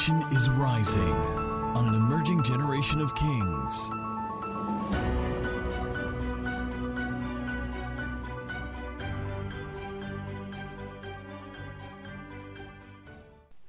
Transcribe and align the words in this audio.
generation 0.00 0.36
is 0.36 0.48
rising 0.50 1.14
on 1.76 1.86
an 1.88 1.94
emerging 1.94 2.42
generation 2.42 3.00
of 3.02 3.14
kings. 3.14 3.90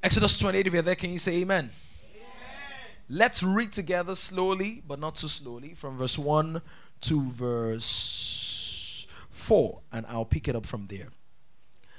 Exodus 0.03 0.37
28, 0.37 0.67
if 0.67 0.73
you're 0.73 0.81
there, 0.81 0.95
can 0.95 1.09
you 1.09 1.19
say 1.19 1.41
amen? 1.41 1.69
amen? 2.13 2.25
Let's 3.09 3.43
read 3.43 3.73
together 3.73 4.15
slowly, 4.15 4.81
but 4.87 4.99
not 4.99 5.15
too 5.15 5.27
slowly, 5.27 5.73
from 5.73 5.97
verse 5.97 6.17
1 6.17 6.61
to 7.01 7.29
verse 7.29 9.05
4, 9.29 9.81
and 9.91 10.05
I'll 10.07 10.25
pick 10.25 10.47
it 10.47 10.55
up 10.55 10.65
from 10.65 10.87
there. 10.87 11.09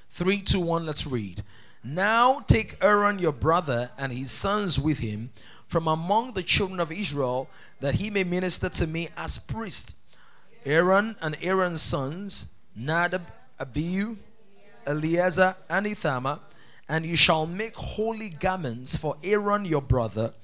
3, 0.09 0.41
2, 0.41 0.59
1, 0.59 0.87
let's 0.87 1.07
read. 1.07 1.43
Now 1.85 2.41
take 2.41 2.77
Aaron 2.83 3.19
your 3.19 3.33
brother 3.33 3.91
and 3.99 4.13
his 4.13 4.31
sons 4.31 4.79
with 4.79 4.99
him 4.99 5.31
from 5.67 5.89
among 5.89 6.33
the 6.33 6.43
children 6.43 6.81
of 6.81 6.93
Israel, 6.93 7.49
that 7.81 7.95
he 7.95 8.11
may 8.11 8.25
minister 8.25 8.69
to 8.69 8.87
me 8.87 9.09
as 9.17 9.39
priest. 9.39 9.97
Aaron 10.65 11.17
and 11.21 11.37
Aaron's 11.41 11.83
sons, 11.83 12.49
Nadab, 12.77 13.23
Abihu, 13.59 14.17
Eleazar, 14.87 15.57
and 15.69 15.87
Ithamar 15.87 16.41
and 16.93 17.07
you 17.07 17.17
shall 17.17 17.47
make 17.47 17.75
holy 17.75 18.29
garments 18.29 18.97
for 18.97 19.17
Aaron 19.25 19.65
your 19.65 19.81
brother, 19.81 20.35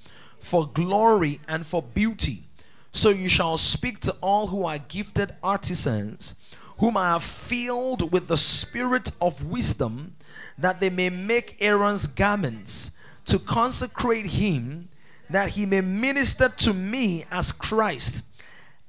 for 0.41 0.67
glory 0.67 1.41
and 1.47 1.67
for 1.67 1.83
beauty. 1.83 2.45
So 2.91 3.11
you 3.11 3.29
shall 3.29 3.59
speak 3.59 4.01
to 4.01 4.17
all 4.23 4.47
who 4.47 4.65
are 4.65 4.79
gifted 4.79 5.33
artisans, 5.43 6.37
whom 6.79 6.97
I 6.97 7.11
have 7.11 7.23
filled 7.23 8.13
with 8.13 8.29
the 8.29 8.37
spirit 8.39 9.11
of 9.21 9.45
wisdom, 9.45 10.15
that 10.59 10.81
they 10.81 10.91
may 10.91 11.11
make 11.11 11.57
Aaron's 11.61 12.07
garments, 12.07 12.93
to 13.27 13.39
consecrate 13.39 14.27
him, 14.27 14.89
that 15.31 15.51
he 15.51 15.67
may 15.67 15.81
minister 15.81 16.49
to 16.49 16.73
me 16.73 17.25
as 17.31 17.53
Christ, 17.53 18.25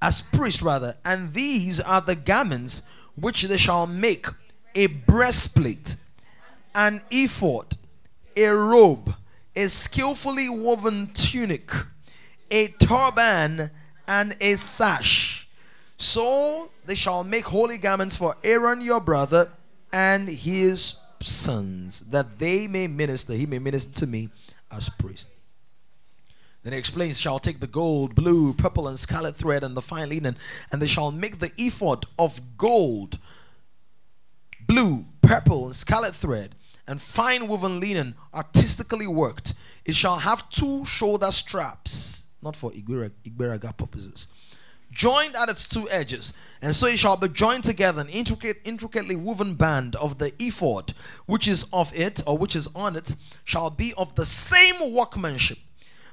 as 0.02 0.22
priest 0.22 0.62
rather. 0.62 0.96
And 1.04 1.34
these 1.34 1.80
are 1.82 2.02
the 2.02 2.16
garments 2.16 2.82
which 3.16 3.44
they 3.44 3.58
shall 3.58 3.86
make 3.86 4.28
a 4.74 4.88
breastplate 4.88 5.98
an 6.76 7.02
ephod, 7.10 7.76
a 8.38 8.48
robe, 8.48 9.16
a 9.56 9.68
skillfully 9.68 10.48
woven 10.48 11.12
tunic, 11.14 11.72
a 12.50 12.68
turban, 12.68 13.70
and 14.08 14.36
a 14.40 14.56
sash. 14.56 15.48
So 15.98 16.70
they 16.86 16.96
shall 16.96 17.24
make 17.24 17.46
holy 17.46 17.78
garments 17.78 18.16
for 18.16 18.38
Aaron 18.44 18.82
your 18.82 19.02
brother 19.02 19.50
and 19.92 20.30
his 20.30 20.96
sons, 21.22 22.02
that 22.12 22.40
they 22.40 22.68
may 22.68 22.88
minister, 22.88 23.34
he 23.34 23.46
may 23.46 23.60
minister 23.60 23.94
to 24.00 24.08
me 24.08 24.30
as 24.72 24.90
priest. 24.90 25.32
Then 26.64 26.74
he 26.74 26.80
explains, 26.80 27.20
shall 27.20 27.40
take 27.40 27.60
the 27.60 27.68
gold, 27.68 28.16
blue, 28.16 28.54
purple, 28.54 28.88
and 28.88 29.00
scarlet 29.00 29.36
thread 29.36 29.64
and 29.64 29.76
the 29.76 29.82
fine 29.82 30.10
linen, 30.10 30.38
and 30.72 30.82
they 30.82 30.88
shall 30.88 31.12
make 31.12 31.40
the 31.40 31.52
ephod 31.58 32.06
of 32.18 32.58
gold, 32.58 33.18
blue, 34.68 35.06
purple, 35.22 35.66
and 35.66 35.76
scarlet 35.76 36.14
thread, 36.14 36.56
and 36.88 37.02
fine 37.02 37.48
woven 37.48 37.80
linen, 37.80 38.16
artistically 38.34 39.08
worked. 39.08 39.54
It 39.86 39.96
shall 39.96 40.18
have 40.20 40.50
two 40.50 40.86
shoulder 40.86 41.32
straps, 41.32 42.26
not 42.42 42.56
for 42.56 42.72
Igberaga 42.72 43.78
purposes, 43.78 44.28
joined 44.92 45.36
at 45.36 45.50
its 45.50 45.68
two 45.68 45.90
edges. 45.90 46.34
And 46.62 46.76
so 46.76 46.88
it 46.88 47.00
shall 47.00 47.18
be 47.18 47.30
joined 47.30 47.64
together, 47.64 48.02
an 48.02 48.10
intricate, 48.10 48.62
intricately 48.64 49.16
woven 49.16 49.56
band 49.56 49.96
of 49.96 50.18
the 50.18 50.34
ephod, 50.40 50.94
which 51.26 51.48
is 51.48 51.66
of 51.72 51.96
it, 51.96 52.22
or 52.28 52.38
which 52.38 52.56
is 52.56 52.68
on 52.76 52.96
it, 52.96 53.16
shall 53.44 53.70
be 53.70 53.94
of 53.98 54.16
the 54.16 54.26
same 54.26 54.94
workmanship, 54.94 55.58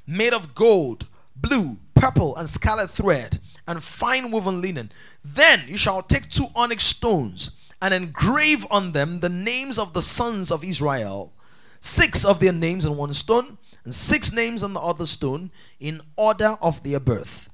made 0.07 0.35
of 0.35 0.55
gold, 0.55 1.07
blue, 1.35 1.79
purple, 1.95 2.37
and 2.37 2.49
scarlet 2.49 2.89
thread, 2.89 3.39
and 3.67 3.83
fine 3.83 4.31
woven 4.31 4.61
linen. 4.61 4.93
Then 5.25 5.65
you 5.67 5.77
shall 5.77 6.03
take 6.03 6.31
two 6.31 6.47
onyx 6.55 6.85
stones 6.85 7.61
and 7.83 7.93
engrave 7.93 8.67
on 8.71 8.93
them 8.93 9.21
the 9.21 9.29
names 9.29 9.79
of 9.79 9.93
the 9.93 10.03
sons 10.03 10.51
of 10.51 10.65
Israel, 10.65 11.33
six 11.81 12.25
of 12.25 12.41
their 12.41 12.53
names 12.53 12.87
on 12.87 12.97
one 12.97 13.13
stone, 13.15 13.59
and 13.85 13.95
six 13.95 14.33
names 14.33 14.63
on 14.63 14.73
the 14.73 14.81
other 14.81 15.07
stone, 15.07 15.51
in 15.79 16.01
order 16.17 16.57
of 16.61 16.83
their 16.83 17.01
birth. 17.01 17.51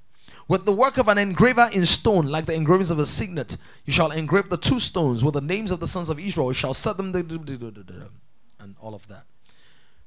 With 0.48 0.64
the 0.64 0.72
work 0.72 0.98
of 0.98 1.08
an 1.08 1.18
engraver 1.18 1.70
in 1.72 1.86
stone, 1.86 2.26
like 2.26 2.46
the 2.46 2.54
engravings 2.54 2.90
of 2.90 2.98
a 2.98 3.06
signet, 3.06 3.56
you 3.84 3.92
shall 3.92 4.10
engrave 4.10 4.50
the 4.50 4.56
two 4.56 4.80
stones 4.80 5.24
with 5.24 5.34
the 5.34 5.40
names 5.40 5.70
of 5.70 5.80
the 5.80 5.86
sons 5.86 6.08
of 6.08 6.18
Israel. 6.18 6.48
You 6.48 6.54
shall 6.54 6.74
set 6.74 6.96
them, 6.96 7.14
and 7.14 8.76
all 8.80 8.94
of 8.94 9.08
that. 9.08 9.24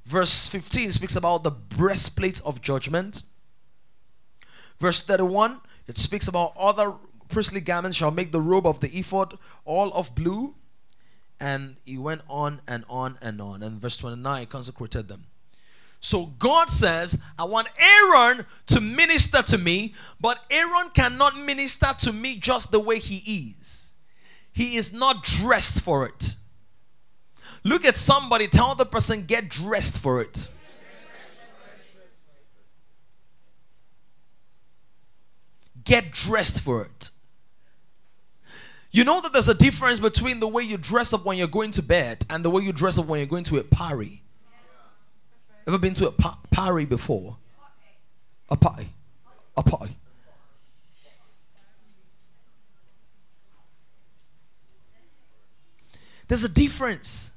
Verse 0.04 0.48
15 0.48 0.92
speaks 0.92 1.16
about 1.16 1.42
the 1.42 1.50
breastplate 1.50 2.40
of 2.44 2.60
judgment. 2.60 3.24
Verse 4.78 5.02
31, 5.02 5.60
it 5.88 5.98
speaks 5.98 6.28
about 6.28 6.52
other 6.56 6.92
priestly 7.28 7.60
garments 7.60 7.96
shall 7.96 8.10
make 8.10 8.30
the 8.30 8.40
robe 8.40 8.66
of 8.66 8.80
the 8.80 8.88
ephod 8.96 9.38
all 9.64 9.92
of 9.92 10.14
blue. 10.14 10.54
And 11.40 11.76
he 11.84 11.98
went 11.98 12.22
on 12.28 12.60
and 12.66 12.84
on 12.88 13.18
and 13.20 13.40
on. 13.40 13.62
And 13.62 13.80
verse 13.80 13.96
29 13.98 14.46
consecrated 14.46 15.08
them. 15.08 15.24
So 16.00 16.26
God 16.38 16.70
says, 16.70 17.20
I 17.38 17.44
want 17.44 17.68
Aaron 17.78 18.46
to 18.66 18.80
minister 18.80 19.42
to 19.42 19.58
me, 19.58 19.94
but 20.20 20.38
Aaron 20.50 20.90
cannot 20.94 21.36
minister 21.36 21.94
to 21.98 22.12
me 22.12 22.36
just 22.36 22.70
the 22.70 22.80
way 22.80 22.98
he 22.98 23.50
is. 23.58 23.94
He 24.52 24.76
is 24.76 24.92
not 24.92 25.24
dressed 25.24 25.82
for 25.82 26.06
it. 26.06 26.36
Look 27.64 27.84
at 27.84 27.96
somebody, 27.96 28.46
tell 28.46 28.74
the 28.74 28.86
person, 28.86 29.24
get 29.26 29.48
dressed 29.48 29.98
for 29.98 30.20
it. 30.20 30.48
Get 35.84 36.12
dressed 36.12 36.62
for 36.62 36.82
it. 36.82 37.10
You 38.90 39.04
know 39.04 39.20
that 39.20 39.32
there's 39.32 39.48
a 39.48 39.54
difference 39.54 40.00
between 40.00 40.40
the 40.40 40.48
way 40.48 40.62
you 40.62 40.76
dress 40.76 41.12
up 41.12 41.24
when 41.24 41.36
you're 41.36 41.48
going 41.48 41.70
to 41.72 41.82
bed 41.82 42.24
and 42.30 42.44
the 42.44 42.50
way 42.50 42.62
you 42.62 42.72
dress 42.72 42.98
up 42.98 43.06
when 43.06 43.20
you're 43.20 43.26
going 43.26 43.44
to 43.44 43.58
a 43.58 43.64
party. 43.64 44.22
Ever 45.66 45.78
been 45.78 45.94
to 45.94 46.08
a 46.08 46.12
pa- 46.12 46.38
party 46.50 46.84
before? 46.84 47.36
A 48.48 48.56
party. 48.56 48.88
A 49.56 49.62
party. 49.62 49.96
There's 56.28 56.44
a 56.44 56.48
difference. 56.48 57.32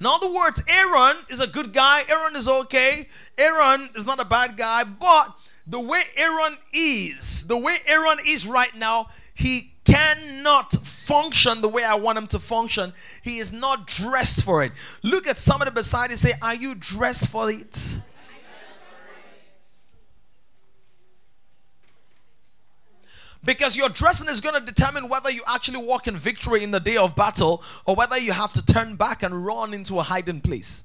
In 0.00 0.06
other 0.06 0.32
words, 0.32 0.62
Aaron 0.68 1.16
is 1.28 1.40
a 1.40 1.46
good 1.46 1.72
guy. 1.72 2.02
Aaron 2.08 2.34
is 2.34 2.48
okay. 2.48 3.08
Aaron 3.38 3.90
is 3.94 4.04
not 4.04 4.20
a 4.20 4.24
bad 4.24 4.56
guy. 4.56 4.84
But 4.84 5.32
the 5.66 5.80
way 5.80 6.02
Aaron 6.16 6.58
is, 6.72 7.46
the 7.46 7.56
way 7.56 7.76
Aaron 7.86 8.18
is 8.26 8.46
right 8.46 8.74
now, 8.74 9.10
he 9.34 9.74
cannot 9.84 10.72
function 11.12 11.60
the 11.60 11.68
way 11.68 11.84
I 11.84 11.94
want 11.94 12.16
him 12.16 12.26
to 12.28 12.38
function. 12.38 12.94
He 13.22 13.38
is 13.38 13.52
not 13.52 13.86
dressed 13.86 14.44
for 14.44 14.62
it. 14.62 14.72
Look 15.02 15.26
at 15.26 15.36
somebody 15.36 15.70
beside 15.70 16.10
you 16.10 16.16
say, 16.16 16.32
Are 16.40 16.54
you 16.54 16.74
dressed 16.74 17.30
for 17.30 17.50
it? 17.50 18.00
Because 23.44 23.76
your 23.76 23.88
dressing 23.88 24.28
is 24.28 24.40
going 24.40 24.54
to 24.54 24.64
determine 24.64 25.08
whether 25.08 25.28
you 25.28 25.42
actually 25.48 25.84
walk 25.84 26.06
in 26.06 26.16
victory 26.16 26.62
in 26.62 26.70
the 26.70 26.78
day 26.78 26.96
of 26.96 27.16
battle 27.16 27.62
or 27.84 27.96
whether 27.96 28.16
you 28.16 28.32
have 28.32 28.52
to 28.52 28.64
turn 28.64 28.94
back 28.94 29.24
and 29.24 29.44
run 29.44 29.74
into 29.74 29.98
a 29.98 30.02
hiding 30.02 30.40
place. 30.40 30.84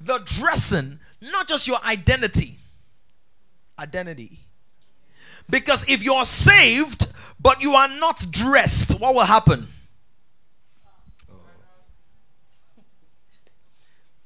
The 0.00 0.20
dressing, 0.24 1.00
not 1.20 1.48
just 1.48 1.66
your 1.66 1.82
identity. 1.84 2.54
Identity. 3.80 4.38
Because 5.50 5.84
if 5.88 6.04
you're 6.04 6.24
saved, 6.24 7.11
but 7.42 7.60
you 7.60 7.74
are 7.74 7.88
not 7.88 8.24
dressed, 8.30 9.00
what 9.00 9.14
will 9.14 9.24
happen? 9.24 9.68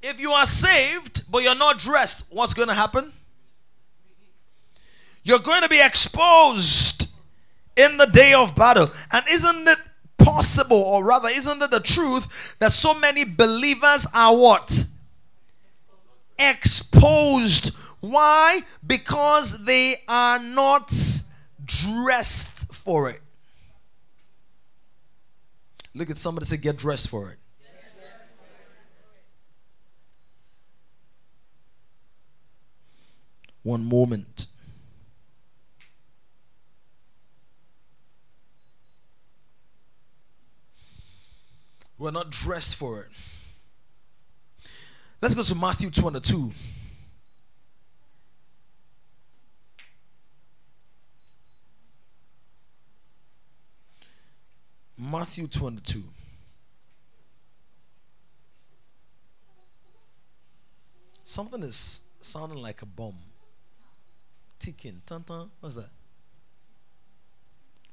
If 0.03 0.21
you 0.21 0.33
are 0.33 0.47
saved, 0.47 1.31
but 1.31 1.43
you're 1.43 1.55
not 1.55 1.79
dressed, 1.79 2.27
what's 2.31 2.55
going 2.55 2.69
to 2.69 2.75
happen? 2.75 3.13
You're 5.25 5.41
going 5.41 5.63
to 5.63 5.69
be 5.69 5.81
exposed 5.81 7.09
in 7.75 7.97
the 7.97 8.07
day 8.07 8.33
of 8.33 8.55
battle. 8.55 8.89
And 9.11 9.25
isn't 9.29 9.67
it 9.67 9.79
possible, 10.19 10.77
or 10.77 11.03
rather, 11.03 11.29
isn't 11.29 11.61
it 11.61 11.71
the 11.71 11.81
truth 11.81 12.57
that 12.61 12.71
so 12.71 12.95
many 12.95 13.25
believers 13.25 14.07
are 14.15 14.37
what? 14.37 14.85
Exposed. 16.39 17.75
Why? 18.01 18.61
Because 18.87 19.65
they 19.65 20.03
are 20.07 20.39
not 20.39 20.93
dressed 21.67 22.73
for 22.73 23.11
it. 23.11 23.21
Look 25.95 26.11
at 26.11 26.17
somebody 26.17 26.47
say, 26.47 26.57
get 26.57 26.77
dressed 26.77 27.09
for 27.09 27.31
it. 27.31 27.39
One 33.63 33.85
moment. 33.85 34.47
We're 41.99 42.11
not 42.11 42.31
dressed 42.31 42.77
for 42.77 43.01
it. 43.01 43.09
Let's 45.23 45.35
go 45.35 45.43
to 45.43 45.55
Matthew 45.55 45.91
22. 45.91 46.53
Matthew 54.99 55.47
22. 55.47 56.03
Something 61.23 61.63
is 61.63 62.03
sounding 62.21 62.59
like 62.59 62.83
a 62.83 62.87
bomb. 62.87 63.17
Ticking. 64.59 65.03
Tan 65.05 65.23
tan. 65.23 65.51
What's 65.61 65.75
that? 65.75 65.91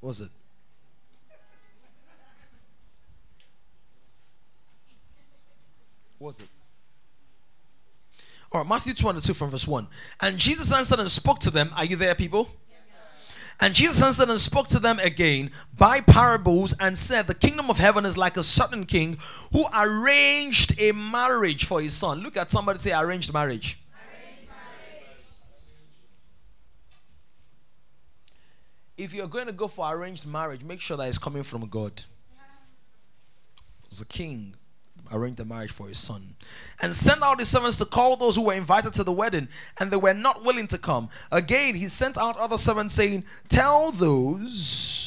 What's 0.00 0.20
it? 0.20 0.30
What's 6.18 6.38
it? 6.38 6.48
All 8.52 8.60
right, 8.60 8.68
Matthew 8.68 8.94
22 8.94 9.34
from 9.34 9.50
verse 9.50 9.66
1. 9.66 9.86
And 10.20 10.38
Jesus 10.38 10.72
answered 10.72 11.00
and 11.00 11.10
spoke 11.10 11.40
to 11.40 11.50
them. 11.50 11.70
Are 11.74 11.84
you 11.84 11.96
there, 11.96 12.14
people? 12.14 12.48
And 13.60 13.74
Jesus 13.74 14.02
answered 14.02 14.28
and 14.28 14.40
spoke 14.40 14.66
to 14.68 14.78
them 14.78 14.98
again 14.98 15.50
by 15.76 16.00
parables 16.00 16.74
and 16.78 16.98
said, 16.98 17.26
The 17.26 17.34
kingdom 17.34 17.70
of 17.70 17.78
heaven 17.78 18.04
is 18.04 18.18
like 18.18 18.36
a 18.36 18.42
certain 18.42 18.84
king 18.84 19.18
who 19.52 19.64
arranged 19.74 20.78
a 20.78 20.92
marriage 20.92 21.64
for 21.64 21.80
his 21.80 21.94
son. 21.94 22.20
Look 22.20 22.36
at 22.36 22.50
somebody 22.50 22.78
say, 22.78 22.92
arranged 22.92 23.32
marriage. 23.32 23.78
If 28.96 29.12
you're 29.12 29.28
going 29.28 29.46
to 29.46 29.52
go 29.52 29.66
for 29.66 29.92
arranged 29.92 30.26
marriage, 30.26 30.62
make 30.62 30.80
sure 30.80 30.96
that 30.96 31.08
it's 31.08 31.18
coming 31.18 31.42
from 31.42 31.68
God. 31.68 32.04
A 34.00 34.04
king 34.04 34.56
arranged 35.12 35.38
the 35.38 35.44
marriage 35.44 35.72
for 35.72 35.88
his 35.88 35.98
son. 35.98 36.34
And 36.82 36.94
sent 36.94 37.22
out 37.22 37.38
his 37.38 37.48
servants 37.48 37.78
to 37.78 37.84
call 37.84 38.16
those 38.16 38.36
who 38.36 38.42
were 38.42 38.54
invited 38.54 38.92
to 38.94 39.04
the 39.04 39.12
wedding, 39.12 39.48
and 39.78 39.90
they 39.90 39.96
were 39.96 40.14
not 40.14 40.44
willing 40.44 40.66
to 40.68 40.78
come. 40.78 41.08
Again, 41.30 41.74
he 41.74 41.88
sent 41.88 42.18
out 42.18 42.36
other 42.36 42.58
servants, 42.58 42.94
saying, 42.94 43.24
Tell 43.48 43.92
those 43.92 45.04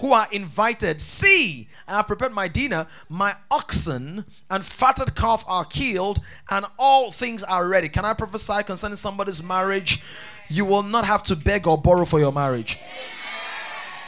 who 0.00 0.12
are 0.12 0.28
invited, 0.30 1.00
See, 1.00 1.68
I 1.88 1.96
have 1.96 2.06
prepared 2.06 2.32
my 2.32 2.48
dinner, 2.48 2.86
my 3.08 3.34
oxen 3.50 4.24
and 4.50 4.64
fatted 4.64 5.14
calf 5.14 5.44
are 5.46 5.64
killed, 5.64 6.20
and 6.50 6.66
all 6.78 7.10
things 7.10 7.42
are 7.44 7.66
ready. 7.66 7.88
Can 7.88 8.04
I 8.04 8.12
prophesy 8.14 8.62
concerning 8.64 8.96
somebody's 8.96 9.42
marriage? 9.42 10.02
You 10.48 10.64
will 10.64 10.82
not 10.82 11.06
have 11.06 11.22
to 11.24 11.36
beg 11.36 11.66
or 11.66 11.80
borrow 11.80 12.04
for 12.04 12.20
your 12.20 12.32
marriage. 12.32 12.78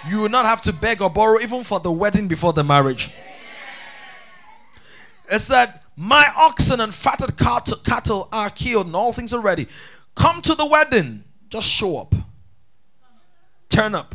You 0.09 0.19
will 0.19 0.29
not 0.29 0.47
have 0.47 0.63
to 0.63 0.73
beg 0.73 1.03
or 1.03 1.11
borrow 1.11 1.41
even 1.41 1.65
for 1.65 1.81
the 1.81 1.91
wedding 1.91 2.29
before 2.29 2.53
the 2.53 2.65
marriage. 2.65 3.11
It 5.31 5.41
said, 5.41 5.81
My 5.97 6.31
oxen 6.37 6.81
and 6.81 6.95
fatted 6.95 7.37
cattle 7.37 8.29
are 8.33 8.51
killed, 8.51 8.87
and 8.87 8.97
all 8.97 9.13
things 9.13 9.35
are 9.35 9.41
ready. 9.41 9.67
Come 10.15 10.43
to 10.43 10.55
the 10.55 10.67
wedding. 10.67 11.25
Just 11.49 11.69
show 11.69 11.99
up. 11.99 12.15
Turn 13.69 13.95
up. 13.95 14.15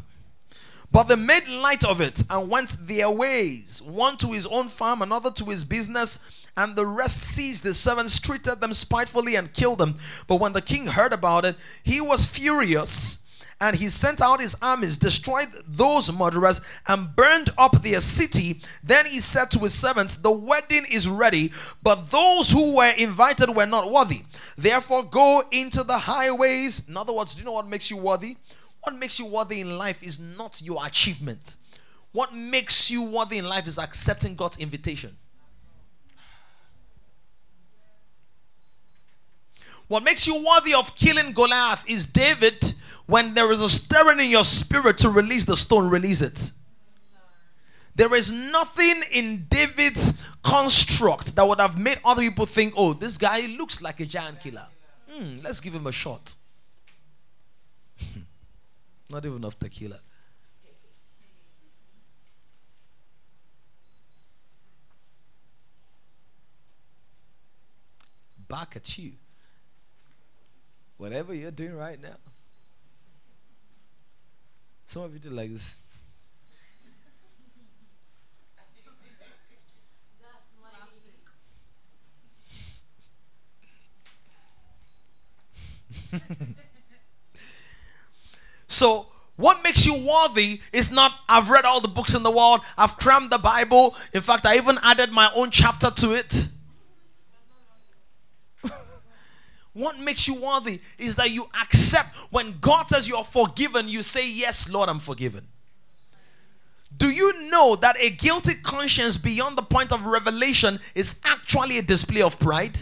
But 0.91 1.05
they 1.05 1.15
made 1.15 1.47
light 1.47 1.83
of 1.83 2.01
it 2.01 2.23
and 2.29 2.49
went 2.49 2.75
their 2.87 3.09
ways, 3.09 3.81
one 3.81 4.15
to 4.17 4.27
his 4.27 4.45
own 4.45 4.67
farm, 4.67 5.01
another 5.01 5.31
to 5.31 5.45
his 5.45 5.63
business, 5.63 6.45
and 6.55 6.75
the 6.75 6.85
rest 6.85 7.21
seized 7.23 7.63
the 7.63 7.73
servants, 7.73 8.19
treated 8.19 8.61
them 8.61 8.73
spitefully, 8.73 9.35
and 9.35 9.51
killed 9.53 9.79
them. 9.79 9.95
But 10.27 10.39
when 10.39 10.53
the 10.53 10.61
king 10.61 10.85
heard 10.85 11.11
about 11.11 11.45
it, 11.45 11.55
he 11.83 11.99
was 11.99 12.27
furious 12.27 13.22
and 13.61 13.75
he 13.75 13.89
sent 13.89 14.21
out 14.21 14.41
his 14.41 14.55
armies, 14.61 14.97
destroyed 14.97 15.47
those 15.67 16.11
murderers, 16.11 16.61
and 16.87 17.15
burned 17.15 17.49
up 17.57 17.81
their 17.81 17.99
city. 17.99 18.61
Then 18.83 19.05
he 19.05 19.19
said 19.19 19.51
to 19.51 19.59
his 19.59 19.73
servants, 19.73 20.17
The 20.17 20.31
wedding 20.31 20.85
is 20.89 21.07
ready, 21.07 21.51
but 21.81 22.11
those 22.11 22.51
who 22.51 22.75
were 22.75 22.93
invited 22.97 23.49
were 23.49 23.65
not 23.65 23.91
worthy. 23.91 24.23
Therefore, 24.57 25.03
go 25.03 25.43
into 25.51 25.83
the 25.83 25.97
highways. 25.97 26.87
In 26.87 26.97
other 26.97 27.13
words, 27.13 27.35
do 27.35 27.39
you 27.39 27.45
know 27.45 27.53
what 27.53 27.67
makes 27.67 27.89
you 27.89 27.97
worthy? 27.97 28.37
What 28.81 28.95
makes 28.95 29.17
you 29.17 29.25
worthy 29.25 29.61
in 29.61 29.77
life 29.77 30.03
is 30.03 30.19
not 30.19 30.61
your 30.63 30.85
achievement. 30.85 31.55
What 32.11 32.33
makes 32.33 32.91
you 32.91 33.01
worthy 33.01 33.37
in 33.37 33.45
life 33.45 33.67
is 33.67 33.79
accepting 33.79 34.35
God's 34.35 34.57
invitation. 34.57 35.15
What 39.87 40.03
makes 40.03 40.25
you 40.25 40.43
worthy 40.43 40.73
of 40.73 40.95
killing 40.95 41.33
Goliath 41.33 41.89
is 41.89 42.05
David 42.05 42.73
when 43.05 43.33
there 43.33 43.51
is 43.51 43.61
a 43.61 43.69
stirring 43.69 44.19
in 44.19 44.29
your 44.29 44.43
spirit 44.43 44.97
to 44.99 45.09
release 45.09 45.45
the 45.45 45.55
stone, 45.55 45.89
release 45.89 46.21
it. 46.21 46.51
There 47.95 48.13
is 48.15 48.31
nothing 48.31 49.03
in 49.11 49.45
David's 49.49 50.23
construct 50.41 51.35
that 51.35 51.47
would 51.47 51.59
have 51.59 51.77
made 51.77 51.99
other 52.03 52.21
people 52.21 52.45
think, 52.45 52.73
oh, 52.75 52.93
this 52.93 53.17
guy 53.17 53.45
looks 53.57 53.81
like 53.81 53.99
a 53.99 54.05
giant 54.05 54.41
killer. 54.41 54.65
Hmm, 55.09 55.37
let's 55.43 55.59
give 55.59 55.73
him 55.73 55.85
a 55.85 55.91
shot. 55.91 56.35
Not 59.09 59.25
even 59.25 59.43
of 59.45 59.59
tequila. 59.59 59.99
Back 68.47 68.75
at 68.75 68.97
you. 68.97 69.13
Whatever 70.97 71.33
you're 71.33 71.51
doing 71.51 71.75
right 71.75 72.01
now. 72.01 72.17
Some 74.93 75.01
of 75.05 75.11
you 75.11 75.17
do 75.19 75.31
like 75.31 75.51
this. 75.51 75.75
so 88.67 89.07
what 89.35 89.63
makes 89.63 89.83
you 89.83 89.95
worthy 89.95 90.61
is 90.71 90.91
not 90.91 91.11
I've 91.27 91.49
read 91.49 91.65
all 91.65 91.81
the 91.81 91.87
books 91.87 92.13
in 92.13 92.21
the 92.21 92.29
world, 92.29 92.61
I've 92.77 92.95
crammed 92.97 93.31
the 93.31 93.39
Bible. 93.39 93.95
In 94.13 94.21
fact, 94.21 94.45
I 94.45 94.57
even 94.57 94.77
added 94.83 95.11
my 95.11 95.31
own 95.33 95.49
chapter 95.49 95.89
to 95.89 96.11
it. 96.11 96.49
What 99.73 99.97
makes 99.99 100.27
you 100.27 100.35
worthy 100.35 100.79
is 100.99 101.15
that 101.15 101.31
you 101.31 101.49
accept 101.59 102.15
when 102.29 102.59
God 102.61 102.87
says 102.87 103.07
you 103.07 103.15
are 103.15 103.23
forgiven, 103.23 103.87
you 103.87 104.03
say, 104.03 104.29
Yes, 104.29 104.69
Lord, 104.69 104.87
I'm 104.87 104.99
forgiven. 104.99 105.47
Do 106.95 107.09
you 107.09 107.49
know 107.49 107.75
that 107.77 107.95
a 107.99 108.11
guilty 108.11 108.53
conscience 108.53 109.17
beyond 109.17 109.57
the 109.57 109.63
point 109.63 109.91
of 109.91 110.05
revelation 110.05 110.79
is 110.93 111.19
actually 111.25 111.79
a 111.79 111.81
display 111.81 112.21
of 112.21 112.39
pride? 112.39 112.77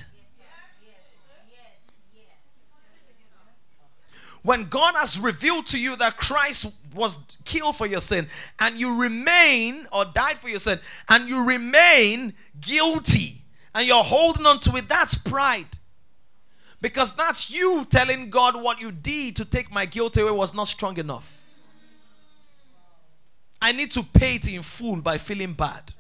When 4.44 4.70
God 4.70 4.96
has 4.96 5.20
revealed 5.20 5.68
to 5.68 5.80
you 5.80 5.96
that 5.98 6.18
Christ 6.18 6.74
was 6.96 7.20
killed 7.46 7.76
for 7.76 7.86
your 7.86 8.02
sin 8.02 8.28
and 8.60 8.80
you 8.80 9.00
remain 9.00 9.88
or 9.92 10.04
died 10.04 10.40
for 10.40 10.50
your 10.50 10.60
sin 10.60 10.80
and 11.10 11.30
you 11.30 11.46
remain 11.46 12.34
guilty 12.60 13.36
and 13.76 13.88
you're 13.88 14.04
holding 14.04 14.48
on 14.48 14.60
to 14.62 14.76
it, 14.78 14.90
that's 14.90 15.16
pride. 15.16 15.68
Because 16.82 17.16
that's 17.16 17.52
you 17.52 17.86
telling 17.90 18.32
God 18.32 18.62
what 18.62 18.82
you 18.82 18.92
did 18.92 19.36
to 19.36 19.46
take 19.46 19.72
my 19.72 19.86
guilt 19.86 20.18
away 20.18 20.32
was 20.32 20.54
not 20.54 20.68
strong 20.68 20.98
enough. 20.98 21.44
I 23.62 23.72
need 23.72 23.92
to 23.92 24.02
pay 24.02 24.36
it 24.36 24.52
in 24.52 24.64
full 24.64 25.00
by 25.00 25.20
feeling 25.20 25.54
bad. 25.54 25.94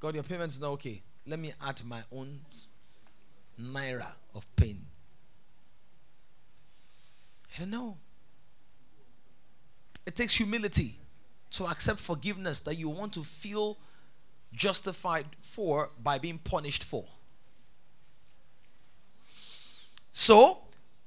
God, 0.00 0.14
your 0.14 0.22
payment's 0.22 0.60
not 0.60 0.70
okay. 0.70 1.02
Let 1.26 1.38
me 1.38 1.52
add 1.62 1.82
my 1.84 2.02
own 2.10 2.40
naira 3.60 4.06
of 4.34 4.46
pain. 4.56 4.80
I 7.54 7.60
don't 7.60 7.70
know. 7.70 7.96
It 10.06 10.16
takes 10.16 10.36
humility 10.36 10.96
to 11.50 11.66
accept 11.66 11.98
forgiveness 11.98 12.60
that 12.60 12.76
you 12.76 12.88
want 12.88 13.12
to 13.14 13.22
feel 13.22 13.76
justified 14.52 15.26
for 15.40 15.90
by 16.02 16.18
being 16.18 16.38
punished 16.38 16.84
for. 16.84 17.04
So, 20.12 20.58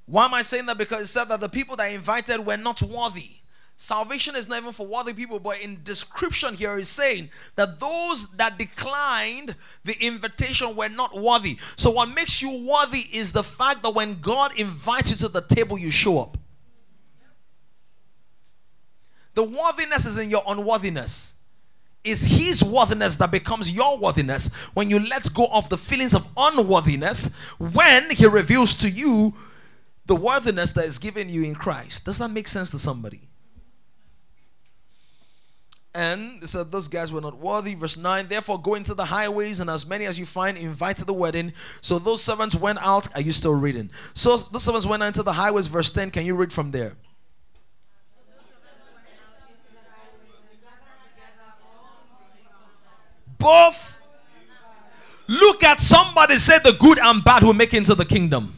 why 0.06 0.26
am 0.26 0.34
I 0.34 0.42
saying 0.42 0.66
that? 0.68 0.78
Because 0.78 1.02
it 1.02 1.08
said 1.08 1.26
that 1.26 1.40
the 1.40 1.50
people 1.50 1.76
that 1.78 1.92
invited 1.92 2.46
were 2.46 2.58
not 2.58 2.82
worthy. 2.82 3.30
Salvation 3.76 4.36
is 4.36 4.48
not 4.48 4.60
even 4.60 4.74
for 4.74 4.86
worthy 4.86 5.14
people, 5.14 5.40
but 5.40 5.60
in 5.60 5.82
description 5.84 6.54
here 6.54 6.78
is 6.78 6.88
saying 6.88 7.30
that 7.56 7.80
those 7.80 8.28
that 8.38 8.60
declined 8.60 9.56
the 9.84 9.96
invitation 10.00 10.76
were 10.76 10.90
not 10.90 11.20
worthy. 11.20 11.58
So, 11.78 11.90
what 11.90 12.10
makes 12.10 12.42
you 12.42 12.68
worthy 12.70 13.06
is 13.12 13.32
the 13.32 13.44
fact 13.44 13.84
that 13.84 13.90
when 13.96 14.22
God 14.22 14.58
invites 14.60 15.10
you 15.10 15.18
to 15.18 15.30
the 15.30 15.42
table, 15.42 15.80
you 15.80 15.90
show 15.90 16.20
up. 16.20 16.38
The 19.34 19.44
worthiness 19.44 20.06
is 20.06 20.18
in 20.18 20.30
your 20.30 20.44
unworthiness 20.48 21.36
is 22.04 22.26
his 22.26 22.64
worthiness 22.64 23.16
that 23.18 23.32
becomes 23.32 23.76
your 23.76 23.98
worthiness 23.98 24.52
when 24.74 24.90
you 24.90 25.00
let 25.00 25.34
go 25.34 25.48
of 25.52 25.70
the 25.70 25.78
feelings 25.78 26.14
of 26.14 26.28
unworthiness 26.36 27.34
when 27.58 28.10
he 28.10 28.26
reveals 28.26 28.76
to 28.76 28.90
you 28.90 29.34
the 30.08 30.16
worthiness 30.16 30.72
that 30.72 30.86
is 30.86 30.98
given 30.98 31.30
you 31.30 31.44
in 31.44 31.56
Christ. 31.56 32.06
Does 32.06 32.18
that 32.18 32.30
make 32.30 32.48
sense 32.48 32.72
to 32.72 32.80
somebody? 32.80 33.22
And 35.94 36.48
said 36.48 36.72
those 36.72 36.88
guys 36.88 37.12
were 37.12 37.22
not 37.22 37.38
worthy. 37.38 37.76
Verse 37.76 37.98
9, 37.98 38.28
therefore 38.28 38.60
go 38.62 38.76
into 38.76 38.94
the 38.94 39.06
highways 39.06 39.60
and 39.60 39.70
as 39.70 39.86
many 39.86 40.06
as 40.06 40.18
you 40.18 40.26
find 40.26 40.58
invite 40.58 40.98
to 40.98 41.06
the 41.06 41.14
wedding. 41.14 41.54
So 41.82 42.00
those 42.00 42.24
servants 42.24 42.56
went 42.56 42.80
out. 42.80 43.14
Are 43.14 43.22
you 43.22 43.34
still 43.34 43.54
reading? 43.54 43.92
So 44.14 44.38
the 44.38 44.60
servants 44.60 44.86
went 44.86 45.04
out 45.04 45.08
into 45.08 45.24
the 45.24 45.34
highways. 45.34 45.68
Verse 45.68 45.92
10, 45.92 46.12
can 46.12 46.26
you 46.26 46.34
read 46.34 46.54
from 46.54 46.72
there? 46.72 46.96
Both. 53.42 54.00
Look 55.28 55.64
at 55.64 55.80
somebody 55.80 56.38
say 56.38 56.60
the 56.64 56.74
good 56.74 57.00
and 57.00 57.24
bad 57.24 57.44
will 57.44 57.54
make 57.54 57.74
into 57.74 57.96
the 57.96 58.06
kingdom. 58.06 58.58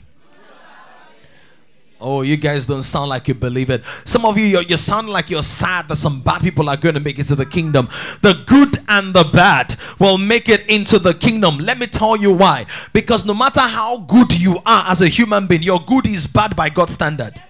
Oh, 2.06 2.22
you 2.22 2.36
guys 2.36 2.66
don't 2.66 2.84
sound 2.84 3.10
like 3.10 3.30
you 3.30 3.34
believe 3.34 3.70
it. 3.70 3.82
Some 4.04 4.26
of 4.26 4.38
you, 4.38 4.60
you, 4.60 4.76
sound 4.76 5.08
like 5.08 5.30
you're 5.30 5.42
sad 5.42 5.88
that 5.88 5.96
some 5.96 6.20
bad 6.20 6.42
people 6.42 6.68
are 6.68 6.76
going 6.76 6.96
to 6.96 7.00
make 7.00 7.18
it 7.18 7.24
to 7.26 7.36
the 7.36 7.46
kingdom. 7.46 7.88
The 8.22 8.44
good 8.46 8.78
and 8.90 9.14
the 9.14 9.24
bad 9.24 9.76
will 10.00 10.18
make 10.18 10.50
it 10.50 10.68
into 10.68 11.00
the 11.00 11.14
kingdom. 11.14 11.60
Let 11.60 11.80
me 11.80 11.88
tell 11.88 12.18
you 12.18 12.34
why. 12.34 12.66
Because 12.92 13.24
no 13.24 13.34
matter 13.34 13.62
how 13.62 14.00
good 14.00 14.38
you 14.38 14.58
are 14.66 14.92
as 14.92 15.00
a 15.00 15.08
human 15.08 15.48
being, 15.48 15.64
your 15.64 15.80
good 15.80 16.06
is 16.06 16.28
bad 16.28 16.58
by 16.58 16.68
God's 16.68 16.92
standard. 16.92 17.42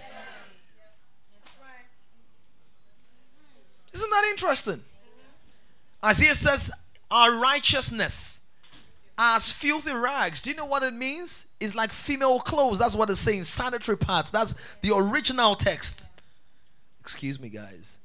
Isn't 3.92 4.10
that 4.10 4.24
interesting? 4.30 4.84
Isaiah 6.04 6.34
says, 6.34 6.70
Our 7.10 7.36
righteousness 7.36 8.40
as 9.16 9.52
filthy 9.52 9.92
rags. 9.92 10.42
Do 10.42 10.50
you 10.50 10.56
know 10.56 10.64
what 10.64 10.82
it 10.82 10.92
means? 10.92 11.46
It's 11.60 11.74
like 11.74 11.92
female 11.92 12.40
clothes. 12.40 12.78
That's 12.78 12.94
what 12.94 13.10
it's 13.10 13.20
saying. 13.20 13.44
Sanitary 13.44 13.96
parts. 13.96 14.30
That's 14.30 14.54
the 14.82 14.94
original 14.94 15.54
text. 15.54 16.10
Excuse 17.00 17.38
me, 17.38 17.48
guys. 17.48 17.98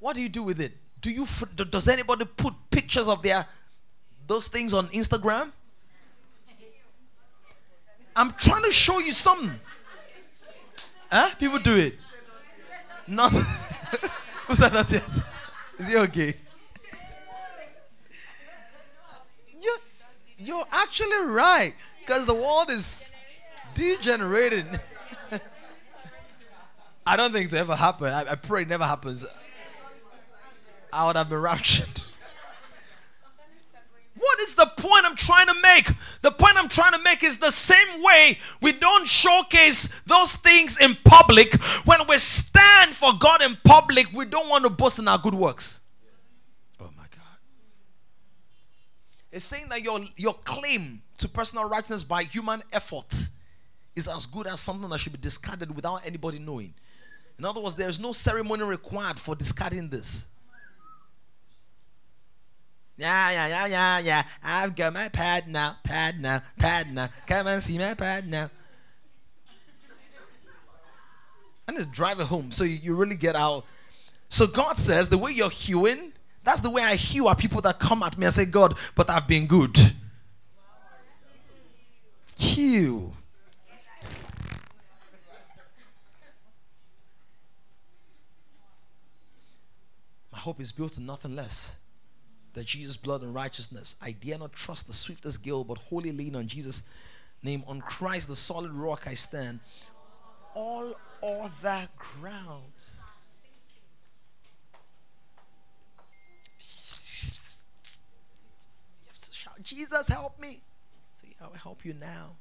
What 0.00 0.14
do 0.14 0.22
you 0.22 0.28
do 0.28 0.42
with 0.42 0.60
it? 0.60 0.72
Do 1.00 1.10
you 1.10 1.26
does 1.70 1.88
anybody 1.88 2.24
put 2.24 2.54
pictures 2.70 3.08
of 3.08 3.22
their 3.22 3.46
those 4.26 4.48
things 4.48 4.74
on 4.74 4.88
Instagram? 4.88 5.52
I'm 8.14 8.32
trying 8.32 8.64
to 8.64 8.72
show 8.72 8.98
you 8.98 9.12
something. 9.12 9.58
Huh? 11.10 11.30
People 11.38 11.58
do 11.60 11.76
it. 11.76 11.94
Not. 13.06 13.32
Who's 14.46 14.58
that 14.58 14.72
not 14.72 14.90
yet? 14.90 15.04
Is 15.78 15.88
he 15.88 15.96
okay? 15.96 16.34
You're 20.48 20.64
actually 20.72 21.26
right. 21.26 21.74
Because 22.00 22.24
the 22.24 22.32
world 22.32 22.70
is 22.70 23.10
degenerating. 23.74 24.66
I 27.06 27.16
don't 27.16 27.32
think 27.32 27.44
it's 27.44 27.54
ever 27.54 27.76
happen. 27.76 28.06
I, 28.06 28.30
I, 28.30 28.34
pray 28.34 28.62
it 28.62 28.68
never 28.68 28.84
happens. 28.84 29.26
I 30.90 31.06
would 31.06 31.16
have 31.16 31.28
been 31.28 31.40
raptured. 31.40 31.86
What 34.20 34.40
is 34.40 34.54
the 34.56 34.66
point 34.76 35.04
I'm 35.04 35.14
trying 35.14 35.46
to 35.46 35.54
make? 35.62 35.86
The 36.22 36.32
point 36.32 36.56
I'm 36.56 36.66
trying 36.66 36.90
to 36.92 36.98
make 37.04 37.22
is 37.22 37.36
the 37.36 37.52
same 37.52 38.02
way 38.02 38.36
we 38.60 38.72
don't 38.72 39.06
showcase 39.06 39.86
those 40.06 40.34
things 40.34 40.76
in 40.76 40.96
public. 41.04 41.54
When 41.84 42.00
we 42.08 42.18
stand 42.18 42.96
for 42.96 43.12
God 43.20 43.42
in 43.42 43.56
public, 43.62 44.12
we 44.12 44.24
don't 44.24 44.48
want 44.48 44.64
to 44.64 44.70
boast 44.70 44.98
in 44.98 45.06
our 45.06 45.18
good 45.18 45.34
works. 45.34 45.78
It's 49.30 49.44
saying 49.44 49.68
that 49.68 49.82
your, 49.82 50.00
your 50.16 50.34
claim 50.44 51.02
to 51.18 51.28
personal 51.28 51.68
righteousness 51.68 52.04
by 52.04 52.22
human 52.22 52.62
effort 52.72 53.28
is 53.94 54.08
as 54.08 54.26
good 54.26 54.46
as 54.46 54.60
something 54.60 54.88
that 54.88 54.98
should 54.98 55.12
be 55.12 55.18
discarded 55.18 55.74
without 55.74 56.06
anybody 56.06 56.38
knowing. 56.38 56.72
In 57.38 57.44
other 57.44 57.60
words, 57.60 57.74
there 57.74 57.88
is 57.88 58.00
no 58.00 58.12
ceremony 58.12 58.64
required 58.64 59.18
for 59.18 59.34
discarding 59.34 59.88
this. 59.88 60.26
Yeah, 62.96 63.30
yeah, 63.30 63.46
yeah, 63.46 63.66
yeah, 63.66 63.98
yeah. 64.00 64.22
I've 64.42 64.74
got 64.74 64.92
my 64.92 65.08
pad 65.08 65.46
now, 65.46 65.76
pad 65.84 66.20
now, 66.20 66.42
pad 66.58 66.92
now. 66.92 67.08
Come 67.26 67.46
and 67.46 67.62
see 67.62 67.78
my 67.78 67.94
pad 67.94 68.28
now. 68.28 68.50
And 71.68 71.76
just 71.76 71.92
drive 71.92 72.18
it 72.18 72.26
home 72.26 72.50
so 72.50 72.64
you, 72.64 72.76
you 72.76 72.94
really 72.96 73.14
get 73.14 73.36
out. 73.36 73.64
So 74.28 74.46
God 74.46 74.76
says 74.76 75.08
the 75.08 75.18
way 75.18 75.30
you're 75.30 75.50
hewing 75.50 76.12
that's 76.48 76.62
the 76.62 76.70
way 76.70 76.82
I 76.82 76.94
hear 76.94 77.34
people 77.34 77.60
that 77.60 77.78
come 77.78 78.02
at 78.02 78.16
me 78.16 78.24
and 78.24 78.34
say, 78.34 78.46
God, 78.46 78.74
but 78.96 79.10
I've 79.10 79.28
been 79.28 79.46
good. 79.46 79.76
Heal. 82.38 83.12
My 90.32 90.38
hope 90.38 90.58
is 90.58 90.72
built 90.72 90.96
on 90.96 91.04
nothing 91.04 91.36
less 91.36 91.76
than 92.54 92.64
Jesus' 92.64 92.96
blood 92.96 93.20
and 93.20 93.34
righteousness. 93.34 93.96
I 94.00 94.12
dare 94.12 94.38
not 94.38 94.54
trust 94.54 94.86
the 94.86 94.94
swiftest 94.94 95.42
gale, 95.42 95.64
but 95.64 95.76
wholly 95.76 96.12
lean 96.12 96.34
on 96.34 96.46
Jesus' 96.46 96.82
name. 97.42 97.62
On 97.66 97.82
Christ, 97.82 98.28
the 98.28 98.36
solid 98.36 98.72
rock, 98.72 99.02
I 99.06 99.12
stand. 99.12 99.60
All 100.54 100.94
other 101.22 101.88
grounds 101.98 102.97
Jesus, 109.62 110.08
help 110.08 110.40
me. 110.40 110.60
See, 111.08 111.34
I'll 111.40 111.52
help 111.52 111.84
you 111.84 111.94
now. 111.94 112.36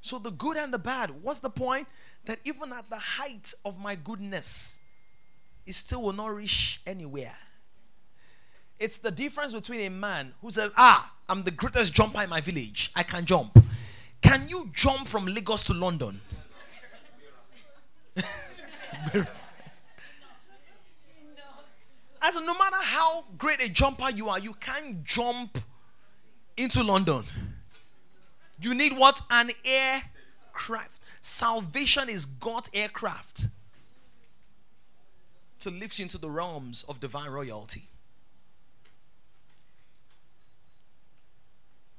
So, 0.00 0.18
the 0.18 0.30
good 0.30 0.56
and 0.56 0.72
the 0.72 0.78
bad, 0.78 1.10
what's 1.22 1.40
the 1.40 1.50
point? 1.50 1.88
That 2.26 2.38
even 2.44 2.72
at 2.72 2.88
the 2.90 2.98
height 2.98 3.52
of 3.64 3.80
my 3.80 3.96
goodness, 3.96 4.78
it 5.66 5.74
still 5.74 6.02
will 6.02 6.12
not 6.12 6.28
reach 6.28 6.80
anywhere. 6.86 7.34
It's 8.78 8.98
the 8.98 9.10
difference 9.10 9.52
between 9.52 9.80
a 9.80 9.90
man 9.90 10.32
who 10.42 10.50
says, 10.50 10.70
Ah, 10.76 11.12
I'm 11.28 11.42
the 11.42 11.50
greatest 11.50 11.94
jumper 11.94 12.22
in 12.22 12.30
my 12.30 12.40
village. 12.40 12.92
I 12.94 13.02
can 13.02 13.24
jump. 13.24 13.58
Can 14.22 14.48
you 14.48 14.70
jump 14.72 15.08
from 15.08 15.26
Lagos 15.26 15.64
to 15.64 15.74
London? 15.74 16.20
As 22.22 22.34
no 22.34 22.58
matter 22.58 22.76
how 23.16 23.24
great 23.38 23.62
a 23.62 23.70
jumper 23.70 24.10
you 24.10 24.28
are, 24.28 24.38
you 24.38 24.54
can't 24.54 25.02
jump 25.04 25.58
into 26.56 26.82
London. 26.82 27.24
You 28.60 28.74
need 28.74 28.96
what? 28.96 29.20
An 29.30 29.50
aircraft. 29.64 31.00
Salvation 31.20 32.08
is 32.08 32.26
God's 32.26 32.70
aircraft 32.72 33.46
to 35.60 35.70
lift 35.70 35.98
you 35.98 36.04
into 36.04 36.18
the 36.18 36.30
realms 36.30 36.84
of 36.88 37.00
divine 37.00 37.30
royalty. 37.30 37.84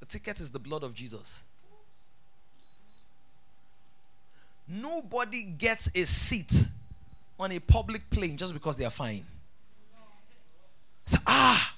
The 0.00 0.06
ticket 0.06 0.40
is 0.40 0.52
the 0.52 0.58
blood 0.58 0.82
of 0.82 0.94
Jesus. 0.94 1.44
Nobody 4.68 5.42
gets 5.42 5.90
a 5.94 6.04
seat 6.04 6.68
on 7.40 7.52
a 7.52 7.58
public 7.58 8.08
plane 8.10 8.36
just 8.36 8.52
because 8.52 8.76
they 8.76 8.84
are 8.84 8.90
fine. 8.90 9.24
So, 11.08 11.16
ah, 11.26 11.74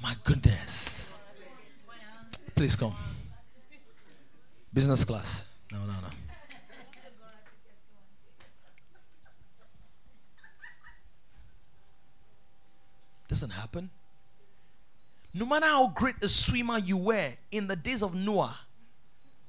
my 0.00 0.14
goodness. 0.22 1.20
Please 2.54 2.76
come. 2.76 2.94
Business 4.72 5.04
class. 5.04 5.44
No, 5.72 5.78
no, 5.78 5.86
no. 5.86 6.08
Doesn't 13.26 13.50
happen. 13.50 13.90
No 15.34 15.44
matter 15.44 15.66
how 15.66 15.88
great 15.88 16.22
a 16.22 16.28
swimmer 16.28 16.78
you 16.78 16.98
were 16.98 17.32
in 17.50 17.66
the 17.66 17.74
days 17.74 18.04
of 18.04 18.14
Noah, 18.14 18.56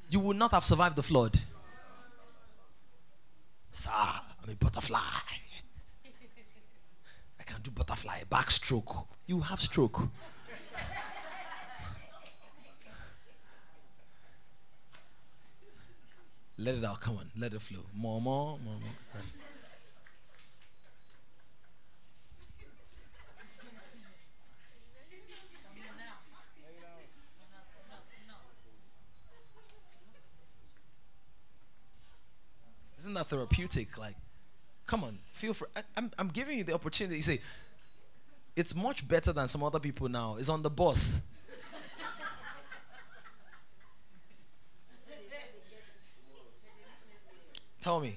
you 0.10 0.20
would 0.20 0.38
not 0.38 0.50
have 0.50 0.66
survived 0.66 0.96
the 0.96 1.04
flood. 1.04 1.40
Sir, 3.72 3.92
I'm 3.94 4.50
a 4.50 4.56
butterfly 4.56 5.00
do 7.64 7.72
butterfly, 7.72 8.24
backstroke. 8.30 9.08
You 9.26 9.40
have 9.40 9.60
stroke. 9.62 10.02
let 16.58 16.76
it 16.76 16.84
out. 16.86 17.00
Come 17.00 17.18
on. 17.18 17.32
Let 17.38 17.54
it 17.54 17.62
flow. 17.62 17.80
More, 17.96 18.20
more, 18.22 18.58
more, 18.64 18.76
more. 18.76 19.22
Isn't 33.00 33.14
that 33.16 33.28
therapeutic? 33.28 33.98
Like, 33.98 34.16
Come 34.86 35.04
on, 35.04 35.18
feel 35.32 35.54
free. 35.54 35.68
I, 35.76 35.82
I'm, 35.98 36.12
I'm 36.18 36.28
giving 36.28 36.58
you 36.58 36.64
the 36.64 36.74
opportunity. 36.74 37.18
You 37.18 37.22
say, 37.24 37.40
it's 38.56 38.76
much 38.76 39.08
better 39.08 39.34
than 39.34 39.48
some 39.48 39.64
other 39.64 39.80
people 39.80 40.10
now. 40.10 40.36
It's 40.38 40.50
on 40.50 40.62
the 40.62 40.70
bus. 40.70 41.22
Tell 47.82 48.00
me. 48.00 48.16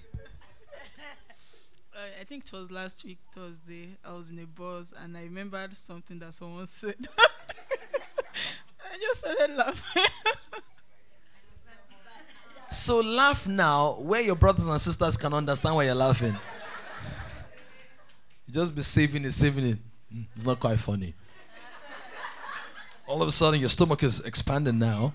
I 2.20 2.24
think 2.24 2.44
it 2.44 2.52
was 2.52 2.70
last 2.70 3.04
week 3.04 3.18
Thursday. 3.34 3.88
I 4.04 4.12
was 4.12 4.30
in 4.30 4.38
a 4.38 4.46
bus 4.46 4.92
and 5.02 5.16
I 5.16 5.22
remembered 5.22 5.76
something 5.76 6.18
that 6.20 6.34
someone 6.34 6.66
said. 6.66 6.94
I 7.18 8.98
just 9.00 9.20
started 9.20 9.56
laughing. 9.56 10.02
So 12.70 13.00
laugh 13.00 13.46
now 13.48 13.94
where 14.00 14.20
your 14.20 14.36
brothers 14.36 14.66
and 14.66 14.80
sisters 14.80 15.16
can 15.16 15.32
understand 15.32 15.74
why 15.76 15.84
you're 15.84 15.94
laughing. 15.94 16.36
Just 18.56 18.74
be 18.74 18.80
saving 18.80 19.26
it, 19.26 19.32
saving 19.32 19.66
it. 19.66 19.78
Mm, 20.10 20.24
It's 20.34 20.46
not 20.46 20.58
quite 20.58 20.78
funny. 20.78 21.12
All 23.06 23.20
of 23.20 23.28
a 23.28 23.30
sudden, 23.30 23.60
your 23.60 23.68
stomach 23.68 24.02
is 24.02 24.20
expanding 24.20 24.78
now 24.78 25.12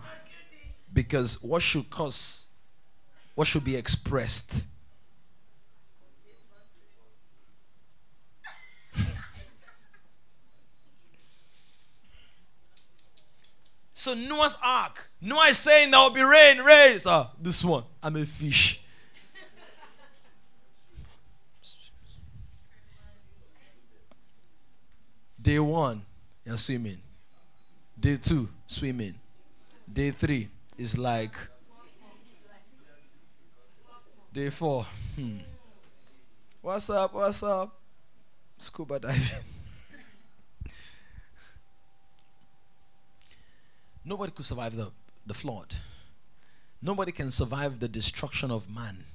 because 0.94 1.42
what 1.42 1.64
should 1.64 1.90
cause, 1.90 2.50
what 3.34 3.48
should 3.48 3.64
be 3.64 3.76
expressed? 3.76 4.68
So 13.94 14.14
Noah's 14.16 14.58
Ark. 14.64 15.10
Noah 15.22 15.48
is 15.50 15.58
saying 15.60 15.92
there 15.92 16.00
will 16.00 16.10
be 16.10 16.24
rain, 16.24 16.60
rain. 16.60 17.00
So 17.00 17.28
this 17.40 17.64
one, 17.64 17.84
I'm 18.02 18.16
a 18.16 18.26
fish. 18.26 18.81
Day 25.42 25.58
one, 25.58 26.04
you're 26.46 26.58
swimming. 26.58 27.00
Day 28.00 28.18
two, 28.18 28.48
swimming. 28.68 29.16
Day 29.92 30.12
three 30.12 30.50
is 30.78 30.98
like. 31.00 31.36
Day 34.32 34.50
four, 34.52 34.86
hmm. 35.16 35.38
What's 36.62 36.90
up? 36.92 37.14
What's 37.14 37.42
up? 37.42 37.76
Scuba 38.58 39.00
diving. 39.00 39.22
Nobody 44.06 44.32
could 44.32 44.46
survive 44.46 44.76
the, 44.76 44.92
the 45.26 45.34
flood. 45.34 45.74
Nobody 46.84 47.12
can 47.12 47.32
survive 47.32 47.80
the 47.80 47.88
destruction 47.88 48.52
of 48.52 48.70
man 48.70 49.06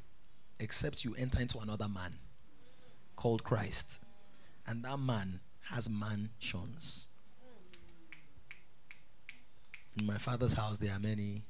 except 0.58 1.04
you 1.04 1.14
enter 1.16 1.40
into 1.40 1.58
another 1.60 1.86
man 1.88 2.14
called 3.14 3.44
Christ. 3.44 4.00
And 4.66 4.84
that 4.84 4.98
man 4.98 5.40
has 5.70 5.88
mansions. 5.88 7.06
In 9.98 10.06
my 10.06 10.18
father's 10.18 10.52
house, 10.52 10.78
there 10.78 10.92
are 10.92 10.98
many. 10.98 11.42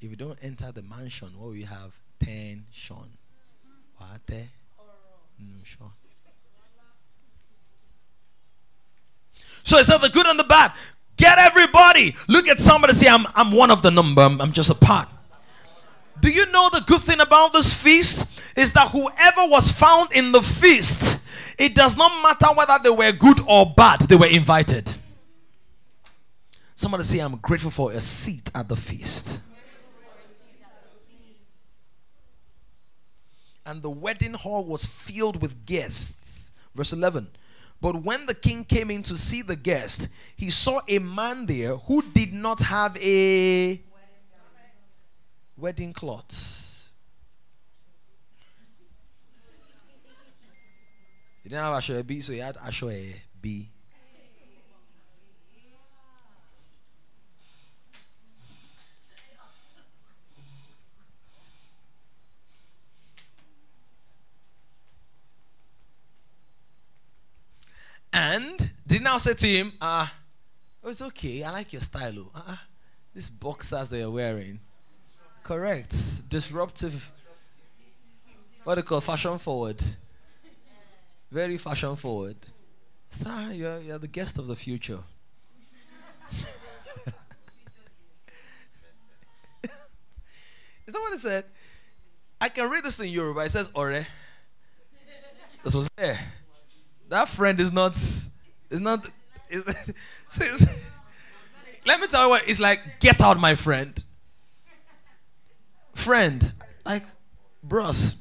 If 0.00 0.10
you 0.10 0.16
don't 0.16 0.38
enter 0.42 0.70
the 0.70 0.82
mansion, 0.82 1.28
what 1.36 1.50
you 1.52 1.66
have? 1.66 1.98
Tension. 2.20 2.96
What? 3.96 4.26
Mm. 5.40 5.64
So 9.62 9.78
it's 9.78 9.88
not 9.88 10.00
the 10.00 10.08
good 10.08 10.26
and 10.26 10.38
the 10.38 10.44
bad. 10.44 10.72
Get 11.16 11.38
everybody. 11.38 12.14
Look 12.28 12.48
at 12.48 12.58
somebody 12.58 12.92
say, 12.94 13.08
I'm, 13.08 13.26
I'm 13.34 13.52
one 13.52 13.70
of 13.70 13.82
the 13.82 13.90
number. 13.90 14.22
I'm, 14.22 14.40
I'm 14.40 14.52
just 14.52 14.70
a 14.70 14.74
part. 14.74 15.08
Do 16.20 16.30
you 16.30 16.46
know 16.50 16.70
the 16.70 16.82
good 16.86 17.00
thing 17.00 17.20
about 17.20 17.52
this 17.52 17.72
feast? 17.72 18.40
Is 18.56 18.72
that 18.72 18.88
whoever 18.90 19.48
was 19.48 19.70
found 19.70 20.12
in 20.12 20.32
the 20.32 20.42
feast, 20.42 21.24
it 21.58 21.74
does 21.74 21.96
not 21.96 22.22
matter 22.22 22.52
whether 22.54 22.78
they 22.82 22.90
were 22.90 23.12
good 23.12 23.40
or 23.46 23.72
bad, 23.76 24.00
they 24.02 24.16
were 24.16 24.26
invited. 24.26 24.92
Somebody 26.74 27.04
say, 27.04 27.18
I'm 27.18 27.36
grateful 27.36 27.70
for 27.70 27.92
a 27.92 28.00
seat 28.00 28.50
at 28.54 28.68
the 28.68 28.76
feast. 28.76 29.42
And 33.66 33.82
the 33.82 33.90
wedding 33.90 34.32
hall 34.32 34.64
was 34.64 34.86
filled 34.86 35.42
with 35.42 35.66
guests. 35.66 36.52
Verse 36.74 36.92
11. 36.92 37.28
But 37.80 38.02
when 38.02 38.26
the 38.26 38.34
king 38.34 38.64
came 38.64 38.90
in 38.90 39.02
to 39.04 39.16
see 39.16 39.42
the 39.42 39.56
guest, 39.56 40.08
he 40.36 40.50
saw 40.50 40.80
a 40.88 40.98
man 40.98 41.46
there 41.46 41.76
who 41.76 42.02
did 42.02 42.32
not 42.32 42.60
have 42.60 42.96
a 42.96 43.80
wedding 45.58 45.92
cloth. 45.92 46.90
He 51.42 51.48
didn't 51.48 51.62
have 51.62 51.82
Asoebi, 51.82 52.22
so 52.22 52.32
he 52.32 52.38
had 52.38 52.56
Asho 52.56 53.14
B. 53.40 53.70
And 68.12 68.72
did 68.86 69.02
now 69.02 69.18
say 69.18 69.34
to 69.34 69.46
him, 69.46 69.72
ah, 69.80 70.12
oh, 70.82 70.88
it's 70.88 71.02
okay. 71.02 71.44
I 71.44 71.50
like 71.50 71.72
your 71.72 71.82
style. 71.82 72.30
Uh-uh. 72.34 72.56
These 73.14 73.30
boxers 73.30 73.90
that 73.90 73.98
you're 73.98 74.10
wearing. 74.10 74.60
Correct. 75.42 76.28
Disruptive. 76.28 77.10
What 78.64 78.74
they 78.76 78.82
call 78.82 79.00
fashion 79.00 79.38
forward. 79.38 79.82
Very 81.30 81.56
fashion 81.58 81.96
forward. 81.96 82.36
Sir, 83.10 83.50
you're, 83.52 83.80
you're 83.80 83.98
the 83.98 84.08
guest 84.08 84.38
of 84.38 84.46
the 84.46 84.56
future. 84.56 85.00
Is 90.86 90.94
that 90.94 91.00
what 91.00 91.12
it 91.12 91.20
said? 91.20 91.44
I 92.40 92.48
can 92.48 92.70
read 92.70 92.84
this 92.84 93.00
in 93.00 93.08
Yoruba. 93.08 93.40
It 93.40 93.50
says 93.50 93.70
Ore. 93.74 94.06
This 95.64 95.74
was 95.74 95.88
there. 95.96 96.18
That 97.08 97.28
friend 97.28 97.58
is 97.60 97.72
not 97.72 97.94
is 97.96 98.80
not 98.80 99.06
is, 99.50 99.64
is- 100.40 100.68
let 101.84 102.00
me 102.00 102.06
tell 102.06 102.24
you 102.24 102.28
what 102.28 102.48
it's 102.48 102.60
like 102.60 102.80
get 103.00 103.20
out 103.20 103.38
my 103.38 103.54
friend. 103.54 104.02
Friend. 105.98 106.52
Like 106.86 107.04
bros. 107.62 108.16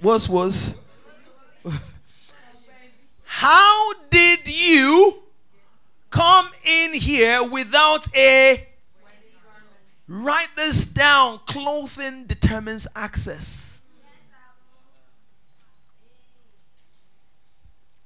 What's 0.00 0.28
was 0.28 0.74
How 3.24 3.92
did 4.10 4.40
you 4.46 5.22
come 6.10 6.48
in 6.64 6.94
here 6.94 7.42
without 7.44 8.14
a 8.16 8.66
Write 10.08 10.48
this 10.56 10.86
down. 10.86 11.38
Clothing 11.46 12.24
determines 12.24 12.86
access. 12.96 13.82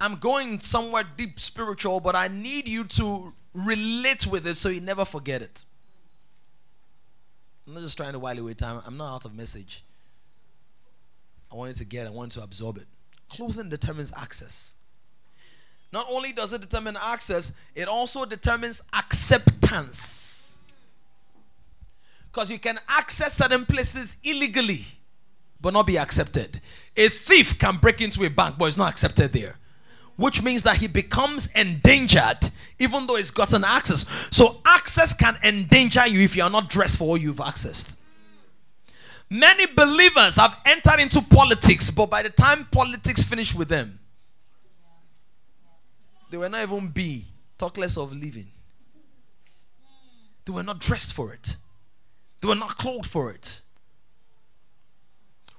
I'm 0.01 0.17
going 0.17 0.59
somewhere 0.61 1.05
deep 1.17 1.39
spiritual, 1.39 2.01
but 2.01 2.17
I 2.17 2.27
need 2.27 2.67
you 2.67 2.83
to 2.85 3.33
relate 3.55 4.27
with 4.27 4.49
it 4.49 4.57
so 4.57 4.69
you 4.69 4.81
never 4.81 5.05
forget 5.05 5.43
it. 5.43 5.65
I'm 7.67 7.75
not 7.75 7.83
just 7.83 7.97
trying 7.97 8.13
to 8.13 8.19
while 8.19 8.39
away 8.39 8.55
time. 8.55 8.81
I'm 8.87 8.97
not 8.97 9.15
out 9.15 9.25
of 9.25 9.35
message. 9.35 9.85
I 11.51 11.55
want 11.55 11.69
you 11.69 11.75
to 11.77 11.85
get, 11.85 12.07
I 12.07 12.11
want 12.11 12.33
to 12.33 12.43
absorb 12.43 12.79
it. 12.79 12.87
Clothing 13.29 13.69
determines 13.69 14.13
access. 14.17 14.75
Not 15.93 16.07
only 16.11 16.33
does 16.33 16.53
it 16.53 16.63
determine 16.63 16.97
access, 17.01 17.53
it 17.75 17.87
also 17.87 18.25
determines 18.25 18.83
acceptance. 18.93 20.59
Because 22.31 22.51
you 22.51 22.59
can 22.59 22.81
access 22.89 23.35
certain 23.35 23.67
places 23.67 24.17
illegally, 24.25 24.87
but 25.61 25.75
not 25.75 25.87
be 25.87 25.99
accepted. 25.99 26.61
A 26.97 27.09
thief 27.09 27.59
can 27.59 27.77
break 27.77 28.01
into 28.01 28.25
a 28.25 28.31
bank, 28.31 28.57
but 28.59 28.65
is 28.67 28.79
not 28.79 28.91
accepted 28.91 29.33
there. 29.35 29.57
Which 30.17 30.43
means 30.43 30.63
that 30.65 30.77
he 30.77 30.87
becomes 30.87 31.49
endangered 31.55 32.51
even 32.83 33.07
though 33.07 33.17
he's 33.17 33.31
gotten 33.31 33.65
access. 33.65 34.07
So, 34.31 34.61
access 34.67 35.15
can 35.15 35.39
endanger 35.45 36.07
you 36.07 36.21
if 36.21 36.37
you 36.37 36.43
are 36.43 36.51
not 36.51 36.69
dressed 36.69 36.99
for 36.99 37.09
what 37.09 37.21
you've 37.21 37.37
accessed. 37.37 37.97
Many 39.31 39.67
believers 39.67 40.37
have 40.37 40.61
entered 40.67 41.01
into 41.01 41.23
politics, 41.23 41.91
but 41.91 42.11
by 42.11 42.23
the 42.23 42.31
time 42.31 42.67
politics 42.71 43.25
finished 43.25 43.55
with 43.55 43.69
them, 43.69 43.99
they 46.31 46.37
were 46.37 46.49
not 46.49 46.63
even 46.63 46.89
be, 46.89 47.27
talk 47.57 47.79
less 47.79 47.97
of 47.97 48.13
living. 48.13 48.49
They 50.45 50.53
were 50.53 50.63
not 50.63 50.81
dressed 50.81 51.15
for 51.15 51.33
it. 51.33 51.57
They 52.41 52.49
were 52.49 52.57
not 52.57 52.77
clothed 52.77 53.07
for 53.07 53.31
it. 53.31 53.61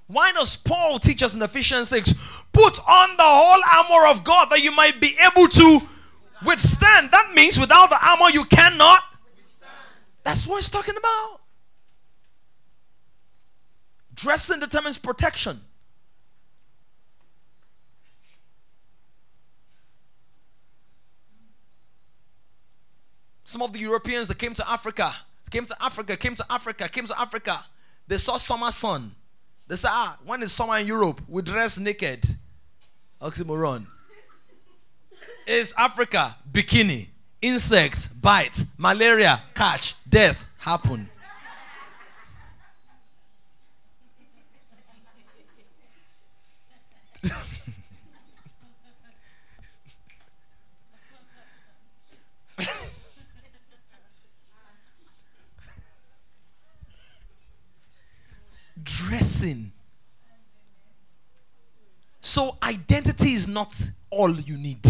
Why 0.08 0.32
does 0.32 0.56
Paul 0.56 1.00
teach 1.00 1.24
us 1.24 1.34
in 1.34 1.42
Ephesians 1.42 1.89
6 1.89 2.13
put 2.52 2.80
on 2.80 3.18
the 3.18 3.24
whole 3.24 3.62
armor 3.78 4.08
of 4.10 4.24
God 4.24 4.50
that 4.50 4.62
you 4.62 4.72
might 4.72 5.00
be 5.00 5.16
able 5.26 5.48
to 5.48 5.80
withstand? 6.46 7.12
That 7.12 7.32
means 7.34 7.60
without 7.60 7.89
the 7.89 8.00
armor, 8.06 8.30
you 8.30 8.46
cannot. 8.46 9.02
That's 10.24 10.46
what 10.48 10.58
he's 10.58 10.70
talking 10.70 10.96
about. 10.98 11.39
Dressing 14.16 14.60
determines 14.60 14.98
protection. 14.98 15.62
Some 23.46 23.62
of 23.62 23.74
the 23.74 23.80
Europeans 23.80 24.28
that 24.30 24.38
came 24.38 24.54
to 24.54 24.70
Africa 24.70 25.13
came 25.54 25.66
to 25.66 25.76
Africa, 25.80 26.18
came 26.18 26.34
to 26.34 26.46
Africa, 26.50 26.89
came 26.89 27.06
to 27.06 27.20
Africa. 27.20 27.63
They 28.08 28.18
saw 28.18 28.38
summer 28.38 28.72
sun. 28.72 29.13
They 29.67 29.76
say, 29.76 29.89
ah, 29.91 30.17
when 30.26 30.43
is 30.43 30.52
summer 30.52 30.78
in 30.78 30.88
Europe? 30.88 31.21
We 31.28 31.41
dress 31.41 31.78
naked. 31.78 32.26
Oxymoron. 33.21 33.86
Is 35.47 35.73
Africa 35.78 36.36
bikini, 36.52 37.08
insect, 37.41 38.21
bite, 38.21 38.65
malaria, 38.78 39.41
catch, 39.54 39.95
death, 40.08 40.47
happen. 40.58 41.10
Dressing. 59.08 59.72
So, 62.22 62.58
identity 62.63 63.34
is 63.34 63.48
not 63.48 63.76
all 64.10 64.32
you 64.32 64.58
need. 64.58 64.86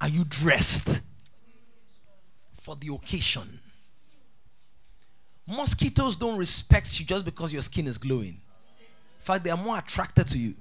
Are 0.00 0.08
you 0.08 0.24
dressed 0.28 1.00
for 2.52 2.76
the 2.76 2.92
occasion? 2.92 3.58
Mosquitoes 5.46 6.16
don't 6.16 6.36
respect 6.36 6.98
you 6.98 7.06
just 7.06 7.24
because 7.24 7.52
your 7.52 7.62
skin 7.62 7.86
is 7.86 7.96
glowing. 7.96 8.40
In 9.18 9.20
fact, 9.20 9.44
they 9.44 9.50
are 9.50 9.56
more 9.56 9.78
attracted 9.78 10.26
to 10.28 10.38
you. 10.38 10.54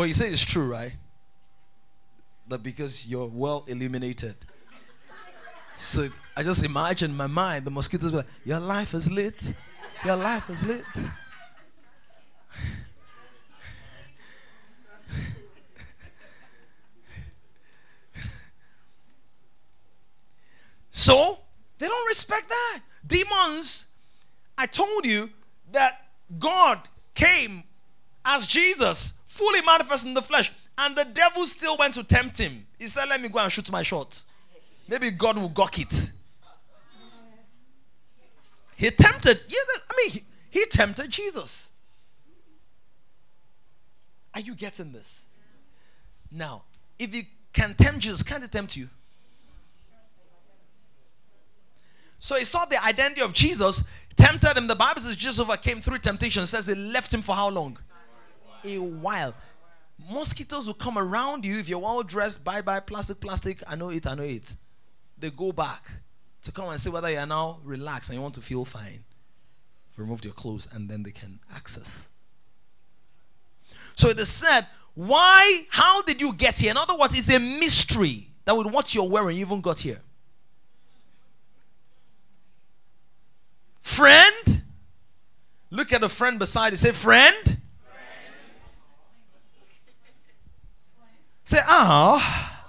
But 0.00 0.08
you 0.08 0.14
say 0.14 0.28
it's 0.30 0.42
true, 0.42 0.66
right? 0.66 0.92
That 2.48 2.62
because 2.62 3.06
you're 3.06 3.26
well 3.26 3.64
illuminated. 3.66 4.34
So 5.76 6.08
I 6.34 6.42
just 6.42 6.64
imagine 6.64 7.10
in 7.10 7.16
my 7.18 7.26
mind 7.26 7.66
the 7.66 7.70
mosquitoes 7.70 8.10
were 8.10 8.16
like, 8.20 8.26
Your 8.46 8.60
life 8.60 8.94
is 8.94 9.10
lit. 9.12 9.52
Your 10.02 10.16
life 10.16 10.48
is 10.48 10.66
lit. 10.66 10.86
so 20.90 21.40
they 21.76 21.88
don't 21.88 22.08
respect 22.08 22.48
that. 22.48 22.80
Demons, 23.06 23.84
I 24.56 24.64
told 24.64 25.04
you 25.04 25.28
that 25.72 26.06
God 26.38 26.88
came 27.14 27.64
as 28.24 28.46
Jesus 28.46 29.19
fully 29.40 29.62
manifest 29.62 30.06
in 30.06 30.14
the 30.14 30.22
flesh. 30.22 30.52
And 30.76 30.94
the 30.94 31.04
devil 31.04 31.46
still 31.46 31.76
went 31.78 31.94
to 31.94 32.04
tempt 32.04 32.38
him. 32.38 32.66
He 32.78 32.86
said, 32.86 33.08
Let 33.08 33.20
me 33.20 33.28
go 33.28 33.38
and 33.38 33.50
shoot 33.50 33.70
my 33.72 33.82
shot. 33.82 34.22
Maybe 34.88 35.10
God 35.10 35.38
will 35.38 35.48
gawk 35.48 35.78
it. 35.78 36.12
He 38.76 38.90
tempted, 38.90 39.40
yeah, 39.48 39.58
I 39.90 39.94
mean, 39.96 40.10
he, 40.10 40.24
he 40.50 40.66
tempted 40.66 41.10
Jesus. 41.10 41.70
Are 44.34 44.40
you 44.40 44.54
getting 44.54 44.92
this? 44.92 45.26
Now, 46.30 46.62
if 46.98 47.14
you 47.14 47.24
can 47.52 47.74
tempt 47.74 48.00
Jesus, 48.00 48.22
can't 48.22 48.42
he 48.42 48.48
tempt 48.48 48.76
you? 48.76 48.88
So 52.18 52.36
he 52.36 52.44
saw 52.44 52.64
the 52.64 52.82
identity 52.82 53.20
of 53.20 53.32
Jesus, 53.32 53.84
tempted 54.16 54.56
him. 54.56 54.66
The 54.66 54.76
Bible 54.76 55.00
says 55.00 55.16
Jesus 55.16 55.40
overcame 55.40 55.80
through 55.80 55.98
temptation. 55.98 56.42
It 56.42 56.46
says 56.46 56.66
he 56.66 56.74
left 56.74 57.12
him 57.12 57.22
for 57.22 57.34
how 57.34 57.50
long? 57.50 57.78
A 58.64 58.78
while. 58.78 59.34
Mosquitoes 60.10 60.66
will 60.66 60.74
come 60.74 60.96
around 60.96 61.44
you 61.44 61.58
if 61.58 61.68
you're 61.68 61.78
well 61.78 62.02
dressed. 62.02 62.44
Bye 62.44 62.62
bye, 62.62 62.80
plastic, 62.80 63.20
plastic. 63.20 63.62
I 63.66 63.76
know 63.76 63.90
it, 63.90 64.06
I 64.06 64.14
know 64.14 64.22
it. 64.22 64.56
They 65.18 65.30
go 65.30 65.52
back 65.52 65.90
to 66.42 66.52
come 66.52 66.68
and 66.68 66.80
see 66.80 66.90
whether 66.90 67.10
you 67.10 67.18
are 67.18 67.26
now 67.26 67.60
relaxed 67.64 68.10
and 68.10 68.16
you 68.16 68.22
want 68.22 68.34
to 68.34 68.40
feel 68.40 68.64
fine. 68.64 69.04
Remove 69.96 70.24
your 70.24 70.32
clothes 70.32 70.68
and 70.72 70.88
then 70.88 71.02
they 71.02 71.10
can 71.10 71.40
access. 71.54 72.08
So 73.94 74.08
it 74.08 74.18
is 74.18 74.30
said, 74.30 74.66
why, 74.94 75.64
how 75.68 76.02
did 76.02 76.20
you 76.20 76.32
get 76.32 76.58
here? 76.58 76.70
In 76.70 76.76
other 76.76 76.96
words, 76.96 77.14
it's 77.14 77.28
a 77.28 77.38
mystery 77.38 78.28
that 78.44 78.56
with 78.56 78.66
what 78.66 78.94
you're 78.94 79.08
wearing, 79.08 79.36
you 79.36 79.44
even 79.44 79.60
got 79.60 79.78
here. 79.78 80.00
Friend, 83.80 84.62
look 85.70 85.92
at 85.92 86.00
the 86.00 86.08
friend 86.08 86.38
beside 86.38 86.72
you. 86.72 86.76
Say, 86.76 86.92
friend, 86.92 87.59
Say, 91.50 91.58
ah. 91.66 92.62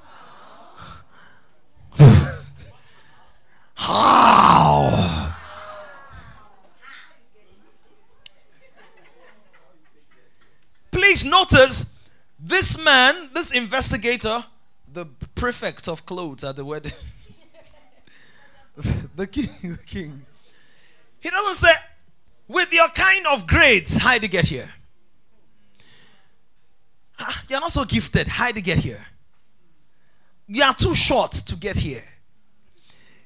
How? 3.76 5.36
Please 10.89 11.24
notice 11.24 11.96
this 12.39 12.84
man, 12.84 13.30
this 13.36 13.52
investigator, 13.52 14.44
the 14.91 15.06
prefect 15.36 15.88
of 15.88 16.04
clothes 16.08 16.44
at 16.44 16.56
the 16.56 16.65
wedding, 16.65 16.91
the 19.15 19.28
king, 19.28 19.50
the 19.62 19.78
king. 19.86 20.26
He 21.20 21.30
doesn't 21.30 21.54
say, 21.54 21.74
with 22.48 22.74
your 22.74 22.88
kind 22.88 23.28
of 23.28 23.46
grades, 23.46 23.98
how 23.98 24.13
did 24.13 24.24
you 24.24 24.30
get 24.30 24.48
here? 24.48 24.70
Ah, 27.21 27.43
you're 27.49 27.60
not 27.60 27.71
so 27.71 27.86
gifted. 27.86 28.27
How 28.27 28.47
did 28.47 28.57
you 28.57 28.62
get 28.63 28.79
here? 28.79 29.05
You 30.47 30.63
are 30.63 30.73
too 30.73 30.95
short 30.95 31.31
to 31.31 31.55
get 31.55 31.77
here. 31.77 32.03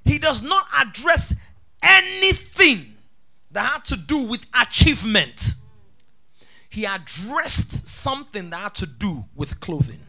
He 0.04 0.20
does 0.20 0.44
not 0.44 0.68
address 0.78 1.36
anything 1.82 2.94
that 3.52 3.66
had 3.66 3.86
to 3.86 3.98
do 3.98 4.20
with 4.20 4.46
achievement. 4.60 5.56
He 6.70 6.86
addressed 6.86 7.88
something 7.88 8.50
that 8.50 8.58
had 8.58 8.76
to 8.76 8.86
do 8.86 9.26
with 9.34 9.60
clothing. 9.60 10.02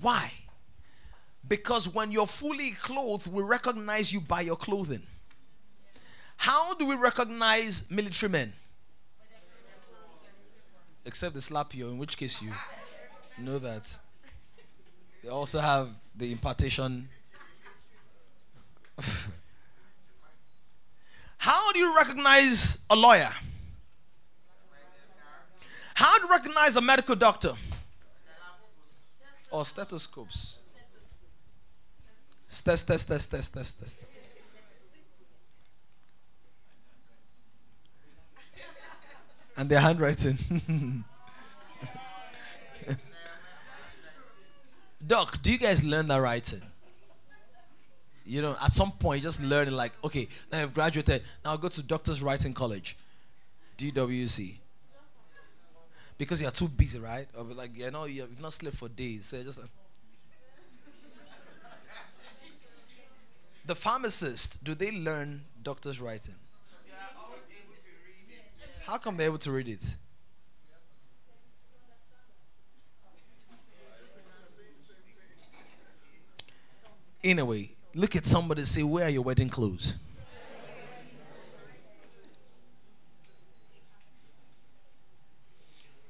Why? 0.00 0.30
Because 1.46 1.88
when 1.88 2.10
you're 2.10 2.26
fully 2.26 2.72
clothed, 2.72 3.32
we 3.32 3.42
recognize 3.42 4.12
you 4.12 4.20
by 4.20 4.40
your 4.40 4.56
clothing. 4.56 5.02
How 6.36 6.74
do 6.74 6.86
we 6.86 6.96
recognize 6.96 7.88
military 7.90 8.30
men? 8.30 8.52
Except 11.04 11.34
they 11.34 11.40
slap 11.40 11.74
you, 11.74 11.88
in 11.88 11.98
which 11.98 12.16
case 12.16 12.40
you 12.42 12.50
know 13.38 13.58
that 13.58 13.98
they 15.22 15.28
also 15.28 15.58
have 15.58 15.88
the 16.16 16.30
impartation. 16.32 17.08
How 21.38 21.72
do 21.72 21.78
you 21.78 21.94
recognize 21.96 22.78
a 22.88 22.96
lawyer? 22.96 23.32
How 25.94 26.18
do 26.18 26.24
you 26.26 26.30
recognize 26.30 26.76
a 26.76 26.80
medical 26.80 27.14
doctor? 27.14 27.52
Or 29.50 29.64
stethoscopes? 29.64 30.60
Test, 32.48 32.86
test, 32.86 33.08
test, 33.08 33.30
test, 33.30 33.54
test, 33.54 33.80
test. 33.80 34.06
And 39.56 39.68
their 39.68 39.80
handwriting. 39.80 41.04
Doc, 45.06 45.42
do 45.42 45.52
you 45.52 45.58
guys 45.58 45.84
learn 45.84 46.06
that 46.06 46.16
writing? 46.16 46.62
You 48.26 48.40
know, 48.40 48.56
at 48.60 48.72
some 48.72 48.90
point, 48.92 49.20
you 49.20 49.24
just 49.24 49.42
learn 49.42 49.70
like, 49.76 49.92
okay, 50.02 50.28
now 50.50 50.62
you've 50.62 50.72
graduated. 50.72 51.22
Now 51.44 51.56
go 51.56 51.68
to 51.68 51.82
Doctor's 51.82 52.22
Writing 52.22 52.54
College, 52.54 52.96
DWC. 53.76 54.54
Because 56.16 56.40
you're 56.40 56.50
too 56.50 56.68
busy, 56.68 56.98
right? 56.98 57.28
Or 57.36 57.44
like, 57.44 57.76
you 57.76 57.90
know, 57.90 58.06
you've 58.06 58.40
not 58.40 58.54
slept 58.54 58.76
for 58.76 58.88
days. 58.88 59.26
So 59.26 59.42
just. 59.42 59.60
the 63.66 63.74
pharmacist, 63.74 64.64
do 64.64 64.74
they 64.74 64.90
learn 64.92 65.42
doctor's 65.62 66.00
writing? 66.00 66.36
How 68.86 68.98
come 68.98 69.16
they're 69.16 69.26
able 69.26 69.38
to 69.38 69.50
read 69.50 69.68
it? 69.68 69.96
Anyway, 77.22 77.70
look 77.94 78.14
at 78.14 78.26
somebody 78.26 78.64
say, 78.64 78.82
Where 78.82 79.06
are 79.06 79.10
your 79.10 79.22
wedding 79.22 79.48
clothes? 79.48 79.96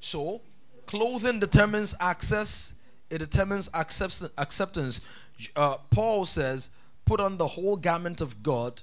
So, 0.01 0.43
clothing 0.87 1.39
determines 1.41 1.95
access, 2.01 2.75
it 3.09 3.19
determines 3.19 3.71
acceptance. 3.73 5.01
Uh, 5.55 5.77
Paul 5.91 6.27
says, 6.27 6.71
Put 7.05 7.21
on 7.21 7.39
the 7.39 7.47
whole 7.47 7.77
garment 7.77 8.21
of 8.21 8.43
God 8.43 8.83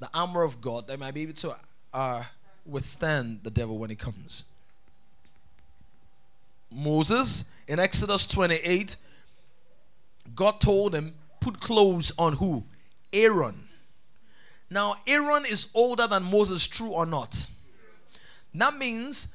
the 0.00 0.08
armor 0.14 0.42
of 0.42 0.60
God, 0.60 0.86
they 0.86 0.96
might 0.96 1.14
be 1.14 1.22
able 1.22 1.32
to 1.34 1.56
uh, 1.92 2.22
withstand 2.68 3.40
the 3.42 3.50
devil 3.50 3.78
when 3.78 3.90
he 3.90 3.96
comes. 3.96 4.44
Moses 6.70 7.44
in 7.66 7.78
Exodus 7.78 8.26
28, 8.26 8.96
God 10.34 10.60
told 10.60 10.94
him, 10.94 11.14
put 11.40 11.60
clothes 11.60 12.12
on 12.18 12.34
who? 12.34 12.64
Aaron. 13.12 13.68
Now, 14.70 14.96
Aaron 15.06 15.44
is 15.46 15.70
older 15.74 16.06
than 16.06 16.24
Moses, 16.24 16.66
true 16.66 16.90
or 16.90 17.06
not? 17.06 17.46
That 18.54 18.76
means 18.76 19.28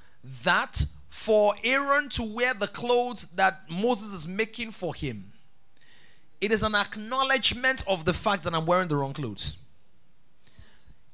that 0.43 0.85
for 1.09 1.55
Aaron 1.63 2.09
to 2.09 2.23
wear 2.23 2.53
the 2.53 2.67
clothes 2.67 3.27
that 3.31 3.61
Moses 3.69 4.11
is 4.13 4.27
making 4.27 4.71
for 4.71 4.93
him, 4.93 5.31
it 6.41 6.51
is 6.51 6.61
an 6.61 6.75
acknowledgement 6.75 7.83
of 7.87 8.05
the 8.05 8.13
fact 8.13 8.43
that 8.43 8.53
I'm 8.53 8.65
wearing 8.65 8.89
the 8.89 8.97
wrong 8.97 9.13
clothes. 9.13 9.57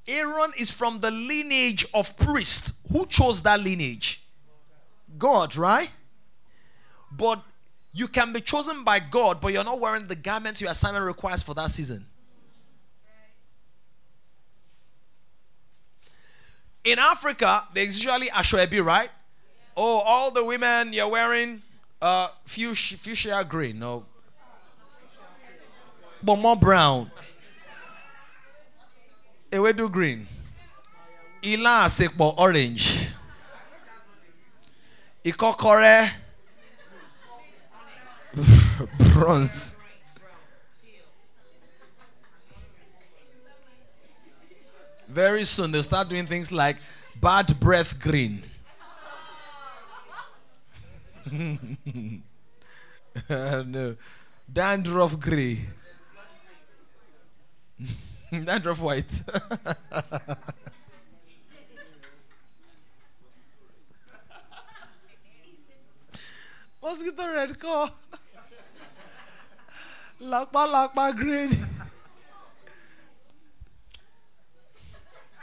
Aaron 0.09 0.51
is 0.57 0.71
from 0.71 0.99
the 0.99 1.11
lineage 1.11 1.85
of 1.93 2.17
priests. 2.17 2.73
Who 2.91 3.05
chose 3.05 3.43
that 3.43 3.59
lineage? 3.59 4.23
God, 5.17 5.55
right? 5.55 5.89
But 7.11 7.43
you 7.93 8.07
can 8.07 8.33
be 8.33 8.41
chosen 8.41 8.83
by 8.83 8.99
God, 8.99 9.39
but 9.39 9.53
you're 9.53 9.63
not 9.63 9.79
wearing 9.79 10.05
the 10.07 10.15
garments 10.15 10.61
your 10.61 10.71
assignment 10.71 11.05
requires 11.05 11.43
for 11.43 11.53
that 11.53 11.69
season. 11.69 12.05
In 16.83 16.97
Africa, 16.97 17.65
there's 17.73 18.03
usually 18.03 18.27
Asoebi, 18.27 18.83
right? 18.83 19.09
Oh, 19.77 19.99
all 19.99 20.31
the 20.31 20.43
women 20.43 20.91
you're 20.93 21.07
wearing 21.07 21.61
uh 22.01 22.29
fuchsia 22.45 23.45
green, 23.47 23.77
no, 23.79 24.05
but 26.23 26.37
more 26.37 26.55
brown. 26.55 27.11
Ewedu 29.51 29.91
green. 29.91 30.27
Ila 31.41 31.85
asekpo 31.85 32.33
orange. 32.37 33.09
Ikokore 35.25 36.09
bronze. 39.13 39.73
Very 45.07 45.43
soon 45.43 45.71
they'll 45.71 45.81
start 45.81 46.07
doing 46.09 46.27
things 46.27 46.51
like 46.51 46.77
bad 47.19 47.59
breath 47.59 47.99
green. 47.99 48.43
no. 53.29 53.95
Dandruff 54.51 55.19
gray. 55.19 55.59
Dandruff 58.45 58.81
white. 58.81 59.07
Mosquito 66.81 67.33
red 67.33 67.59
core. 67.59 67.89
Lakpa 70.21 70.67
lakpa 70.67 71.15
green. 71.15 71.51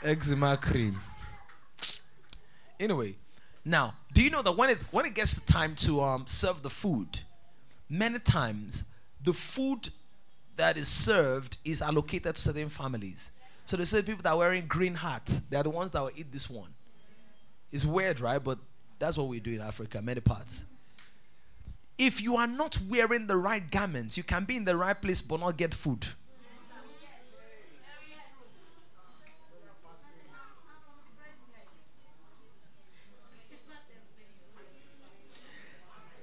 Eczema 0.03 0.57
cream. 0.57 0.99
Anyway, 2.79 3.15
now, 3.65 3.95
do 4.13 4.23
you 4.23 4.29
know 4.29 4.43
that 4.43 4.53
when 4.53 4.69
it 4.69 4.85
when 4.91 5.05
it 5.05 5.13
gets 5.13 5.39
the 5.39 5.51
time 5.51 5.75
to 5.75 6.01
um, 6.01 6.25
serve 6.27 6.63
the 6.63 6.69
food, 6.69 7.23
many 7.89 8.19
times 8.19 8.85
the 9.21 9.33
food 9.33 9.89
that 10.57 10.77
is 10.77 10.87
served 10.87 11.57
is 11.63 11.81
allocated 11.81 12.35
to 12.35 12.41
certain 12.41 12.69
families. 12.69 13.31
So 13.65 13.77
they 13.77 13.85
say 13.85 14.01
people 14.01 14.23
that 14.23 14.31
are 14.31 14.37
wearing 14.37 14.65
green 14.67 14.95
hats, 14.95 15.39
they 15.49 15.57
are 15.57 15.63
the 15.63 15.69
ones 15.69 15.91
that 15.91 16.01
will 16.01 16.11
eat 16.15 16.31
this 16.31 16.49
one. 16.49 16.69
It's 17.71 17.85
weird, 17.85 18.19
right? 18.19 18.43
But 18.43 18.59
that's 18.99 19.17
what 19.17 19.27
we 19.27 19.39
do 19.39 19.51
in 19.51 19.61
Africa, 19.61 20.01
many 20.01 20.21
parts. 20.21 20.65
If 21.97 22.21
you 22.21 22.37
are 22.37 22.47
not 22.47 22.79
wearing 22.87 23.27
the 23.27 23.37
right 23.37 23.69
garments, 23.69 24.17
you 24.17 24.23
can 24.23 24.45
be 24.45 24.55
in 24.55 24.65
the 24.65 24.77
right 24.77 24.99
place 24.99 25.21
but 25.21 25.39
not 25.39 25.57
get 25.57 25.73
food. 25.73 26.05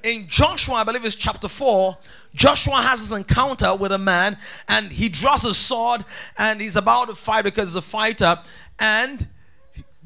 In 0.04 0.28
Joshua, 0.28 0.76
I 0.76 0.84
believe 0.84 1.04
it's 1.04 1.14
chapter 1.14 1.48
4, 1.48 1.96
Joshua 2.34 2.76
has 2.76 3.00
this 3.00 3.16
encounter 3.16 3.74
with 3.74 3.90
a 3.90 3.98
man 3.98 4.36
and 4.68 4.92
he 4.92 5.08
draws 5.08 5.44
a 5.44 5.54
sword 5.54 6.04
and 6.36 6.60
he's 6.60 6.76
about 6.76 7.08
to 7.08 7.14
fight 7.14 7.42
because 7.42 7.70
he's 7.70 7.76
a 7.76 7.82
fighter. 7.82 8.38
And 8.78 9.26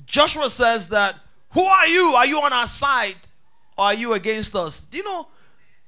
Joshua 0.07 0.49
says 0.51 0.89
that, 0.89 1.17
Who 1.53 1.63
are 1.63 1.87
you? 1.89 2.15
Are 2.15 2.27
you 2.27 2.41
on 2.41 2.53
our 2.53 2.67
side 2.67 3.17
or 3.77 3.87
are 3.87 3.95
you 3.95 4.13
against 4.13 4.55
us? 4.55 4.87
Do 4.87 4.99
you 4.99 5.05
know? 5.05 5.27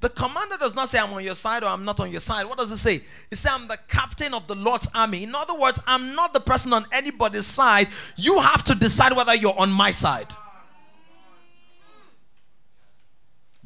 The 0.00 0.08
commander 0.08 0.56
does 0.58 0.74
not 0.74 0.88
say, 0.88 0.98
I'm 0.98 1.12
on 1.12 1.22
your 1.22 1.34
side 1.34 1.62
or 1.62 1.66
I'm 1.66 1.84
not 1.84 2.00
on 2.00 2.10
your 2.10 2.20
side. 2.20 2.46
What 2.46 2.56
does 2.56 2.70
it 2.70 2.78
say? 2.78 2.96
It 3.30 3.36
says, 3.36 3.52
I'm 3.52 3.68
the 3.68 3.78
captain 3.86 4.32
of 4.32 4.46
the 4.48 4.54
Lord's 4.54 4.88
army. 4.94 5.22
In 5.24 5.34
other 5.34 5.54
words, 5.54 5.78
I'm 5.86 6.14
not 6.14 6.32
the 6.32 6.40
person 6.40 6.72
on 6.72 6.86
anybody's 6.90 7.46
side. 7.46 7.88
You 8.16 8.40
have 8.40 8.64
to 8.64 8.74
decide 8.74 9.14
whether 9.14 9.34
you're 9.34 9.58
on 9.58 9.70
my 9.70 9.90
side. 9.90 10.26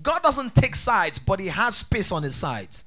God 0.05 0.23
doesn't 0.23 0.55
take 0.55 0.77
sides, 0.77 1.19
but 1.19 1.41
He 1.41 1.49
has 1.49 1.77
space 1.77 2.13
on 2.13 2.23
His 2.23 2.37
sides. 2.37 2.85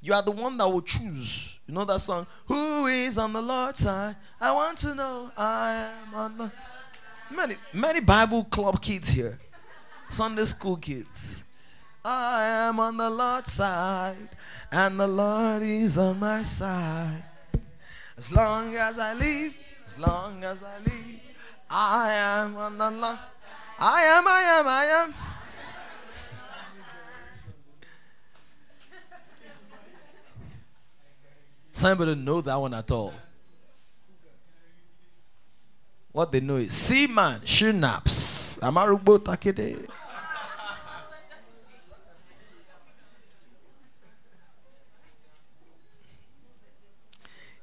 You 0.00 0.12
are 0.14 0.22
the 0.22 0.30
one 0.30 0.56
that 0.58 0.68
will 0.68 0.82
choose. 0.82 1.58
You 1.66 1.74
know 1.74 1.84
that 1.84 2.00
song? 2.00 2.26
Who 2.46 2.86
is 2.86 3.18
on 3.18 3.32
the 3.32 3.42
Lord's 3.42 3.80
side? 3.80 4.14
I 4.40 4.52
want 4.52 4.78
to 4.78 4.94
know. 4.94 5.30
I 5.36 5.92
am 6.06 6.14
on 6.14 6.38
the. 6.38 6.52
Many, 7.34 7.56
many 7.72 8.00
Bible 8.00 8.44
club 8.44 8.80
kids 8.80 9.08
here, 9.08 9.38
Sunday 10.08 10.44
school 10.44 10.76
kids. 10.76 11.42
I 12.04 12.44
am 12.68 12.80
on 12.80 12.96
the 12.96 13.10
Lord's 13.10 13.52
side, 13.52 14.30
and 14.70 15.00
the 15.00 15.08
Lord 15.08 15.62
is 15.62 15.98
on 15.98 16.20
my 16.20 16.42
side. 16.42 17.24
As 18.16 18.32
long 18.32 18.74
as 18.76 18.98
I 18.98 19.14
live, 19.14 19.52
as 19.86 19.98
long 19.98 20.44
as 20.44 20.62
I 20.62 20.78
live, 20.78 21.20
I 21.70 22.12
am 22.12 22.56
on 22.56 22.78
the 22.78 22.90
Lord. 22.90 23.18
I 23.80 24.02
am, 24.02 24.26
I 24.26 24.40
am, 24.40 24.66
I 24.66 24.84
am. 24.84 25.14
Somebody 31.70 32.16
know 32.16 32.40
that 32.40 32.56
one 32.56 32.74
at 32.74 32.90
all. 32.90 33.14
What 36.10 36.32
they 36.32 36.40
know 36.40 36.56
is 36.56 36.72
see 36.72 37.06
man, 37.06 37.40
she 37.44 37.70
naps. 37.70 38.58
Amarubo 38.58 39.18
takede. 39.18 39.88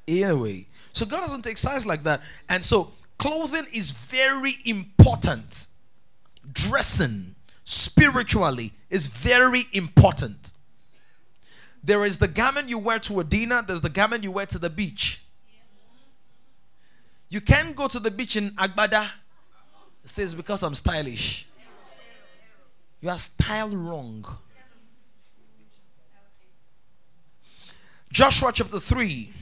Anyway, 0.07 0.67
so 0.93 1.05
God 1.05 1.21
doesn't 1.21 1.41
take 1.41 1.57
sides 1.57 1.85
like 1.85 2.03
that. 2.03 2.21
And 2.47 2.63
so 2.63 2.93
clothing 3.17 3.65
is 3.73 3.91
very 3.91 4.55
important 4.63 5.67
dressing 6.55 7.35
spiritually 7.63 8.73
is 8.89 9.05
very 9.07 9.65
important. 9.73 10.53
There 11.83 12.03
is 12.03 12.17
the 12.17 12.27
garment 12.27 12.69
you 12.69 12.79
wear 12.79 12.97
to 12.99 13.19
a 13.19 13.23
dinner, 13.23 13.63
there's 13.67 13.81
the 13.81 13.89
garment 13.89 14.23
you 14.23 14.31
wear 14.31 14.47
to 14.47 14.57
the 14.57 14.69
beach. 14.69 15.21
You 17.29 17.41
can't 17.41 17.75
go 17.75 17.87
to 17.87 17.99
the 17.99 18.09
beach 18.09 18.37
in 18.37 18.51
Agbada, 18.51 19.05
it 20.03 20.09
says, 20.09 20.33
because 20.33 20.63
I'm 20.63 20.73
stylish. 20.73 21.47
You 23.01 23.09
are 23.09 23.17
styled 23.17 23.73
wrong. 23.73 24.25
Joshua 28.11 28.51
chapter 28.53 28.79
3. 28.79 29.33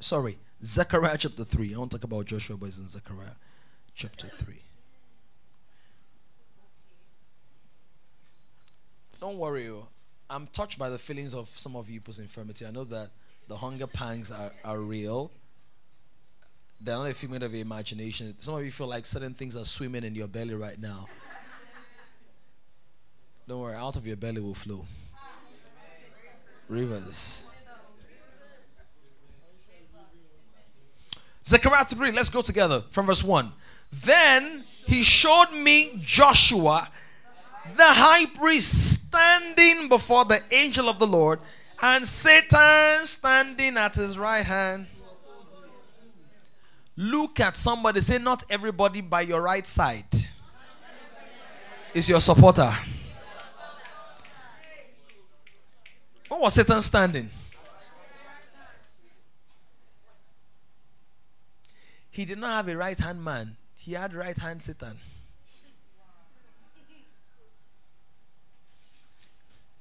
Sorry, 0.00 0.38
Zechariah 0.62 1.16
chapter 1.18 1.42
3. 1.42 1.74
I 1.74 1.78
won't 1.78 1.90
talk 1.90 2.04
about 2.04 2.26
Joshua, 2.26 2.56
but 2.56 2.66
it's 2.66 2.78
in 2.78 2.86
Zechariah 2.86 3.34
chapter 3.98 4.28
3. 4.28 4.54
Don't 9.20 9.36
worry, 9.36 9.68
oh. 9.68 9.88
I'm 10.30 10.46
touched 10.46 10.78
by 10.78 10.88
the 10.88 10.98
feelings 10.98 11.34
of 11.34 11.48
some 11.48 11.74
of 11.74 11.90
you 11.90 11.98
people's 11.98 12.20
infirmity. 12.20 12.64
I 12.64 12.70
know 12.70 12.84
that 12.84 13.10
the 13.48 13.56
hunger 13.56 13.88
pangs 13.88 14.30
are, 14.30 14.52
are 14.64 14.80
real. 14.80 15.32
They're 16.80 16.96
not 16.96 17.10
a 17.10 17.14
figment 17.14 17.42
of 17.42 17.52
your 17.52 17.62
imagination. 17.62 18.34
Some 18.38 18.54
of 18.54 18.64
you 18.64 18.70
feel 18.70 18.86
like 18.86 19.04
certain 19.04 19.34
things 19.34 19.56
are 19.56 19.64
swimming 19.64 20.04
in 20.04 20.14
your 20.14 20.28
belly 20.28 20.54
right 20.54 20.78
now. 20.80 21.08
Don't 23.48 23.60
worry, 23.60 23.74
out 23.74 23.96
of 23.96 24.06
your 24.06 24.16
belly 24.16 24.40
will 24.40 24.54
flow 24.54 24.86
rivers. 26.68 27.46
Zechariah 31.44 31.84
3, 31.86 32.12
let's 32.12 32.28
go 32.28 32.42
together 32.42 32.84
from 32.90 33.06
verse 33.06 33.24
1. 33.24 33.50
Then 33.90 34.64
he 34.86 35.02
showed 35.02 35.52
me 35.52 35.94
Joshua, 35.98 36.88
the 37.76 37.84
high 37.84 38.26
priest, 38.26 39.06
standing 39.06 39.88
before 39.88 40.24
the 40.24 40.42
angel 40.50 40.88
of 40.88 40.98
the 40.98 41.06
Lord, 41.06 41.40
And 41.80 42.04
Satan 42.04 43.04
standing 43.04 43.76
at 43.76 43.94
his 43.94 44.18
right 44.18 44.44
hand. 44.44 44.86
Look 46.96 47.38
at 47.38 47.54
somebody, 47.54 48.00
say, 48.00 48.18
Not 48.18 48.42
everybody 48.50 49.00
by 49.00 49.20
your 49.20 49.40
right 49.40 49.64
side 49.64 50.04
is 51.94 52.08
your 52.08 52.20
supporter. 52.20 52.74
What 56.28 56.40
was 56.40 56.54
Satan 56.54 56.82
standing? 56.82 57.30
He 62.10 62.24
did 62.24 62.38
not 62.38 62.50
have 62.50 62.68
a 62.68 62.76
right 62.76 62.98
hand 62.98 63.22
man, 63.22 63.56
he 63.88 63.94
had 63.94 64.14
right 64.14 64.36
hand 64.36 64.60
Satan. 64.60 64.98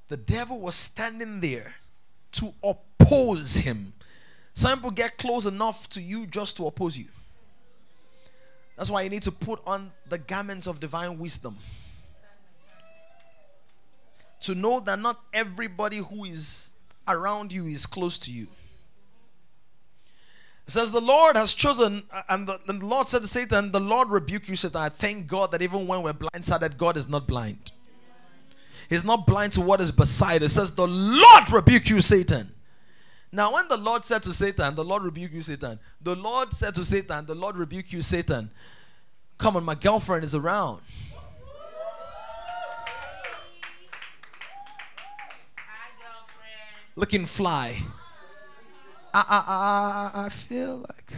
The 0.08 0.16
devil 0.16 0.62
was 0.62 0.76
standing 0.76 1.42
there 1.42 1.74
to 2.34 2.54
oppose 2.64 3.56
him. 3.56 3.92
Some 4.54 4.78
people 4.78 4.92
get 4.92 5.18
close 5.18 5.46
enough 5.46 5.90
to 5.90 6.02
you 6.02 6.26
just 6.26 6.56
to 6.56 6.68
oppose 6.68 6.98
you. 6.98 7.08
That's 8.78 8.90
why 8.90 9.02
you 9.02 9.10
need 9.10 9.24
to 9.24 9.32
put 9.32 9.60
on 9.68 9.92
the 10.08 10.18
garments 10.18 10.68
of 10.68 10.80
divine 10.80 11.20
wisdom. 11.20 11.58
To 14.42 14.56
know 14.56 14.80
that 14.80 15.00
not 15.00 15.20
everybody 15.34 15.98
who 15.98 16.24
is 16.24 16.70
around 17.10 17.52
you 17.52 17.66
is 17.66 17.86
close 17.86 18.18
to 18.20 18.32
you. 18.32 18.48
It 20.68 20.72
says, 20.72 20.92
The 20.92 21.00
Lord 21.00 21.38
has 21.38 21.54
chosen, 21.54 22.04
uh, 22.12 22.24
and 22.28 22.46
the, 22.46 22.60
and 22.68 22.82
the 22.82 22.86
Lord 22.86 23.08
said 23.08 23.22
to 23.22 23.28
Satan, 23.28 23.72
The 23.72 23.80
Lord 23.80 24.10
rebuke 24.10 24.50
you, 24.50 24.56
Satan. 24.58 24.82
I 24.82 24.90
thank 24.90 25.28
God 25.28 25.52
that 25.52 25.62
even 25.62 25.88
when 25.88 26.02
we're 26.02 26.14
blindsided, 26.14 26.78
God 26.78 26.98
is 26.98 27.08
not 27.08 27.26
blind. 27.26 27.72
He's 28.90 29.06
not 29.06 29.26
blind 29.26 29.54
to 29.54 29.62
what 29.62 29.80
is 29.82 29.92
beside. 29.92 30.44
It 30.44 30.50
says, 30.50 30.74
The 30.74 30.88
Lord 30.88 31.50
rebuke 31.52 31.90
you, 31.90 32.02
Satan. 32.02 32.52
Now, 33.32 33.54
when 33.54 33.68
the 33.70 33.78
Lord 33.78 34.04
said 34.04 34.24
to 34.24 34.34
Satan, 34.34 34.76
The 34.76 34.84
Lord 34.84 35.04
rebuke 35.04 35.32
you, 35.32 35.42
Satan, 35.42 35.80
the 36.02 36.16
Lord 36.16 36.52
said 36.52 36.76
to 36.76 36.84
Satan, 36.84 37.26
The 37.26 37.36
Lord 37.36 37.56
rebuke 37.56 37.94
you, 37.94 38.02
Satan. 38.02 38.52
Come 39.38 39.56
on, 39.56 39.64
my 39.64 39.76
girlfriend 39.76 40.26
is 40.26 40.36
around. 40.36 40.82
Looking 46.98 47.26
fly. 47.26 47.84
I, 49.20 50.12
I, 50.14 50.26
I, 50.26 50.30
feel 50.30 50.78
like. 50.78 51.14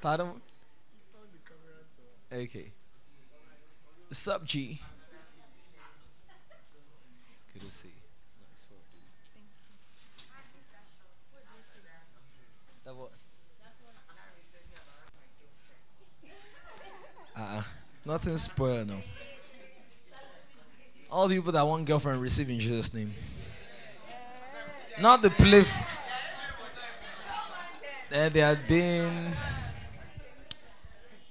Pardon? 0.00 0.30
Okay. 2.32 2.70
Up, 4.30 4.44
G? 4.46 4.80
Good 7.52 7.62
to 7.62 7.70
see. 7.70 7.88
That 12.84 12.96
what? 12.96 13.10
Uh-uh. 17.36 17.62
Nothing 18.06 18.38
spoiled, 18.38 18.88
no. 18.88 18.94
All 21.12 21.28
the 21.28 21.34
people 21.34 21.52
that 21.52 21.66
want 21.66 21.84
girlfriend 21.84 22.22
receive 22.22 22.48
in 22.48 22.58
Jesus' 22.58 22.94
name. 22.94 23.12
Not 24.98 25.20
the 25.20 25.28
pliff. 25.28 25.70
There, 28.08 28.30
they 28.30 28.40
had 28.40 28.66
been. 28.66 29.34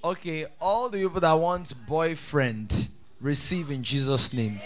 Okay, 0.04 0.46
all 0.60 0.88
the 0.88 1.00
people 1.00 1.20
that 1.20 1.34
want 1.34 1.74
boyfriend 1.88 2.90
receive 3.20 3.72
in 3.72 3.82
Jesus' 3.82 4.32
name. 4.32 4.62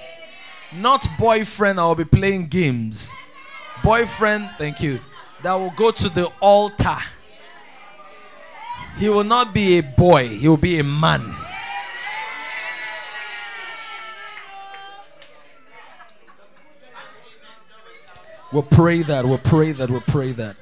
Not 0.73 1.08
boyfriend, 1.17 1.80
I'll 1.80 1.95
be 1.95 2.04
playing 2.04 2.47
games. 2.47 3.13
Boyfriend, 3.82 4.49
thank 4.58 4.82
you. 4.82 4.99
That 5.43 5.54
will 5.54 5.73
go 5.78 5.91
to 5.91 6.10
the 6.10 6.30
altar. 6.41 6.97
He 8.97 9.08
will 9.08 9.23
not 9.23 9.54
be 9.54 9.78
a 9.78 9.82
boy, 9.82 10.28
he 10.28 10.49
will 10.49 10.58
be 10.58 10.78
a 10.80 10.84
man. 10.84 11.34
We'll 18.51 18.63
pray 18.63 19.01
that, 19.01 19.25
we'll 19.25 19.38
pray 19.38 19.71
that, 19.73 19.89
we'll 19.89 20.01
pray 20.01 20.31
that. 20.34 20.55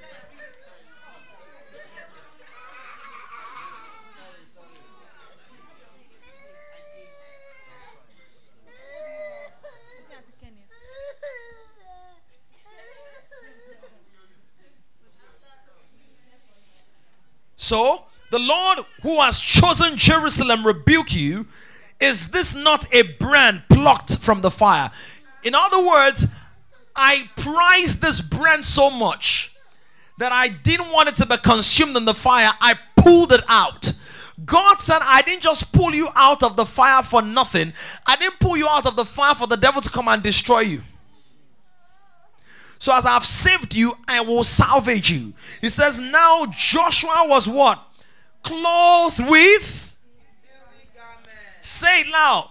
So, 17.55 18.03
the 18.29 18.39
Lord 18.39 18.79
who 19.03 19.21
has 19.21 19.39
chosen 19.39 19.97
Jerusalem 19.97 20.65
rebuke 20.65 21.13
you. 21.13 21.45
Is 21.99 22.29
this 22.29 22.55
not 22.55 22.91
a 22.93 23.03
brand 23.03 23.63
plucked 23.69 24.17
from 24.17 24.41
the 24.41 24.51
fire? 24.51 24.91
In 25.43 25.55
other 25.55 25.85
words, 25.85 26.27
I 26.95 27.29
prize 27.35 27.99
this 27.99 28.21
brand 28.21 28.65
so 28.65 28.89
much 28.89 29.55
that 30.19 30.31
I 30.31 30.47
didn't 30.47 30.91
want 30.91 31.09
it 31.09 31.15
to 31.15 31.25
be 31.25 31.37
consumed 31.37 31.97
in 31.97 32.05
the 32.05 32.13
fire. 32.13 32.53
I 32.61 32.75
pulled 32.95 33.33
it 33.33 33.43
out. 33.47 33.93
God 34.45 34.79
said, 34.79 34.99
I 35.01 35.21
didn't 35.21 35.43
just 35.43 35.71
pull 35.73 35.93
you 35.93 36.09
out 36.15 36.43
of 36.43 36.55
the 36.55 36.65
fire 36.65 37.03
for 37.03 37.21
nothing. 37.21 37.73
I 38.05 38.15
didn't 38.15 38.39
pull 38.39 38.57
you 38.57 38.67
out 38.67 38.85
of 38.85 38.95
the 38.95 39.05
fire 39.05 39.35
for 39.35 39.47
the 39.47 39.57
devil 39.57 39.81
to 39.81 39.89
come 39.89 40.07
and 40.07 40.21
destroy 40.21 40.61
you. 40.61 40.81
So 42.79 42.93
as 42.93 43.05
I've 43.05 43.25
saved 43.25 43.75
you, 43.75 43.97
I 44.07 44.21
will 44.21 44.43
salvage 44.43 45.09
you. 45.11 45.33
He 45.61 45.69
says, 45.69 45.99
Now 45.99 46.45
Joshua 46.51 47.23
was 47.27 47.47
what? 47.47 47.79
Clothed 48.43 49.29
with. 49.29 49.97
Say 51.61 52.01
it 52.01 52.07
loud. 52.07 52.49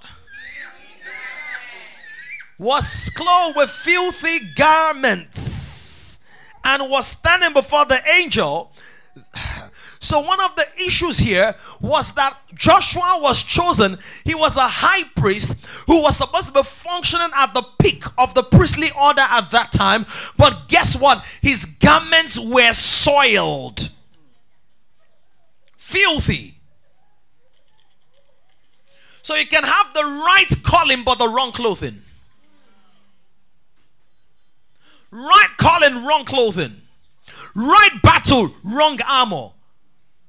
Was 2.62 3.10
clothed 3.10 3.56
with 3.56 3.70
filthy 3.70 4.38
garments 4.54 6.20
and 6.62 6.88
was 6.88 7.08
standing 7.08 7.52
before 7.52 7.84
the 7.86 8.00
angel 8.20 8.72
so, 9.98 10.20
one 10.20 10.40
of 10.40 10.54
the 10.56 10.66
issues 10.84 11.18
here 11.18 11.54
was 11.80 12.12
that 12.12 12.36
Joshua 12.54 13.18
was 13.20 13.42
chosen. 13.42 13.98
He 14.24 14.34
was 14.34 14.56
a 14.56 14.68
high 14.68 15.04
priest 15.16 15.66
who 15.86 16.02
was 16.02 16.16
supposed 16.16 16.48
to 16.48 16.52
be 16.52 16.62
functioning 16.62 17.30
at 17.34 17.54
the 17.54 17.64
peak 17.80 18.04
of 18.18 18.34
the 18.34 18.42
priestly 18.42 18.90
order 18.98 19.22
at 19.22 19.50
that 19.50 19.72
time. 19.72 20.06
But 20.36 20.68
guess 20.68 20.98
what? 20.98 21.24
His 21.40 21.64
garments 21.64 22.38
were 22.38 22.72
soiled, 22.72 23.90
filthy. 25.76 26.54
So, 29.22 29.34
you 29.34 29.46
can 29.46 29.64
have 29.64 29.94
the 29.94 30.02
right 30.02 30.62
calling 30.62 31.04
but 31.04 31.18
the 31.18 31.28
wrong 31.28 31.52
clothing. 31.52 32.01
Right 35.12 35.48
calling, 35.58 36.04
wrong 36.04 36.24
clothing. 36.24 36.80
Right 37.54 38.02
battle, 38.02 38.52
wrong 38.64 38.98
armor. 39.06 39.50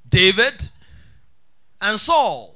David 0.08 0.68
and 1.80 1.98
Saul. 1.98 2.54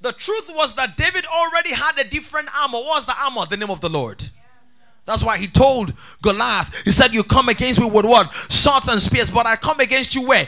The 0.00 0.12
truth 0.12 0.50
was 0.54 0.74
that 0.74 0.96
David 0.96 1.24
already 1.26 1.72
had 1.72 1.98
a 1.98 2.04
different 2.04 2.48
armor. 2.58 2.78
What 2.78 2.96
was 2.96 3.06
the 3.06 3.14
armor? 3.16 3.46
The 3.46 3.56
name 3.56 3.70
of 3.70 3.80
the 3.80 3.88
Lord. 3.88 4.28
That's 5.06 5.22
why 5.22 5.38
he 5.38 5.46
told 5.46 5.94
Goliath, 6.22 6.74
he 6.84 6.90
said, 6.90 7.14
You 7.14 7.22
come 7.22 7.48
against 7.48 7.80
me 7.80 7.88
with 7.88 8.04
what? 8.04 8.32
Swords 8.50 8.88
and 8.88 9.00
spears, 9.00 9.30
but 9.30 9.46
I 9.46 9.56
come 9.56 9.80
against 9.80 10.14
you 10.14 10.26
where? 10.26 10.46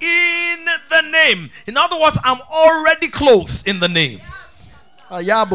In 0.00 0.64
the 0.88 1.02
name. 1.10 1.50
In 1.66 1.76
other 1.76 1.98
words, 1.98 2.18
I'm 2.24 2.40
already 2.50 3.08
clothed 3.08 3.66
in 3.68 3.80
the 3.80 3.88
name. 3.88 4.20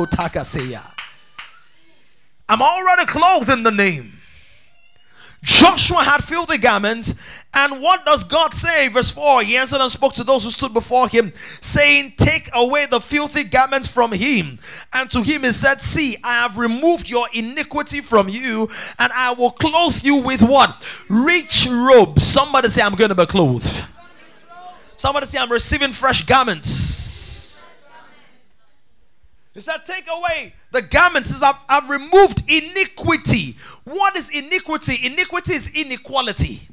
Takaseya. 0.06 0.95
I'm 2.48 2.62
already 2.62 3.06
clothed 3.06 3.50
in 3.50 3.64
the 3.64 3.72
name. 3.72 4.16
Joshua 5.46 6.04
had 6.04 6.24
filthy 6.24 6.58
garments. 6.58 7.44
And 7.54 7.82
what 7.82 8.04
does 8.04 8.24
God 8.24 8.54
say? 8.54 8.88
Verse 8.88 9.12
4 9.12 9.44
He 9.44 9.56
answered 9.56 9.80
and 9.80 9.92
spoke 9.92 10.16
to 10.16 10.24
those 10.24 10.44
who 10.44 10.50
stood 10.50 10.74
before 10.74 11.08
him, 11.08 11.32
saying, 11.62 12.14
Take 12.18 12.50
away 12.54 12.88
the 12.88 13.00
filthy 13.00 13.44
garments 13.44 13.88
from 13.88 14.12
him. 14.12 14.58
And 14.92 15.10
to 15.12 15.22
him 15.22 15.44
he 15.44 15.52
said, 15.52 15.82
See, 15.82 16.18
I 16.24 16.42
have 16.42 16.58
removed 16.58 17.10
your 17.10 17.28
iniquity 17.32 18.02
from 18.02 18.28
you, 18.28 18.70
and 18.98 19.14
I 19.14 19.34
will 19.34 19.52
clothe 19.52 20.04
you 20.04 20.18
with 20.18 20.42
what? 20.42 20.84
Rich 21.10 21.68
robes. 21.70 22.26
Somebody 22.26 22.70
say, 22.70 22.82
I'm 22.82 22.96
going 22.96 23.10
to 23.10 23.16
be 23.16 23.26
clothed. 23.28 23.84
Somebody 24.96 25.28
say, 25.28 25.38
I'm 25.38 25.52
receiving 25.52 25.92
fresh 25.92 26.26
garments. 26.26 27.05
He 29.56 29.62
said, 29.62 29.86
Take 29.86 30.08
away 30.12 30.54
the 30.72 30.84
garments. 30.84 31.30
He 31.30 31.34
says, 31.34 31.44
I've, 31.44 31.56
I've 31.68 31.90
removed 31.90 32.44
iniquity. 32.48 33.56
What 33.86 34.16
is 34.16 34.30
iniquity? 34.30 35.00
Iniquity 35.08 35.54
is 35.54 35.74
inequality. 35.74 36.68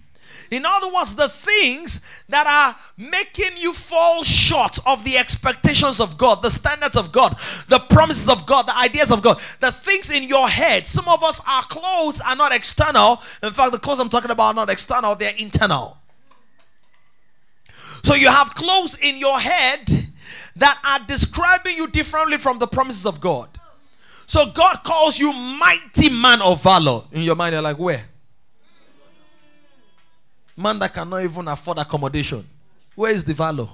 In 0.51 0.67
other 0.67 0.93
words, 0.93 1.15
the 1.15 1.31
things 1.31 2.03
that 2.29 2.47
are 2.47 2.77
making 2.99 3.57
you 3.57 3.73
fall 3.73 4.23
short 4.23 4.79
of 4.85 5.03
the 5.03 5.17
expectations 5.17 5.99
of 5.99 6.19
God, 6.19 6.43
the 6.43 6.51
standards 6.51 6.97
of 6.97 7.11
God, 7.11 7.39
the 7.69 7.79
promises 7.89 8.29
of 8.29 8.45
God, 8.45 8.67
the 8.67 8.77
ideas 8.77 9.11
of 9.11 9.23
God, 9.23 9.41
the 9.61 9.73
things 9.73 10.11
in 10.11 10.25
your 10.25 10.49
head. 10.49 10.85
Some 10.85 11.09
of 11.09 11.23
us, 11.23 11.41
our 11.49 11.63
clothes 11.63 12.21
are 12.21 12.37
not 12.37 12.53
external. 12.53 13.23
In 13.43 13.51
fact, 13.51 13.73
the 13.73 13.79
clothes 13.79 14.01
I'm 14.01 14.11
talking 14.11 14.31
about 14.31 14.49
are 14.49 14.55
not 14.55 14.69
external, 14.69 15.15
they're 15.15 15.37
internal. 15.37 15.97
So 18.03 18.15
you 18.15 18.29
have 18.29 18.55
clothes 18.55 18.99
in 18.99 19.17
your 19.17 19.39
head 19.39 19.89
that 20.57 20.79
are 20.85 21.07
describing 21.07 21.77
you 21.77 21.87
differently 21.87 22.39
from 22.39 22.59
the 22.59 22.67
promises 22.67 23.07
of 23.07 23.21
God. 23.21 23.49
So 24.27 24.51
God 24.53 24.79
calls 24.85 25.19
you 25.19 25.33
mighty 25.33 26.11
man 26.11 26.41
of 26.43 26.63
valor. 26.63 27.03
In 27.13 27.23
your 27.23 27.37
mind, 27.37 27.53
you're 27.55 27.63
like, 27.63 27.79
where? 27.79 28.05
Man 30.57 30.79
that 30.79 30.93
cannot 30.93 31.23
even 31.23 31.49
afford 31.49 31.79
accommodation. 31.79 32.47
Where 32.95 33.11
is 33.13 33.25
the 33.25 33.35
valor? 33.35 33.69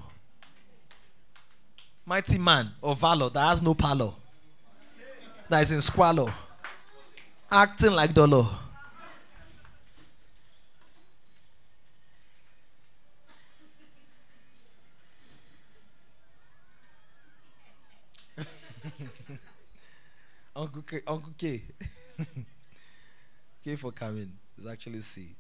Mighty 2.07 2.39
man 2.39 2.71
of 2.83 3.01
valor 3.01 3.29
that 3.31 3.49
has 3.49 3.61
no 3.61 3.75
palo. 3.75 4.15
That 5.49 5.63
is 5.63 5.73
in 5.73 5.81
squalor. 5.81 6.33
Acting 7.51 7.93
like 7.93 8.15
dollar. 8.15 8.47
Uncle 20.59 20.83
K, 20.83 21.01
Uncle 21.07 21.33
K. 21.39 21.63
K 23.65 23.77
for 23.77 23.93
coming. 23.93 24.33
It's 24.57 24.67
actually 24.67 25.01
C. 25.03 25.37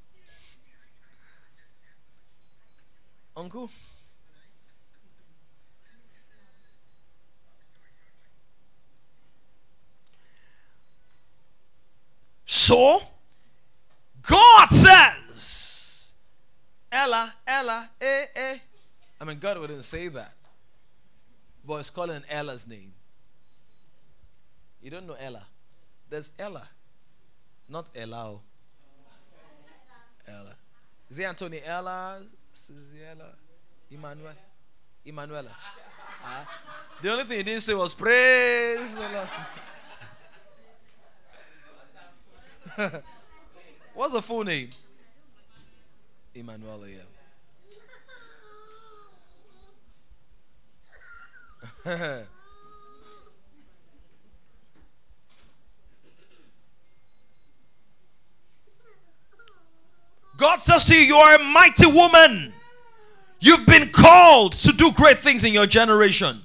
Uncle? 3.37 3.69
So, 12.45 13.01
God 14.23 14.69
says, 14.69 16.15
Ella, 16.93 17.35
Ella, 17.45 17.91
eh, 18.01 18.25
eh. 18.37 18.59
I 19.21 19.25
mean, 19.25 19.41
God 19.41 19.59
wouldn't 19.59 19.83
say 19.83 20.07
that. 20.09 20.35
But 21.67 21.81
it's 21.81 21.91
calling 21.91 22.23
Ella's 22.31 22.69
name. 22.69 22.93
You 24.83 24.91
don't 24.91 25.07
know 25.07 25.17
Ella. 25.19 25.47
There's 26.09 26.31
Ella, 26.39 26.69
not 27.69 27.91
Ella. 27.95 28.17
Oh. 28.17 28.41
Ella. 30.27 30.55
Is 31.11 31.19
it 31.19 31.25
Anthony 31.25 31.61
Ella? 31.65 32.19
Ella? 33.11 33.33
Emmanuel? 33.91 34.33
Emmanuela. 35.05 35.51
Uh, 36.25 36.45
the 37.01 37.13
only 37.13 37.25
thing 37.25 37.39
he 37.39 37.43
didn't 37.43 37.63
say 37.63 37.75
was 37.75 37.95
praise 37.95 38.95
the 38.95 39.29
Lord. 42.79 42.79
What's 43.95 44.13
the 44.13 44.23
full 44.23 44.45
name? 44.45 44.71
Emmanuel, 46.35 46.85
yeah. 51.85 52.23
God 60.39 60.61
says 60.61 60.87
to 60.87 60.95
you, 60.95 61.01
You 61.01 61.17
are 61.17 61.35
a 61.35 61.43
mighty 61.43 61.87
woman. 61.87 62.53
You've 63.41 63.67
been 63.67 63.91
called 63.91 64.53
to 64.53 64.73
do 64.73 64.93
great 64.93 65.19
things 65.19 65.45
in 65.45 65.53
your 65.53 65.67
generation. 65.67 66.43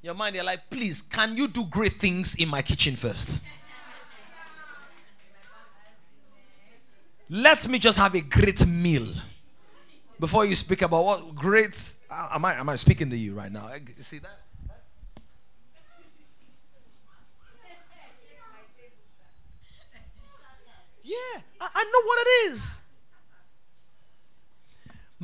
Your 0.00 0.14
mind, 0.14 0.34
you're 0.34 0.44
like, 0.44 0.68
Please, 0.70 1.02
can 1.02 1.36
you 1.36 1.46
do 1.46 1.64
great 1.66 1.92
things 1.92 2.34
in 2.34 2.48
my 2.48 2.62
kitchen 2.62 2.96
first? 2.96 3.42
Let 7.28 7.68
me 7.68 7.78
just 7.78 7.98
have 7.98 8.14
a 8.14 8.20
great 8.22 8.66
meal 8.66 9.06
before 10.18 10.44
you 10.46 10.54
speak 10.54 10.82
about 10.82 11.04
what 11.04 11.34
great. 11.34 11.94
Uh, 12.10 12.30
am 12.32 12.44
I 12.44 12.54
am 12.54 12.68
I 12.68 12.76
speaking 12.76 13.10
to 13.10 13.16
you 13.16 13.34
right 13.34 13.52
now? 13.52 13.70
See 13.98 14.18
that? 14.18 14.38
Yeah, 21.04 21.16
I, 21.60 21.68
I 21.74 21.84
know 21.84 22.06
what 22.06 22.18
it 22.20 22.52
is. 22.52 22.81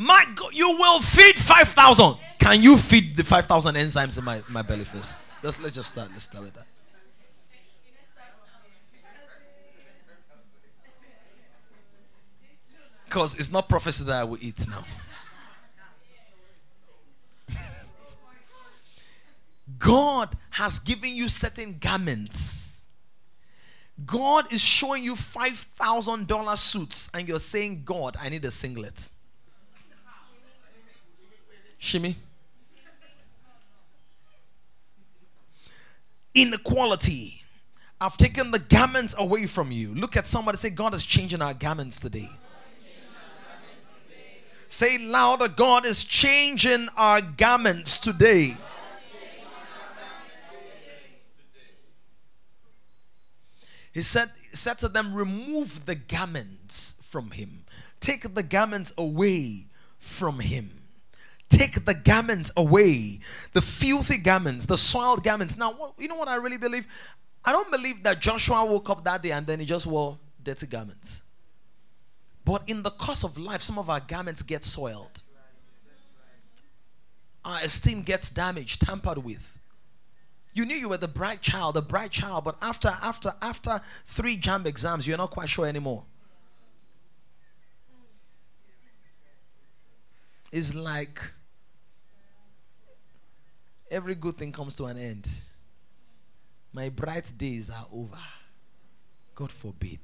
My 0.01 0.25
God, 0.33 0.55
you 0.55 0.71
will 0.71 1.01
feed 1.01 1.37
5,000. 1.37 2.17
Can 2.39 2.63
you 2.63 2.79
feed 2.79 3.17
the 3.17 3.25
5,000 3.25 3.75
enzymes 3.75 4.17
in 4.17 4.23
my, 4.23 4.41
my 4.49 4.63
belly 4.63 4.85
first? 4.85 5.17
Let's, 5.43 5.59
let's 5.59 5.75
just 5.75 5.89
start. 5.89 6.11
Let's 6.13 6.23
start 6.23 6.45
with 6.45 6.55
that. 6.55 6.67
Because 13.07 13.35
it's 13.41 13.51
not 13.51 13.69
prophecy 13.69 14.05
that 14.05 14.21
I 14.21 14.23
will 14.23 14.39
eat 14.41 14.65
now. 14.69 14.85
God 19.81 20.33
has 20.51 20.79
given 20.79 21.13
you 21.13 21.29
certain 21.29 21.77
garments. 21.81 22.87
God 24.07 24.53
is 24.53 24.61
showing 24.61 25.03
you 25.03 25.15
$5,000 25.15 26.59
suits, 26.59 27.11
and 27.13 27.27
you're 27.27 27.41
saying, 27.41 27.83
God, 27.85 28.17
I 28.21 28.29
need 28.29 28.45
a 28.45 28.53
singlet. 28.53 29.11
Shimmy. 31.79 32.17
Inequality. 36.35 37.43
I've 38.01 38.17
taken 38.17 38.51
the 38.51 38.59
garments 38.59 39.15
away 39.19 39.47
from 39.47 39.73
you. 39.73 39.95
Look 39.95 40.17
at 40.17 40.27
somebody 40.27 40.57
say, 40.59 40.71
God 40.71 40.95
is 40.95 41.03
changing 41.03 41.43
our 41.43 41.55
garments 41.55 41.99
today. 41.99 42.29
Say 44.69 44.99
louder, 44.99 45.49
God 45.49 45.87
is 45.87 46.05
changing 46.05 46.89
our 46.97 47.23
garments 47.23 47.97
today. 47.97 48.57
He 53.95 54.03
said, 54.03 54.31
said 54.53 54.79
to 54.79 54.89
them, 54.89 55.15
Remove 55.15 55.87
the 55.87 55.95
garments 55.95 56.97
from 57.03 57.31
him, 57.31 57.65
take 57.99 58.35
the 58.35 58.43
garments 58.43 58.93
away 58.99 59.65
from 59.99 60.39
him. 60.39 60.78
Take 61.49 61.85
the 61.85 61.95
garments 61.95 62.53
away, 62.57 63.21
the 63.53 63.63
filthy 63.63 64.19
garments, 64.19 64.67
the 64.67 64.77
soiled 64.77 65.25
garments. 65.25 65.57
Now, 65.57 65.73
what, 65.73 65.95
you 65.99 66.09
know 66.09 66.17
what 66.17 66.29
I 66.29 66.37
really 66.37 66.59
believe? 66.59 66.87
I 67.45 67.53
don't 67.53 67.71
believe 67.71 68.03
that 68.03 68.21
Joshua 68.21 68.65
woke 68.65 68.91
up 68.91 69.05
that 69.05 69.23
day 69.23 69.33
and 69.33 69.47
then 69.47 69.59
he 69.59 69.67
just 69.67 69.87
wore 69.87 70.19
dirty 70.43 70.67
garments. 70.67 71.23
But 72.45 72.63
in 72.67 72.83
the 72.83 72.91
course 72.91 73.25
of 73.25 73.39
life, 73.39 73.61
some 73.61 73.79
of 73.79 73.89
our 73.91 74.01
garments 74.01 74.43
get 74.43 74.65
soiled. 74.65 75.23
Our 77.45 77.61
esteem 77.61 78.03
gets 78.03 78.31
damaged, 78.31 78.83
tampered 78.83 79.19
with. 79.19 79.59
You 80.53 80.67
knew 80.67 80.77
you 80.77 80.89
were 80.89 80.97
the 80.97 81.09
bright 81.09 81.41
child, 81.41 81.75
the 81.75 81.83
bright 81.83 82.11
child, 82.11 82.45
but 82.45 82.57
after 82.61 82.89
after 83.01 83.33
after 83.41 83.81
three 84.05 84.37
JAMB 84.37 84.67
exams, 84.67 85.07
you're 85.07 85.17
not 85.17 85.31
quite 85.31 85.49
sure 85.49 85.67
anymore. 85.67 86.05
It's 90.51 90.75
like 90.75 91.21
Every 93.91 94.15
good 94.15 94.35
thing 94.37 94.53
comes 94.53 94.77
to 94.77 94.85
an 94.85 94.99
end. 94.99 95.29
My 96.73 96.89
bright 96.89 97.33
days 97.37 97.71
are 97.71 97.87
over. 97.93 98.19
God 99.35 99.51
forbid. 99.51 100.01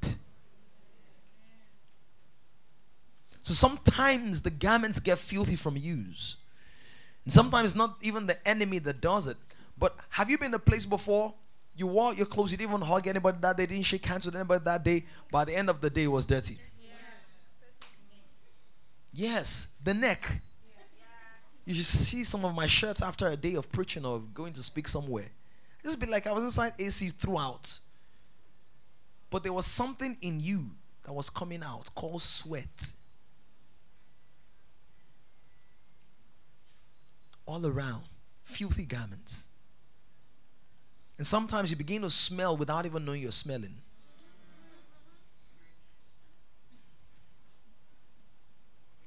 So 3.42 3.52
sometimes 3.52 4.40
the 4.40 4.50
garments 4.50 5.00
get 5.00 5.18
filthy 5.18 5.56
from 5.56 5.76
use. 5.76 6.36
And 7.24 7.32
sometimes 7.32 7.74
not 7.74 7.96
even 8.00 8.26
the 8.26 8.48
enemy 8.48 8.78
that 8.80 9.00
does 9.00 9.26
it. 9.26 9.36
But 9.78 9.94
have 10.08 10.30
you 10.30 10.38
been 10.38 10.48
in 10.48 10.54
a 10.54 10.58
place 10.58 10.86
before? 10.86 11.34
You 11.76 11.88
wore 11.88 12.14
your 12.14 12.26
clothes, 12.26 12.52
you 12.52 12.56
didn't 12.56 12.70
even 12.70 12.86
hug 12.86 13.06
anybody 13.06 13.36
that 13.40 13.56
day, 13.56 13.66
didn't 13.66 13.84
shake 13.84 14.06
hands 14.06 14.24
with 14.24 14.36
anybody 14.36 14.62
that 14.64 14.84
day. 14.84 15.04
By 15.30 15.44
the 15.44 15.56
end 15.56 15.68
of 15.68 15.80
the 15.80 15.90
day, 15.90 16.04
it 16.04 16.08
was 16.08 16.24
dirty. 16.24 16.56
Yes, 19.12 19.68
the 19.82 19.94
neck. 19.94 20.40
You 21.64 21.74
should 21.74 21.86
see 21.86 22.24
some 22.24 22.44
of 22.44 22.54
my 22.54 22.66
shirts 22.66 23.02
after 23.02 23.26
a 23.28 23.36
day 23.36 23.54
of 23.54 23.70
preaching 23.72 24.04
or 24.04 24.20
going 24.20 24.52
to 24.54 24.62
speak 24.62 24.86
somewhere. 24.86 25.30
It 25.82 25.84
just 25.84 25.98
be 25.98 26.06
like 26.06 26.26
I 26.26 26.32
was 26.32 26.44
inside 26.44 26.74
AC 26.78 27.08
throughout. 27.10 27.78
But 29.30 29.42
there 29.42 29.52
was 29.52 29.66
something 29.66 30.16
in 30.20 30.40
you 30.40 30.70
that 31.04 31.12
was 31.12 31.30
coming 31.30 31.62
out 31.62 31.90
called 31.94 32.22
sweat. 32.22 32.92
All 37.46 37.66
around, 37.66 38.04
filthy 38.42 38.84
garments. 38.84 39.48
And 41.16 41.26
sometimes 41.26 41.70
you 41.70 41.76
begin 41.76 42.02
to 42.02 42.10
smell 42.10 42.56
without 42.56 42.86
even 42.86 43.04
knowing 43.04 43.22
you're 43.22 43.32
smelling. 43.32 43.76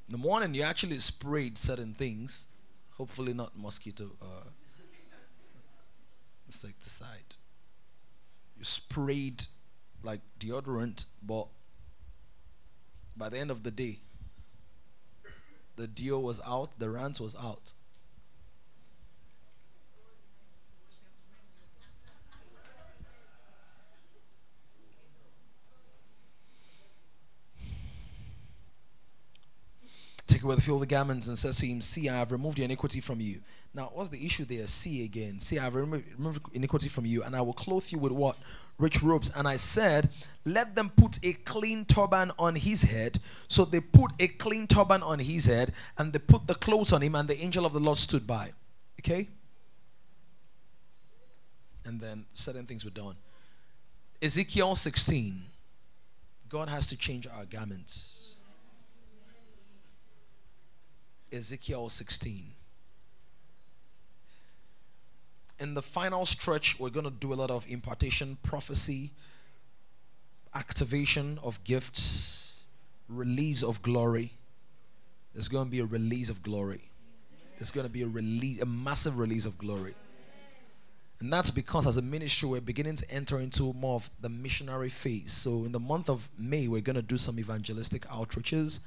In 0.08 0.14
the 0.14 0.18
morning, 0.18 0.54
you 0.54 0.62
actually 0.64 1.00
sprayed 1.00 1.58
certain 1.58 1.94
things, 1.94 2.48
hopefully 2.92 3.34
not 3.34 3.58
mosquito 3.58 4.12
uh, 4.22 4.50
insecticide. 6.46 7.36
You 8.58 8.64
sprayed 8.64 9.46
like 10.02 10.22
deodorant, 10.40 11.06
but 11.22 11.48
by 13.18 13.28
the 13.28 13.38
end 13.38 13.52
of 13.52 13.64
the 13.64 13.72
day, 13.72 14.00
the 15.76 15.88
deal 15.88 16.24
was 16.24 16.40
out, 16.46 16.80
the 16.80 16.90
rant 16.90 17.20
was 17.20 17.36
out. 17.36 17.74
Take 30.56 30.68
away 30.70 30.80
the 30.80 30.86
garments 30.86 31.28
and 31.28 31.38
says 31.38 31.58
to 31.58 31.66
him, 31.66 31.82
See, 31.82 32.08
I 32.10 32.16
have 32.16 32.32
removed 32.32 32.58
your 32.58 32.66
iniquity 32.66 33.02
from 33.02 33.20
you. 33.20 33.42
Now, 33.74 33.92
what's 33.94 34.10
the 34.10 34.26
issue 34.26 34.46
there? 34.46 34.66
See 34.68 35.04
again. 35.04 35.40
See, 35.40 35.60
I 35.60 35.66
have 35.66 35.76
removed 35.76 36.42
iniquity 36.54 36.90
from 36.90 37.06
you, 37.06 37.24
and 37.24 37.36
I 37.36 37.42
will 37.42 37.54
clothe 37.54 37.92
you 37.92 38.00
with 38.00 38.12
what? 38.12 38.38
Rich 38.78 39.04
robes. 39.04 39.32
And 39.36 39.48
I 39.48 39.58
said, 39.58 40.10
Let 40.46 40.76
them 40.76 40.92
put 40.96 41.20
a 41.24 41.34
clean 41.34 41.86
turban 41.86 42.32
on 42.40 42.56
his 42.56 42.84
head. 42.84 43.20
So 43.48 43.66
they 43.66 43.80
put 43.80 44.12
a 44.20 44.28
clean 44.28 44.68
turban 44.68 45.04
on 45.04 45.20
his 45.20 45.46
head, 45.46 45.74
and 45.98 46.14
they 46.14 46.20
put 46.20 46.48
the 46.48 46.56
clothes 46.56 46.94
on 46.94 47.02
him, 47.02 47.16
and 47.16 47.28
the 47.28 47.40
angel 47.40 47.66
of 47.66 47.74
the 47.74 47.80
Lord 47.80 47.98
stood 47.98 48.26
by. 48.26 48.52
Okay? 49.00 49.28
And 51.86 52.00
then 52.00 52.26
certain 52.34 52.66
things 52.66 52.86
were 52.86 52.92
done. 52.92 53.16
Ezekiel 54.22 54.76
16. 54.76 55.42
God 56.50 56.70
has 56.70 56.88
to 56.88 56.98
change 56.98 57.28
our 57.28 57.46
garments. 57.46 58.27
Ezekiel 61.32 61.90
16. 61.90 62.54
In 65.60 65.74
the 65.74 65.82
final 65.82 66.26
stretch, 66.26 66.80
we're 66.80 66.90
going 66.90 67.06
to 67.06 67.12
do 67.12 67.34
a 67.34 67.36
lot 67.36 67.50
of 67.50 67.66
impartation, 67.68 68.38
prophecy, 68.44 69.12
activation 70.54 71.40
of 71.44 71.64
gifts, 71.64 72.64
release 73.10 73.64
of 73.64 73.82
glory. 73.82 74.34
There's 75.34 75.48
going 75.48 75.66
to 75.66 75.72
be 75.72 75.80
a 75.80 75.86
release 75.86 76.30
of 76.30 76.44
glory. 76.44 76.90
There's 77.58 77.72
going 77.72 77.88
to 77.88 77.92
be 77.92 78.04
a 78.04 78.08
release, 78.08 78.62
a 78.62 78.66
massive 78.66 79.18
release 79.18 79.46
of 79.46 79.58
glory. 79.58 79.96
And 81.20 81.34
that's 81.34 81.50
because 81.50 81.88
as 81.88 81.98
a 81.98 82.02
ministry, 82.04 82.48
we're 82.48 82.62
beginning 82.62 82.96
to 82.98 83.12
enter 83.12 83.40
into 83.40 83.74
more 83.74 83.96
of 83.96 84.12
the 84.22 84.30
missionary 84.30 84.90
phase. 84.90 85.32
So 85.32 85.66
in 85.66 85.72
the 85.72 85.80
month 85.80 86.10
of 86.10 86.30
May, 86.38 86.68
we're 86.68 86.82
going 86.82 86.96
to 86.96 87.02
do 87.02 87.18
some 87.18 87.40
evangelistic 87.40 88.08
outreaches 88.08 88.82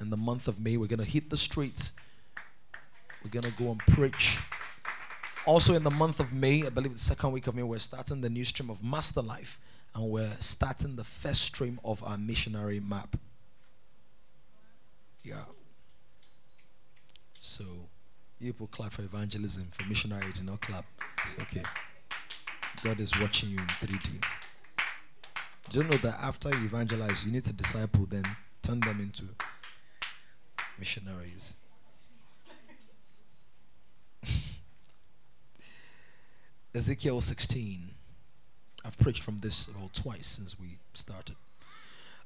in 0.00 0.10
the 0.10 0.16
month 0.16 0.48
of 0.48 0.60
May. 0.60 0.76
We're 0.76 0.86
going 0.86 0.98
to 0.98 1.04
hit 1.04 1.30
the 1.30 1.36
streets. 1.36 1.92
We're 3.24 3.30
going 3.30 3.52
to 3.52 3.62
go 3.62 3.70
and 3.70 3.78
preach. 3.80 4.38
Also, 5.46 5.74
in 5.74 5.82
the 5.82 5.90
month 5.90 6.20
of 6.20 6.32
May, 6.32 6.66
I 6.66 6.68
believe 6.68 6.92
the 6.92 6.98
second 6.98 7.32
week 7.32 7.46
of 7.46 7.54
May, 7.54 7.62
we're 7.62 7.78
starting 7.78 8.20
the 8.20 8.30
new 8.30 8.44
stream 8.44 8.70
of 8.70 8.82
Master 8.82 9.22
Life. 9.22 9.60
And 9.94 10.10
we're 10.10 10.36
starting 10.40 10.96
the 10.96 11.04
first 11.04 11.42
stream 11.42 11.80
of 11.84 12.04
our 12.04 12.18
missionary 12.18 12.80
map. 12.80 13.16
Yeah. 15.24 15.44
So, 17.32 17.64
you 18.38 18.52
people 18.52 18.68
clap 18.68 18.92
for 18.92 19.02
evangelism, 19.02 19.68
for 19.70 19.84
missionary, 19.88 20.26
do 20.34 20.42
not 20.42 20.60
clap. 20.60 20.84
It's 21.22 21.38
okay. 21.40 21.62
God 22.84 23.00
is 23.00 23.18
watching 23.18 23.50
you 23.50 23.58
in 23.58 23.66
3D. 23.66 24.22
Do 25.70 25.80
you 25.80 25.84
know 25.84 25.96
that 25.98 26.18
after 26.22 26.50
you 26.50 26.64
evangelize, 26.64 27.26
you 27.26 27.32
need 27.32 27.44
to 27.44 27.52
disciple 27.52 28.06
them, 28.06 28.24
turn 28.62 28.80
them 28.80 29.00
into 29.00 29.24
missionaries. 30.78 31.56
Ezekiel 36.74 37.20
16. 37.20 37.90
I've 38.84 38.98
preached 38.98 39.22
from 39.22 39.40
this 39.40 39.68
about 39.68 39.92
twice 39.92 40.26
since 40.26 40.58
we 40.58 40.78
started. 40.94 41.36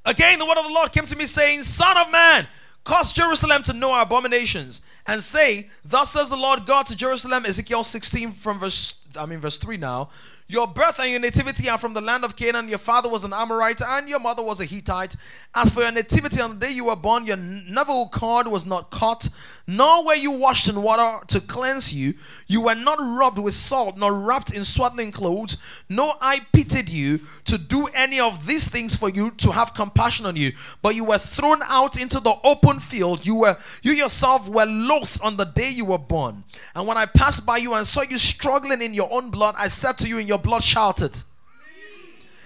Again, 0.04 0.38
the 0.38 0.46
word 0.46 0.58
of 0.58 0.66
the 0.66 0.72
Lord 0.72 0.92
came 0.92 1.06
to 1.06 1.16
me 1.16 1.26
saying, 1.26 1.62
Son 1.62 1.96
of 1.96 2.10
man, 2.10 2.46
cause 2.84 3.12
Jerusalem 3.12 3.62
to 3.62 3.72
know 3.72 3.92
our 3.92 4.02
abominations, 4.02 4.82
and 5.06 5.22
say, 5.22 5.68
Thus 5.84 6.10
says 6.10 6.28
the 6.28 6.36
Lord 6.36 6.66
God 6.66 6.86
to 6.86 6.96
Jerusalem, 6.96 7.46
Ezekiel 7.46 7.84
16 7.84 8.32
from 8.32 8.58
verse 8.58 9.02
I 9.18 9.26
mean 9.26 9.40
verse 9.40 9.58
3 9.58 9.76
now. 9.76 10.10
Your 10.48 10.66
birth 10.66 10.98
and 10.98 11.10
your 11.10 11.20
nativity 11.20 11.68
are 11.70 11.78
from 11.78 11.94
the 11.94 12.00
land 12.00 12.24
of 12.24 12.36
Canaan. 12.36 12.68
Your 12.68 12.78
father 12.78 13.08
was 13.08 13.24
an 13.24 13.32
Amorite 13.32 13.80
and 13.80 14.08
your 14.08 14.20
mother 14.20 14.42
was 14.42 14.60
a 14.60 14.66
Hittite. 14.66 15.16
As 15.54 15.70
for 15.70 15.80
your 15.80 15.92
nativity 15.92 16.40
on 16.40 16.58
the 16.58 16.66
day 16.66 16.72
you 16.72 16.86
were 16.86 16.96
born, 16.96 17.24
your 17.24 17.38
navel 17.38 18.08
cord 18.12 18.46
was 18.46 18.66
not 18.66 18.90
cut, 18.90 19.28
nor 19.66 20.04
were 20.04 20.14
you 20.14 20.30
washed 20.30 20.68
in 20.68 20.82
water 20.82 21.24
to 21.28 21.40
cleanse 21.40 21.92
you. 21.92 22.14
You 22.48 22.60
were 22.60 22.74
not 22.74 22.98
rubbed 23.00 23.38
with 23.38 23.54
salt, 23.54 23.96
nor 23.96 24.12
wrapped 24.12 24.52
in 24.52 24.64
swaddling 24.64 25.10
clothes. 25.10 25.56
No 25.88 26.14
eye 26.20 26.40
pitied 26.52 26.90
you 26.90 27.20
to 27.44 27.56
do 27.56 27.86
any 27.88 28.20
of 28.20 28.46
these 28.46 28.68
things 28.68 28.94
for 28.94 29.08
you 29.08 29.30
to 29.38 29.52
have 29.52 29.72
compassion 29.72 30.26
on 30.26 30.36
you. 30.36 30.52
But 30.82 30.94
you 30.94 31.04
were 31.04 31.18
thrown 31.18 31.60
out 31.64 31.98
into 31.98 32.20
the 32.20 32.34
open 32.44 32.78
field. 32.78 33.24
You 33.24 33.36
were 33.36 33.56
you 33.82 33.92
yourself 33.92 34.48
were 34.48 34.66
loath 34.66 35.18
on 35.22 35.36
the 35.38 35.44
day 35.44 35.70
you 35.70 35.86
were 35.86 35.98
born. 35.98 36.44
And 36.74 36.86
when 36.86 36.98
I 36.98 37.06
passed 37.06 37.46
by 37.46 37.56
you 37.56 37.72
and 37.74 37.86
saw 37.86 38.02
you 38.02 38.18
struggling 38.18 38.82
in 38.82 38.92
your 38.92 39.10
own 39.10 39.30
blood, 39.30 39.54
I 39.56 39.68
said 39.68 39.96
to 39.98 40.08
you 40.08 40.18
in 40.18 40.26
your 40.26 40.31
blood 40.38 40.62
shouted. 40.62 41.22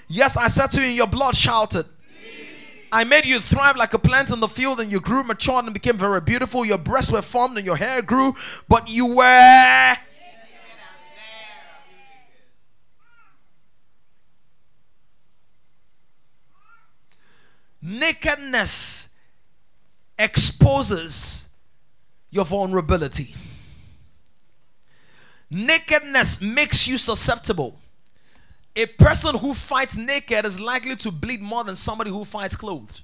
Yes, 0.09 0.37
I 0.37 0.47
said 0.49 0.69
to 0.73 0.81
you 0.81 0.89
your 0.89 1.07
blood 1.07 1.35
shouted. 1.37 1.87
I 2.93 3.05
made 3.05 3.27
you 3.27 3.41
thrive 3.41 3.77
like 3.77 3.95
a 3.95 3.99
plant 3.99 4.31
in 4.31 4.41
the 4.41 4.49
field, 4.49 4.81
and 4.81 4.91
you 4.91 5.01
grew, 5.01 5.25
matured, 5.25 5.65
and 5.65 5.75
became 5.75 5.99
very 5.99 6.21
beautiful. 6.21 6.65
Your 6.65 6.79
breasts 6.79 7.11
were 7.11 7.23
formed, 7.23 7.57
and 7.59 7.67
your 7.67 7.77
hair 7.77 8.01
grew, 8.01 8.35
but 8.69 8.89
you 8.89 9.07
were. 9.07 9.97
Nakedness 17.83 19.11
exposes 20.19 21.49
your 22.31 22.45
vulnerability. 22.45 23.35
Nakedness 25.51 26.41
makes 26.43 26.89
you 26.89 26.99
susceptible. 26.99 27.79
A 28.75 28.87
person 28.87 29.37
who 29.37 29.55
fights 29.55 29.97
naked 29.97 30.45
is 30.45 30.61
likely 30.61 30.97
to 30.97 31.11
bleed 31.11 31.41
more 31.41 31.65
than 31.65 31.77
somebody 31.77 32.11
who 32.11 32.25
fights 32.25 32.57
clothed. 32.57 33.03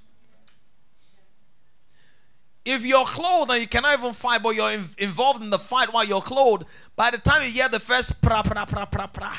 If 2.65 2.85
you're 2.85 3.05
clothed 3.05 3.51
and 3.51 3.59
you 3.59 3.67
cannot 3.67 3.97
even 3.97 4.13
fight, 4.13 4.41
but 4.41 4.55
you're 4.55 4.71
in, 4.71 4.85
involved 4.97 5.41
in 5.41 5.49
the 5.49 5.59
fight 5.59 5.91
while 5.91 6.03
you're 6.05 6.21
clothed, 6.21 6.65
by 6.95 7.11
the 7.11 7.17
time 7.17 7.41
you 7.41 7.49
hear 7.49 7.67
the 7.67 7.79
first 7.79 8.21
pra 8.21 8.41
pra 8.43 8.65
pra 8.65 8.85
pra 8.85 9.07
pra, 9.07 9.31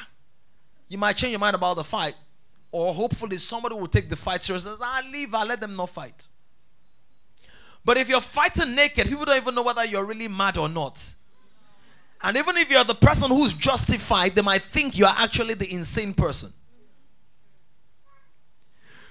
you 0.89 0.99
might 0.99 1.17
change 1.17 1.31
your 1.31 1.41
mind 1.41 1.55
about 1.55 1.77
the 1.77 1.85
fight. 1.85 2.15
Or 2.71 2.93
hopefully 2.93 3.39
somebody 3.39 3.77
will 3.77 3.87
take 3.87 4.11
the 4.11 4.17
fight 4.17 4.43
seriously. 4.43 4.75
I 4.81 5.09
leave, 5.11 5.33
I 5.33 5.45
let 5.45 5.61
them 5.61 5.77
not 5.77 5.91
fight. 5.91 6.29
But 7.85 7.97
if 7.99 8.09
you're 8.09 8.21
fighting 8.21 8.75
naked, 8.75 9.07
people 9.09 9.25
don't 9.25 9.37
even 9.37 9.55
know 9.55 9.63
whether 9.63 9.85
you're 9.85 10.05
really 10.05 10.29
mad 10.29 10.59
or 10.59 10.69
not. 10.69 11.15
And 12.25 12.39
even 12.39 12.57
if 12.57 12.70
you're 12.70 12.85
the 12.85 12.95
person 12.95 13.29
who's 13.29 13.53
justified, 13.53 14.35
they 14.35 14.43
might 14.43 14.62
think 14.62 14.97
you 14.97 15.05
are 15.05 15.14
actually 15.16 15.55
the 15.55 15.70
insane 15.70 16.14
person. 16.14 16.51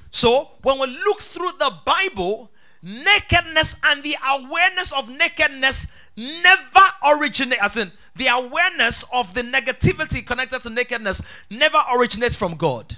So, 0.10 0.50
when 0.64 0.80
we 0.80 0.88
look 0.88 1.20
through 1.22 1.52
the 1.60 1.72
Bible, 1.86 2.52
nakedness 2.82 3.80
and 3.86 4.02
the 4.04 4.16
awareness 4.30 4.92
of 4.92 5.10
nakedness 5.10 5.92
never 6.18 6.86
originate 7.06 7.64
as 7.64 7.78
in 7.78 7.92
the 8.16 8.28
awareness 8.28 9.06
of 9.14 9.34
the 9.34 9.42
negativity 9.42 10.26
connected 10.26 10.62
to 10.62 10.70
nakedness 10.70 11.22
never 11.50 11.82
originates 11.96 12.36
from 12.36 12.56
God. 12.56 12.96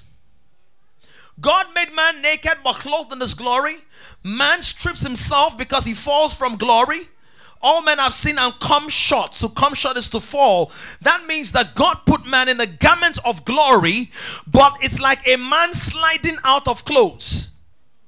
God 1.40 1.68
made 1.76 1.94
man 1.94 2.22
naked 2.22 2.58
but 2.64 2.76
clothed 2.76 3.12
in 3.12 3.20
his 3.20 3.34
glory. 3.34 3.78
Man 4.24 4.62
strips 4.62 5.04
himself 5.04 5.58
because 5.58 5.86
he 5.86 5.94
falls 5.94 6.34
from 6.34 6.56
glory 6.56 7.08
all 7.66 7.82
men 7.82 7.98
have 7.98 8.14
sinned 8.14 8.38
and 8.38 8.58
come 8.60 8.88
short. 8.88 9.34
So 9.34 9.50
come 9.50 9.74
short 9.74 9.98
is 9.98 10.08
to 10.10 10.20
fall. 10.20 10.72
That 11.02 11.26
means 11.26 11.52
that 11.54 11.74
God 11.74 12.02
put 12.06 12.24
man 12.26 12.48
in 12.48 12.62
a 12.62 12.68
garment 12.68 13.18
of 13.26 13.44
glory, 13.44 14.12
but 14.46 14.78
it's 14.82 15.00
like 15.00 15.28
a 15.28 15.36
man 15.38 15.74
sliding 15.74 16.38
out 16.44 16.68
of 16.68 16.86
clothes 16.86 17.54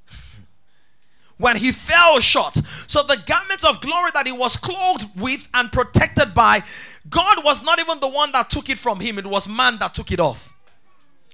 when 1.38 1.56
he 1.56 1.72
fell 1.72 2.20
short. 2.20 2.54
So 2.86 3.02
the 3.02 3.18
garment 3.26 3.66
of 3.66 3.82
glory 3.82 4.12
that 4.14 4.28
he 4.28 4.32
was 4.32 4.58
clothed 4.58 5.08
with 5.20 5.48
and 5.56 5.72
protected 5.72 6.36
by, 6.36 6.64
God 7.10 7.44
was 7.44 7.64
not 7.64 7.80
even 7.80 8.00
the 8.00 8.10
one 8.10 8.32
that 8.34 8.52
took 8.52 8.70
it 8.70 8.78
from 8.78 9.00
him, 9.00 9.18
it 9.18 9.26
was 9.26 9.48
man 9.48 9.80
that 9.80 9.96
took 9.96 10.12
it 10.12 10.20
off. 10.20 10.54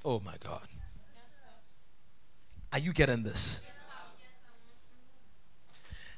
Oh 0.05 0.21
my 0.25 0.35
God. 0.39 0.61
Are 2.71 2.79
you 2.79 2.93
getting 2.93 3.23
this? 3.23 3.59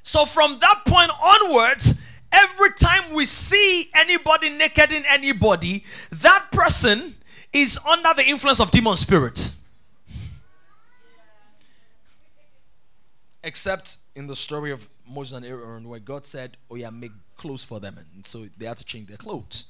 So 0.06 0.24
from 0.24 0.60
that 0.60 0.82
point 0.86 1.10
onwards, 1.20 2.00
every 2.32 2.70
time 2.74 3.12
we 3.12 3.24
see 3.24 3.90
anybody 3.92 4.50
naked 4.50 4.92
in 4.92 5.02
anybody, 5.04 5.82
that 6.12 6.46
person 6.52 7.16
is 7.52 7.76
under 7.84 8.14
the 8.14 8.24
influence 8.24 8.60
of 8.60 8.70
demon 8.70 8.94
spirit. 8.94 9.50
Except 13.42 13.98
in 14.14 14.28
the 14.28 14.36
story 14.36 14.70
of 14.70 14.88
Moses 15.08 15.38
and 15.38 15.44
Aaron 15.44 15.88
where 15.88 15.98
God 15.98 16.24
said, 16.24 16.56
Oh, 16.70 16.76
yeah, 16.76 16.90
make 16.90 17.10
clothes 17.36 17.64
for 17.64 17.80
them. 17.80 17.98
And 18.14 18.24
so 18.24 18.46
they 18.56 18.66
had 18.66 18.78
to 18.78 18.84
change 18.84 19.08
their 19.08 19.16
clothes. 19.16 19.64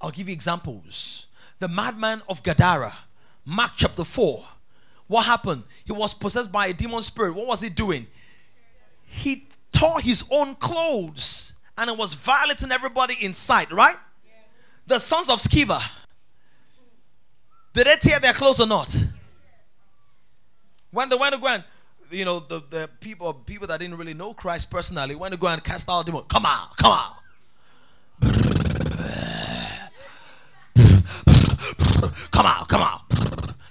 I'll 0.00 0.12
give 0.12 0.28
you 0.28 0.34
examples. 0.34 1.26
The 1.58 1.66
madman 1.66 2.22
of 2.28 2.44
Gadara, 2.44 2.94
Mark 3.44 3.72
chapter 3.76 4.04
4. 4.04 4.44
What 5.08 5.26
happened? 5.26 5.64
He 5.84 5.90
was 5.90 6.14
possessed 6.14 6.52
by 6.52 6.68
a 6.68 6.72
demon 6.72 7.02
spirit. 7.02 7.34
What 7.34 7.48
was 7.48 7.60
he 7.60 7.70
doing? 7.70 8.06
He 9.12 9.46
tore 9.72 10.00
his 10.00 10.24
own 10.30 10.54
clothes 10.54 11.52
and 11.76 11.90
it 11.90 11.96
was 11.96 12.14
violating 12.14 12.72
everybody 12.72 13.14
in 13.20 13.32
sight, 13.32 13.70
right? 13.70 13.96
The 14.86 14.98
sons 14.98 15.28
of 15.28 15.38
Sceva, 15.38 15.80
did 17.72 17.86
they 17.86 17.96
tear 17.96 18.18
their 18.18 18.32
clothes 18.32 18.60
or 18.60 18.66
not? 18.66 18.94
When 20.90 21.08
they 21.08 21.16
went 21.16 21.34
to 21.34 21.40
go 21.40 21.46
and, 21.46 21.62
you 22.10 22.24
know, 22.24 22.40
the, 22.40 22.62
the 22.68 22.90
people 23.00 23.32
people 23.32 23.66
that 23.68 23.80
didn't 23.80 23.96
really 23.96 24.14
know 24.14 24.34
Christ 24.34 24.70
personally 24.70 25.14
went 25.14 25.32
to 25.32 25.38
go 25.38 25.46
and 25.46 25.62
cast 25.62 25.88
out 25.88 26.04
demons. 26.04 26.26
Come 26.28 26.46
on, 26.46 26.68
come 26.76 26.90
on. 26.90 27.12
Come 32.30 32.46
out, 32.46 32.68
come 32.68 32.82
out. 32.82 33.02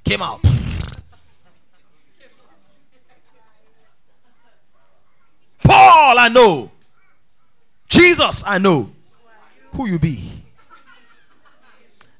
Came 0.03 0.21
out. 0.21 0.39
Paul, 5.89 6.19
I 6.19 6.29
know. 6.29 6.71
Jesus, 7.87 8.43
I 8.45 8.57
know. 8.57 8.91
Who 9.73 9.87
you 9.87 9.99
be? 9.99 10.29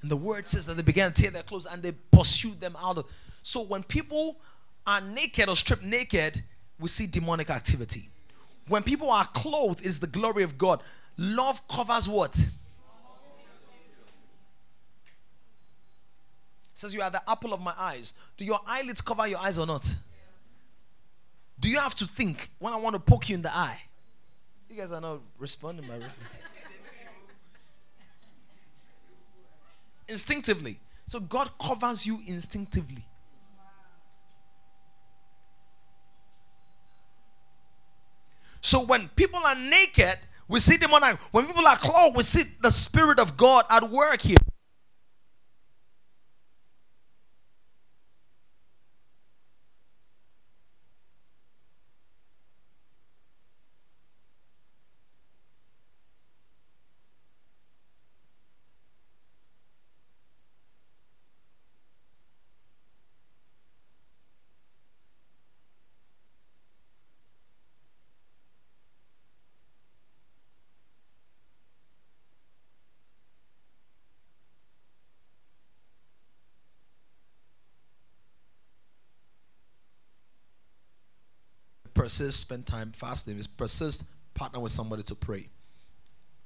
And 0.02 0.10
the 0.10 0.18
word 0.18 0.48
says 0.48 0.66
that 0.66 0.76
they 0.76 0.84
began 0.84 1.12
to 1.14 1.22
tear 1.22 1.32
their 1.32 1.44
clothes 1.44 1.68
and 1.68 1.84
they 1.84 1.92
pursued 2.12 2.60
them 2.60 2.76
out 2.82 2.98
of. 2.98 3.06
So 3.44 3.62
when 3.62 3.84
people 3.84 4.38
are 4.88 5.02
naked 5.02 5.48
or 5.48 5.56
stripped 5.56 5.84
naked, 5.84 6.42
we 6.80 6.88
see 6.88 7.06
demonic 7.06 7.50
activity. 7.50 8.10
When 8.68 8.84
people 8.84 9.12
are 9.12 9.26
clothed, 9.26 9.86
is 9.86 10.00
the 10.00 10.08
glory 10.08 10.44
of 10.44 10.58
God. 10.58 10.82
Love 11.18 11.68
covers 11.68 12.08
what? 12.10 12.36
says 16.82 16.96
you 16.96 17.02
are 17.02 17.12
the 17.12 17.22
apple 17.30 17.54
of 17.54 17.62
my 17.62 17.74
eyes. 17.78 18.14
Do 18.38 18.44
your 18.44 18.60
eyelids 18.66 19.02
cover 19.02 19.28
your 19.28 19.38
eyes 19.40 19.60
or 19.60 19.68
not? 19.68 19.96
Do 21.62 21.70
you 21.70 21.80
have 21.80 21.96
to 21.96 22.06
think 22.08 22.50
when 22.60 22.74
I 22.74 22.78
want 22.78 22.96
to 22.96 23.00
poke 23.00 23.30
you 23.30 23.36
in 23.36 23.44
the 23.44 23.56
eye? 23.56 23.80
You 24.70 24.76
guys 24.76 24.92
are 24.92 25.00
not 25.00 25.20
responding, 25.38 25.88
my 25.88 25.96
instinctively. 30.08 30.80
So 31.06 31.20
God 31.20 31.52
covers 31.60 32.06
you 32.06 32.20
instinctively. 32.26 33.06
So 38.62 38.82
when 38.82 39.10
people 39.10 39.40
are 39.46 39.56
naked, 39.56 40.18
we 40.48 40.60
see 40.60 40.78
them 40.78 40.94
on. 40.94 41.18
When 41.32 41.46
people 41.46 41.68
are 41.68 41.76
clothed, 41.76 42.16
we 42.16 42.24
see 42.24 42.44
the 42.62 42.72
Spirit 42.72 43.20
of 43.20 43.38
God 43.38 43.66
at 43.70 43.90
work 43.90 44.22
here. 44.22 44.38
Persist, 82.12 82.42
spend 82.42 82.66
time 82.66 82.92
fasting. 82.92 83.40
Is 83.40 83.48
persist, 83.48 84.04
partner 84.34 84.60
with 84.60 84.74
somebody 84.74 85.02
to 85.04 85.16
pray. 85.16 85.48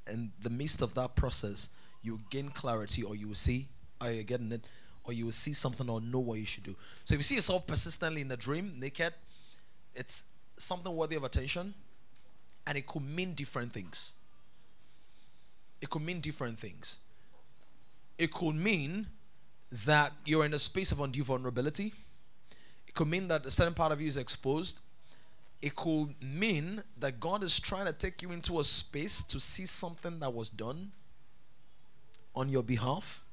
In 0.08 0.32
the 0.44 0.52
midst 0.52 0.84
of 0.84 0.94
that 0.94 1.16
process, 1.16 1.70
you 2.04 2.20
gain 2.30 2.50
clarity 2.50 3.02
or 3.02 3.16
you 3.16 3.28
will 3.30 3.34
see, 3.36 3.68
are 4.00 4.12
you 4.12 4.22
getting 4.22 4.52
it? 4.52 4.64
Or 5.06 5.14
you 5.14 5.26
will 5.26 5.32
see 5.32 5.54
something 5.54 5.90
or 5.90 6.00
know 6.00 6.20
what 6.20 6.38
you 6.38 6.46
should 6.46 6.64
do. 6.64 6.76
So 7.06 7.16
if 7.16 7.20
you 7.20 7.24
see 7.24 7.36
yourself 7.36 7.66
persistently 7.66 8.22
in 8.22 8.32
a 8.32 8.38
dream, 8.38 8.76
naked, 8.80 9.14
it's 9.96 10.26
something 10.56 10.96
worthy 10.96 11.16
of 11.16 11.24
attention. 11.24 11.74
And 12.68 12.78
it 12.78 12.86
could 12.86 13.04
mean 13.04 13.34
different 13.34 13.74
things. 13.74 14.14
It 15.82 15.90
could 15.90 16.04
mean 16.04 16.20
different 16.22 16.60
things. 16.60 17.00
It 18.20 18.32
could 18.32 18.54
mean 18.54 19.08
that 19.86 20.12
you're 20.26 20.46
in 20.46 20.54
a 20.54 20.60
space 20.60 20.92
of 20.92 21.00
undue 21.00 21.24
vulnerability. 21.24 21.92
It 22.88 22.94
could 22.94 23.08
mean 23.08 23.28
that 23.30 23.48
a 23.48 23.52
certain 23.52 23.74
part 23.74 23.92
of 23.92 24.00
you 24.00 24.08
is 24.08 24.18
exposed 24.18 24.82
it 25.62 25.76
could 25.76 26.16
mean 26.22 26.84
that 27.00 27.20
God 27.20 27.44
is 27.44 27.60
trying 27.60 27.86
to 27.86 27.94
take 27.94 28.22
you 28.22 28.32
into 28.32 28.60
a 28.60 28.64
space 28.64 29.24
to 29.24 29.40
see 29.40 29.66
something 29.66 30.20
that 30.20 30.34
was 30.34 30.50
done 30.50 30.92
on 32.36 32.50
your 32.50 32.64
behalf 32.64 33.24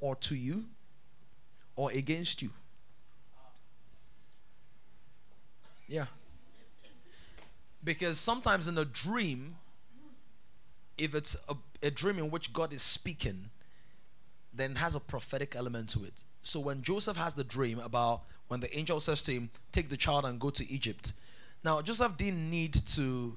or 0.00 0.16
to 0.16 0.34
you 0.34 0.64
or 1.76 1.90
against 1.92 2.42
you. 2.42 2.50
Yeah. 5.86 6.06
Because 7.82 8.18
sometimes 8.18 8.68
in 8.68 8.76
a 8.76 8.84
dream, 8.84 9.56
if 10.98 11.14
it's 11.14 11.36
a, 11.48 11.54
a 11.82 11.90
dream 11.90 12.18
in 12.18 12.30
which 12.30 12.52
God 12.52 12.72
is 12.72 12.82
speaking, 12.82 13.50
then 14.52 14.74
has 14.74 14.94
a 14.94 15.00
prophetic 15.00 15.54
element 15.54 15.88
to 15.90 16.04
it. 16.04 16.24
So 16.42 16.60
when 16.60 16.82
Joseph 16.82 17.16
has 17.16 17.34
the 17.34 17.44
dream 17.44 17.78
about 17.78 18.22
when 18.48 18.60
the 18.60 18.76
angel 18.76 19.00
says 19.00 19.22
to 19.22 19.32
him, 19.32 19.50
Take 19.72 19.88
the 19.88 19.96
child 19.96 20.24
and 20.24 20.40
go 20.40 20.50
to 20.50 20.70
Egypt. 20.70 21.12
Now, 21.64 21.80
Joseph 21.82 22.16
didn't 22.16 22.50
need 22.50 22.74
to, 22.74 23.36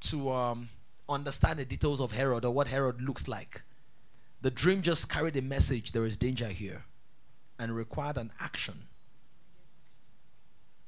to 0.00 0.30
um, 0.30 0.68
understand 1.08 1.58
the 1.58 1.64
details 1.64 2.00
of 2.00 2.12
Herod 2.12 2.44
or 2.44 2.52
what 2.52 2.68
Herod 2.68 3.00
looks 3.00 3.28
like. 3.28 3.62
The 4.40 4.50
dream 4.50 4.82
just 4.82 5.10
carried 5.10 5.36
a 5.36 5.42
message 5.42 5.92
there 5.92 6.04
is 6.04 6.16
danger 6.16 6.48
here 6.48 6.84
and 7.58 7.74
required 7.74 8.18
an 8.18 8.30
action. 8.40 8.86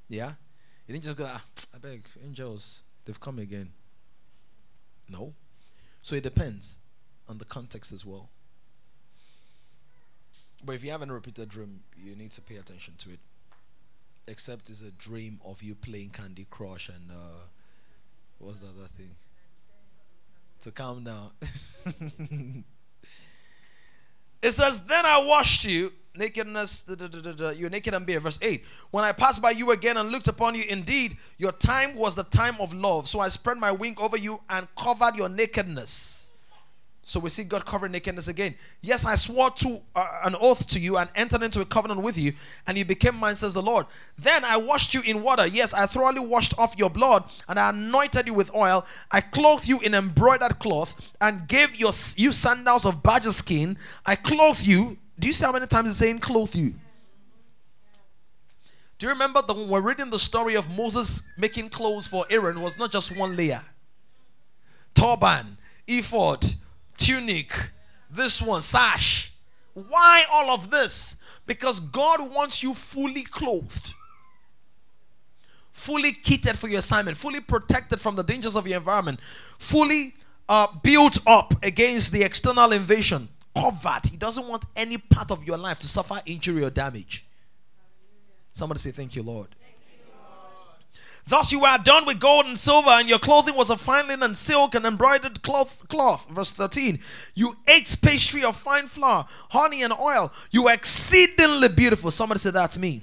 Yeah? 0.08 0.32
He 0.86 0.92
didn't 0.92 1.04
just 1.04 1.16
go, 1.16 1.26
ah, 1.28 1.42
I 1.74 1.78
beg, 1.78 2.02
angels, 2.24 2.82
they've 3.04 3.18
come 3.18 3.38
again. 3.38 3.70
No. 5.08 5.34
So 6.02 6.14
it 6.14 6.22
depends 6.22 6.80
on 7.28 7.38
the 7.38 7.44
context 7.44 7.92
as 7.92 8.04
well. 8.04 8.28
But 10.64 10.74
if 10.74 10.84
you 10.84 10.90
have 10.90 11.02
a 11.02 11.06
repeated 11.06 11.48
dream, 11.48 11.80
you 11.96 12.14
need 12.16 12.30
to 12.32 12.42
pay 12.42 12.56
attention 12.56 12.94
to 12.98 13.10
it. 13.10 13.18
Except 14.26 14.68
it's 14.70 14.82
a 14.82 14.90
dream 14.92 15.40
of 15.44 15.62
you 15.62 15.74
playing 15.74 16.10
Candy 16.10 16.46
Crush 16.50 16.88
and 16.88 17.10
uh, 17.10 17.46
what's 18.38 18.60
the 18.60 18.68
other 18.68 18.86
thing? 18.88 19.16
To 20.60 20.70
calm 20.70 21.04
down. 21.04 21.30
it 24.42 24.52
says, 24.52 24.80
Then 24.84 25.06
I 25.06 25.24
washed 25.24 25.64
you, 25.64 25.92
nakedness, 26.14 26.82
da, 26.82 26.94
da, 26.94 27.32
da, 27.32 27.48
you're 27.50 27.70
naked 27.70 27.94
and 27.94 28.06
bare. 28.06 28.20
Verse 28.20 28.38
8. 28.42 28.62
When 28.90 29.02
I 29.02 29.12
passed 29.12 29.40
by 29.40 29.52
you 29.52 29.70
again 29.70 29.96
and 29.96 30.12
looked 30.12 30.28
upon 30.28 30.54
you, 30.54 30.64
indeed, 30.68 31.16
your 31.38 31.52
time 31.52 31.96
was 31.96 32.14
the 32.14 32.24
time 32.24 32.56
of 32.60 32.74
love. 32.74 33.08
So 33.08 33.20
I 33.20 33.28
spread 33.28 33.56
my 33.56 33.72
wing 33.72 33.94
over 33.98 34.18
you 34.18 34.40
and 34.50 34.68
covered 34.76 35.16
your 35.16 35.30
nakedness. 35.30 36.29
So 37.02 37.18
we 37.18 37.28
see 37.30 37.44
God 37.44 37.64
covering 37.66 37.92
nakedness 37.92 38.28
again. 38.28 38.54
Yes, 38.82 39.04
I 39.04 39.14
swore 39.14 39.50
to 39.50 39.80
uh, 39.96 40.20
an 40.24 40.36
oath 40.38 40.68
to 40.68 40.78
you 40.78 40.96
and 40.98 41.08
entered 41.16 41.42
into 41.42 41.60
a 41.60 41.64
covenant 41.64 42.02
with 42.02 42.16
you, 42.16 42.32
and 42.66 42.78
you 42.78 42.84
became 42.84 43.16
mine, 43.16 43.34
says 43.34 43.54
the 43.54 43.62
Lord. 43.62 43.86
Then 44.18 44.44
I 44.44 44.56
washed 44.56 44.94
you 44.94 45.00
in 45.00 45.22
water. 45.22 45.46
Yes, 45.46 45.74
I 45.74 45.86
thoroughly 45.86 46.20
washed 46.20 46.56
off 46.58 46.78
your 46.78 46.90
blood, 46.90 47.24
and 47.48 47.58
I 47.58 47.70
anointed 47.70 48.26
you 48.26 48.34
with 48.34 48.54
oil. 48.54 48.86
I 49.10 49.22
clothed 49.22 49.66
you 49.66 49.80
in 49.80 49.94
embroidered 49.94 50.58
cloth, 50.58 51.14
and 51.20 51.48
gave 51.48 51.74
your, 51.74 51.90
you 52.16 52.32
sandals 52.32 52.86
of 52.86 53.02
badger 53.02 53.32
skin. 53.32 53.76
I 54.06 54.14
clothed 54.14 54.62
you. 54.62 54.96
Do 55.18 55.26
you 55.26 55.32
see 55.32 55.44
how 55.44 55.52
many 55.52 55.66
times 55.66 55.90
it's 55.90 55.98
saying 55.98 56.20
clothe 56.20 56.54
you? 56.54 56.74
Do 58.98 59.06
you 59.06 59.12
remember 59.12 59.40
that 59.40 59.56
when 59.56 59.68
we're 59.68 59.80
reading 59.80 60.10
the 60.10 60.18
story 60.18 60.54
of 60.54 60.76
Moses 60.76 61.26
making 61.38 61.70
clothes 61.70 62.06
for 62.06 62.26
Aaron, 62.28 62.60
was 62.60 62.78
not 62.78 62.92
just 62.92 63.16
one 63.16 63.34
layer? 63.34 63.64
Turban, 64.94 65.56
ephod, 65.88 66.44
tunic, 67.00 67.52
this 68.10 68.40
one, 68.40 68.62
sash. 68.62 69.32
Why 69.74 70.24
all 70.30 70.50
of 70.50 70.70
this? 70.70 71.16
Because 71.46 71.80
God 71.80 72.32
wants 72.32 72.62
you 72.62 72.74
fully 72.74 73.22
clothed, 73.22 73.94
fully 75.72 76.12
kitted 76.12 76.56
for 76.56 76.68
your 76.68 76.78
assignment, 76.78 77.16
fully 77.16 77.40
protected 77.40 78.00
from 78.00 78.14
the 78.14 78.22
dangers 78.22 78.54
of 78.54 78.66
your 78.68 78.76
environment, 78.76 79.20
fully 79.58 80.14
uh, 80.48 80.66
built 80.82 81.18
up 81.26 81.54
against 81.64 82.12
the 82.12 82.22
external 82.22 82.72
invasion, 82.72 83.28
covered. 83.56 84.06
He 84.10 84.16
doesn't 84.16 84.46
want 84.46 84.64
any 84.76 84.98
part 84.98 85.30
of 85.30 85.44
your 85.44 85.56
life 85.56 85.80
to 85.80 85.88
suffer 85.88 86.20
injury 86.26 86.62
or 86.62 86.70
damage. 86.70 87.24
Somebody 88.52 88.80
say, 88.80 88.90
Thank 88.90 89.16
you, 89.16 89.22
Lord. 89.22 89.48
Thus 91.30 91.52
you 91.52 91.60
were 91.60 91.72
adorned 91.72 92.08
with 92.08 92.18
gold 92.18 92.46
and 92.46 92.58
silver, 92.58 92.90
and 92.90 93.08
your 93.08 93.20
clothing 93.20 93.54
was 93.54 93.70
of 93.70 93.80
fine 93.80 94.08
linen, 94.08 94.34
silk, 94.34 94.74
and 94.74 94.84
embroidered 94.84 95.42
cloth. 95.42 95.86
Cloth. 95.86 96.28
Verse 96.28 96.50
13. 96.50 96.98
You 97.36 97.56
ate 97.68 97.96
pastry 98.02 98.42
of 98.42 98.56
fine 98.56 98.88
flour, 98.88 99.26
honey, 99.50 99.84
and 99.84 99.92
oil. 99.92 100.32
You 100.50 100.64
were 100.64 100.72
exceedingly 100.72 101.68
beautiful. 101.68 102.10
Somebody 102.10 102.40
said 102.40 102.54
that's 102.54 102.76
me. 102.76 103.00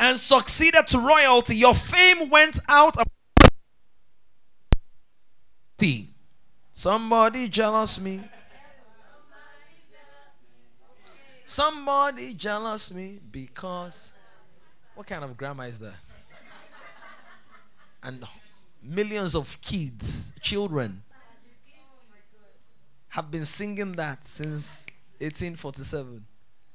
And 0.00 0.18
succeeded 0.18 0.88
to 0.88 0.98
royalty. 0.98 1.54
Your 1.54 1.72
fame 1.72 2.28
went 2.28 2.58
out. 2.68 2.96
Somebody 6.72 7.46
jealous 7.46 8.00
me. 8.00 8.24
Somebody 11.44 12.34
jealous 12.34 12.92
me 12.92 13.20
because. 13.30 14.12
What 14.96 15.06
kind 15.06 15.22
of 15.22 15.36
grammar 15.36 15.66
is 15.66 15.78
that? 15.78 15.94
And 18.04 18.24
millions 18.82 19.34
of 19.34 19.58
kids, 19.60 20.32
children, 20.40 21.02
have 23.08 23.30
been 23.30 23.44
singing 23.44 23.92
that 23.92 24.24
since 24.24 24.86
1847. 25.20 26.24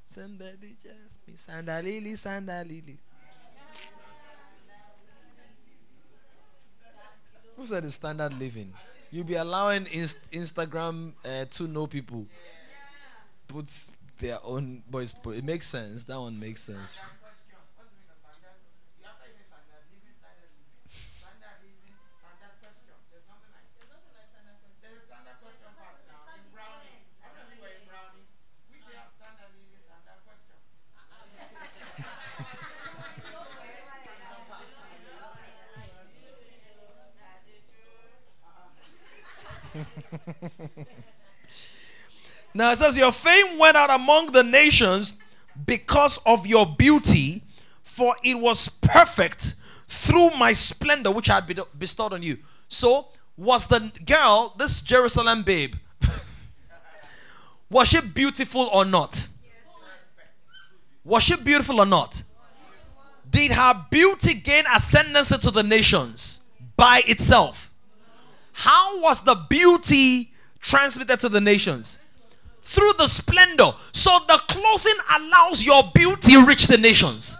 Somebody 0.05 0.75
just 0.81 1.27
me, 1.27 1.33
Sandalili, 1.35 2.13
Sandalili. 2.13 2.97
Who 7.57 7.65
said 7.65 7.83
the 7.83 7.91
standard 7.91 8.39
living? 8.39 8.73
You'll 9.11 9.25
be 9.25 9.35
allowing 9.35 9.85
inst- 9.87 10.31
Instagram 10.31 11.13
uh, 11.25 11.45
to 11.51 11.67
know 11.67 11.87
people 11.87 12.25
Puts 13.47 13.91
their 14.19 14.37
own 14.43 14.83
voice. 14.89 15.13
It 15.27 15.43
makes 15.43 15.67
sense. 15.67 16.05
That 16.05 16.19
one 16.19 16.39
makes 16.39 16.61
sense. 16.61 16.97
Now 42.59 42.73
it 42.73 42.75
says, 42.75 42.97
Your 42.97 43.13
fame 43.13 43.57
went 43.57 43.77
out 43.77 43.89
among 43.89 44.33
the 44.33 44.43
nations 44.43 45.13
because 45.65 46.17
of 46.25 46.45
your 46.45 46.65
beauty, 46.65 47.41
for 47.81 48.13
it 48.21 48.37
was 48.37 48.67
perfect 48.67 49.55
through 49.87 50.31
my 50.31 50.51
splendor 50.51 51.09
which 51.09 51.29
I 51.29 51.35
had 51.35 51.59
bestowed 51.77 52.11
on 52.11 52.21
you. 52.21 52.37
So, 52.67 53.07
was 53.37 53.65
the 53.67 53.89
girl, 54.05 54.53
this 54.57 54.81
Jerusalem 54.81 55.43
babe, 55.43 55.75
was 57.69 57.87
she 57.87 58.01
beautiful 58.01 58.69
or 58.73 58.83
not? 58.83 59.29
Was 61.05 61.23
she 61.23 61.37
beautiful 61.37 61.79
or 61.79 61.85
not? 61.85 62.23
Did 63.31 63.51
her 63.51 63.85
beauty 63.89 64.33
gain 64.33 64.65
ascendancy 64.75 65.37
to 65.37 65.51
the 65.51 65.63
nations 65.63 66.41
by 66.75 67.03
itself? 67.07 67.73
How 68.51 68.99
was 68.99 69.21
the 69.21 69.35
beauty 69.49 70.33
transmitted 70.59 71.21
to 71.21 71.29
the 71.29 71.39
nations? 71.39 71.99
Through 72.61 72.93
the 72.97 73.07
splendor. 73.07 73.71
So 73.91 74.19
the 74.27 74.39
clothing 74.47 74.97
allows 75.15 75.63
your 75.63 75.83
beauty 75.93 76.37
reach 76.43 76.67
the 76.67 76.77
nations. 76.77 77.37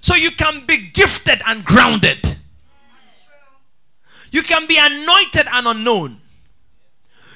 So 0.00 0.14
you 0.14 0.30
can 0.32 0.64
be 0.66 0.88
gifted 0.88 1.42
and 1.46 1.64
grounded. 1.64 2.36
You 4.30 4.42
can 4.42 4.66
be 4.66 4.78
anointed 4.78 5.46
and 5.50 5.66
unknown. 5.66 6.20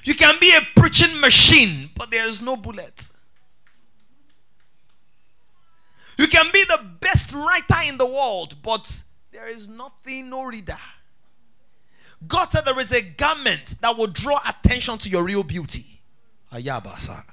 You 0.04 0.14
can 0.14 0.36
be 0.40 0.54
a 0.54 0.60
preaching 0.76 1.20
machine, 1.20 1.90
but 1.96 2.10
there 2.10 2.26
is 2.26 2.40
no 2.40 2.56
bullet. 2.56 3.08
You 6.16 6.26
can 6.26 6.50
be 6.52 6.64
the 6.64 6.80
best 7.00 7.32
writer 7.32 7.82
in 7.86 7.96
the 7.96 8.06
world, 8.06 8.54
but 8.62 9.02
there 9.32 9.48
is 9.48 9.68
nothing, 9.68 10.30
no 10.30 10.44
reader. 10.44 10.78
God 12.26 12.50
said 12.50 12.64
there 12.64 12.78
is 12.78 12.92
a 12.92 13.00
garment 13.02 13.76
that 13.80 13.96
will 13.96 14.06
draw 14.06 14.40
attention 14.46 14.98
to 14.98 15.08
your 15.08 15.24
real 15.24 15.42
beauty. 15.42 16.00
Ayabasa. 16.52 17.24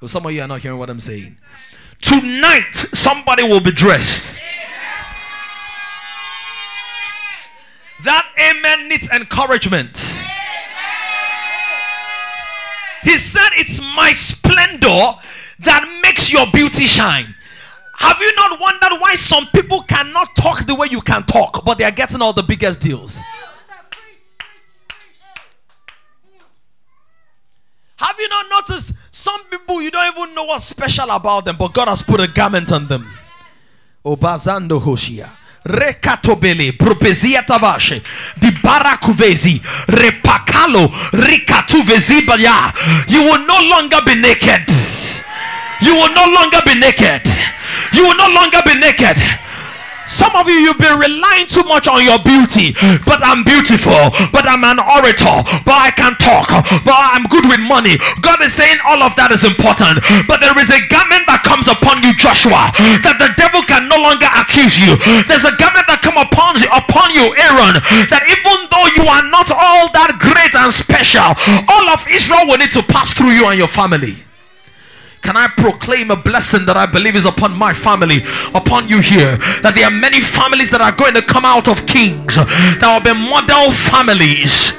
Well, 0.00 0.08
some 0.08 0.26
of 0.26 0.32
you 0.32 0.42
are 0.42 0.48
not 0.48 0.60
hearing 0.60 0.78
what 0.78 0.90
I'm 0.90 1.00
saying. 1.00 1.38
Tonight, 2.00 2.72
somebody 2.92 3.42
will 3.42 3.60
be 3.60 3.70
dressed. 3.70 4.40
That 8.04 8.28
amen 8.38 8.88
needs 8.88 9.08
encouragement. 9.10 9.98
He 13.02 13.16
said, 13.18 13.48
It's 13.52 13.80
my 13.80 14.12
splendor 14.12 15.14
that 15.60 16.00
makes 16.02 16.32
your 16.32 16.46
beauty 16.52 16.84
shine. 16.84 17.34
Have 17.96 18.18
you 18.20 18.34
not 18.34 18.60
wondered 18.60 19.00
why 19.00 19.14
some 19.14 19.46
people 19.54 19.82
cannot 19.82 20.34
talk 20.36 20.66
the 20.66 20.74
way 20.74 20.88
you 20.90 21.00
can 21.00 21.22
talk, 21.24 21.64
but 21.64 21.78
they 21.78 21.84
are 21.84 21.90
getting 21.90 22.20
all 22.20 22.32
the 22.32 22.42
biggest 22.42 22.80
deals? 22.80 23.20
Have 27.96 28.16
you 28.18 28.28
not 28.28 28.46
noticed 28.50 28.94
some 29.10 29.40
people 29.50 29.80
you 29.80 29.90
don't 29.90 30.16
even 30.16 30.34
know 30.34 30.44
what's 30.44 30.64
special 30.64 31.10
about 31.10 31.44
them, 31.44 31.56
but 31.56 31.72
God 31.72 31.88
has 31.88 32.02
put 32.02 32.20
a 32.20 32.28
garment 32.28 32.72
on 32.72 32.86
them? 32.88 33.06
Obazando 34.04 34.80
Hoshia. 34.80 35.30
Rekatobele, 35.64 36.72
propezia 36.76 37.42
tavashe, 37.42 38.02
di 38.38 38.50
barakuvezi, 38.50 39.62
repakalo, 39.86 40.88
rikatuvezi 41.12 42.26
baya. 42.26 42.70
You 43.08 43.22
will 43.22 43.46
no 43.46 43.60
longer 43.70 43.96
be 44.04 44.14
naked. 44.14 44.68
You 45.80 45.94
will 45.94 46.12
no 46.12 46.26
longer 46.34 46.60
be 46.66 46.74
naked. 46.74 47.26
You 47.94 48.06
will 48.06 48.16
no 48.16 48.28
longer 48.34 48.60
be 48.66 48.74
naked. 48.74 49.16
Some 50.06 50.34
of 50.36 50.48
you, 50.48 50.54
you've 50.60 50.78
been 50.78 50.98
relying 50.98 51.46
too 51.46 51.64
much 51.64 51.88
on 51.88 52.04
your 52.04 52.20
beauty. 52.22 52.76
But 53.04 53.24
I'm 53.24 53.44
beautiful. 53.44 54.12
But 54.32 54.44
I'm 54.48 54.64
an 54.64 54.80
orator. 54.80 55.40
But 55.64 55.78
I 55.78 55.90
can 55.94 56.14
talk. 56.20 56.48
But 56.84 56.96
I'm 56.96 57.24
good 57.28 57.46
with 57.48 57.60
money. 57.60 57.96
God 58.20 58.42
is 58.42 58.52
saying 58.54 58.78
all 58.84 59.02
of 59.02 59.16
that 59.16 59.32
is 59.32 59.44
important. 59.44 60.00
But 60.28 60.40
there 60.44 60.54
is 60.60 60.70
a 60.70 60.80
garment 60.92 61.24
that 61.26 61.42
comes 61.44 61.66
upon 61.68 62.04
you, 62.04 62.12
Joshua, 62.16 62.70
that 63.04 63.16
the 63.16 63.32
devil 63.40 63.62
can 63.64 63.88
no 63.88 63.96
longer 64.00 64.28
accuse 64.36 64.76
you. 64.78 64.96
There's 65.26 65.46
a 65.48 65.54
garment 65.56 65.86
that 65.88 66.00
come 66.04 66.18
upon 66.20 66.60
you, 66.60 66.68
upon 66.70 67.08
you, 67.12 67.32
Aaron, 67.36 67.80
that 68.12 68.22
even 68.28 68.68
though 68.68 68.88
you 68.96 69.04
are 69.08 69.24
not 69.30 69.48
all 69.50 69.88
that 69.96 70.16
great 70.20 70.52
and 70.54 70.72
special, 70.72 71.32
all 71.68 71.86
of 71.90 72.04
Israel 72.10 72.46
will 72.46 72.58
need 72.58 72.72
to 72.76 72.82
pass 72.82 73.12
through 73.14 73.32
you 73.32 73.48
and 73.48 73.58
your 73.58 73.68
family. 73.70 74.22
Can 75.24 75.38
I 75.38 75.48
proclaim 75.48 76.10
a 76.10 76.16
blessing 76.20 76.66
that 76.66 76.76
I 76.76 76.84
believe 76.84 77.16
is 77.16 77.24
upon 77.24 77.56
my 77.56 77.72
family, 77.72 78.20
upon 78.52 78.92
you 78.92 79.00
here? 79.00 79.40
That 79.64 79.72
there 79.72 79.88
are 79.88 79.90
many 79.90 80.20
families 80.20 80.68
that 80.68 80.84
are 80.84 80.92
going 80.92 81.16
to 81.16 81.24
come 81.24 81.48
out 81.48 81.64
of 81.64 81.88
kings, 81.88 82.36
that 82.36 82.84
will 82.84 83.00
be 83.00 83.16
model 83.16 83.72
families, 83.72 84.76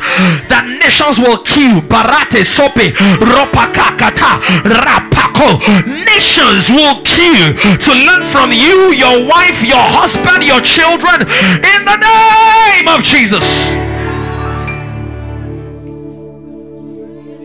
that 0.53 0.69
nations 0.69 1.17
will 1.17 1.41
kill. 1.41 1.81
Barate 1.89 2.45
sope 2.45 2.93
ropakakata 3.25 4.37
rapako. 4.69 5.65
Nations 6.13 6.69
will 6.69 7.01
kill 7.01 7.57
to 7.81 7.91
learn 8.05 8.21
from 8.29 8.53
you, 8.53 8.93
your 8.93 9.25
wife, 9.25 9.65
your 9.65 9.81
husband, 9.81 10.45
your 10.45 10.61
children, 10.61 11.25
in 11.25 11.81
the 11.89 11.97
name 11.97 12.85
of 12.93 13.01
Jesus. 13.01 13.49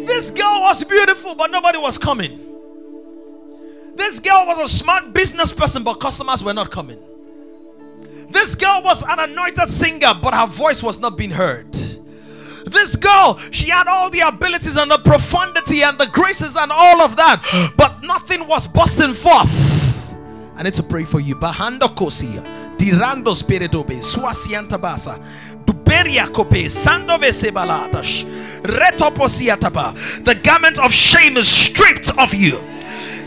This 0.04 0.28
girl 0.28 0.68
was 0.68 0.84
beautiful, 0.84 1.34
but 1.34 1.50
nobody 1.50 1.78
was 1.80 1.96
coming. 1.96 2.49
This 3.94 4.20
girl 4.20 4.44
was 4.46 4.58
a 4.58 4.68
smart 4.68 5.12
business 5.12 5.52
person, 5.52 5.82
but 5.84 5.94
customers 5.94 6.42
were 6.42 6.54
not 6.54 6.70
coming. 6.70 6.98
This 8.30 8.54
girl 8.54 8.82
was 8.84 9.02
an 9.02 9.18
anointed 9.18 9.68
singer, 9.68 10.12
but 10.22 10.34
her 10.34 10.46
voice 10.46 10.82
was 10.82 11.00
not 11.00 11.16
being 11.18 11.32
heard. 11.32 11.72
This 12.66 12.94
girl, 12.94 13.38
she 13.50 13.68
had 13.68 13.88
all 13.88 14.10
the 14.10 14.20
abilities 14.20 14.76
and 14.76 14.90
the 14.90 14.98
profundity 14.98 15.82
and 15.82 15.98
the 15.98 16.06
graces 16.06 16.56
and 16.56 16.70
all 16.70 17.00
of 17.02 17.16
that, 17.16 17.72
but 17.76 18.02
nothing 18.02 18.46
was 18.46 18.66
busting 18.66 19.12
forth. 19.12 20.16
I 20.54 20.62
need 20.62 20.74
to 20.74 20.82
pray 20.82 21.04
for 21.04 21.20
you. 21.20 21.34
Bahando 21.34 21.88
kosia, 21.88 22.76
dirando 22.76 23.34
spiritobe, 23.34 24.00
retoposiataba. 28.62 30.24
The 30.24 30.34
garment 30.36 30.78
of 30.78 30.92
shame 30.92 31.36
is 31.36 31.48
stripped 31.48 32.16
of 32.18 32.32
you 32.34 32.60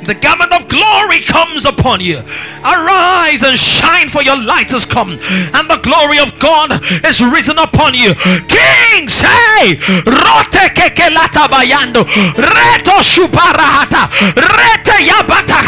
the 0.05 0.15
garment 0.15 0.53
of 0.53 0.67
glory 0.67 1.19
comes 1.19 1.65
upon 1.65 2.01
you. 2.01 2.19
Arise 2.63 3.43
and 3.43 3.57
shine, 3.57 4.07
for 4.09 4.21
your 4.21 4.37
light 4.37 4.71
has 4.71 4.85
come, 4.85 5.19
and 5.19 5.69
the 5.69 5.79
glory 5.83 6.19
of 6.19 6.37
God 6.39 6.71
is 7.05 7.21
risen 7.21 7.57
upon 7.57 7.93
you. 7.93 8.13
Kings, 8.47 9.19
hey, 9.21 9.77
rote 10.05 10.63
kekelata 10.75 11.47
bayando, 11.47 12.03
reto 12.35 13.01
shuparahata, 13.03 14.09
rete 14.35 14.97
yabata, 15.07 15.59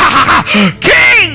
kings. 0.81 1.34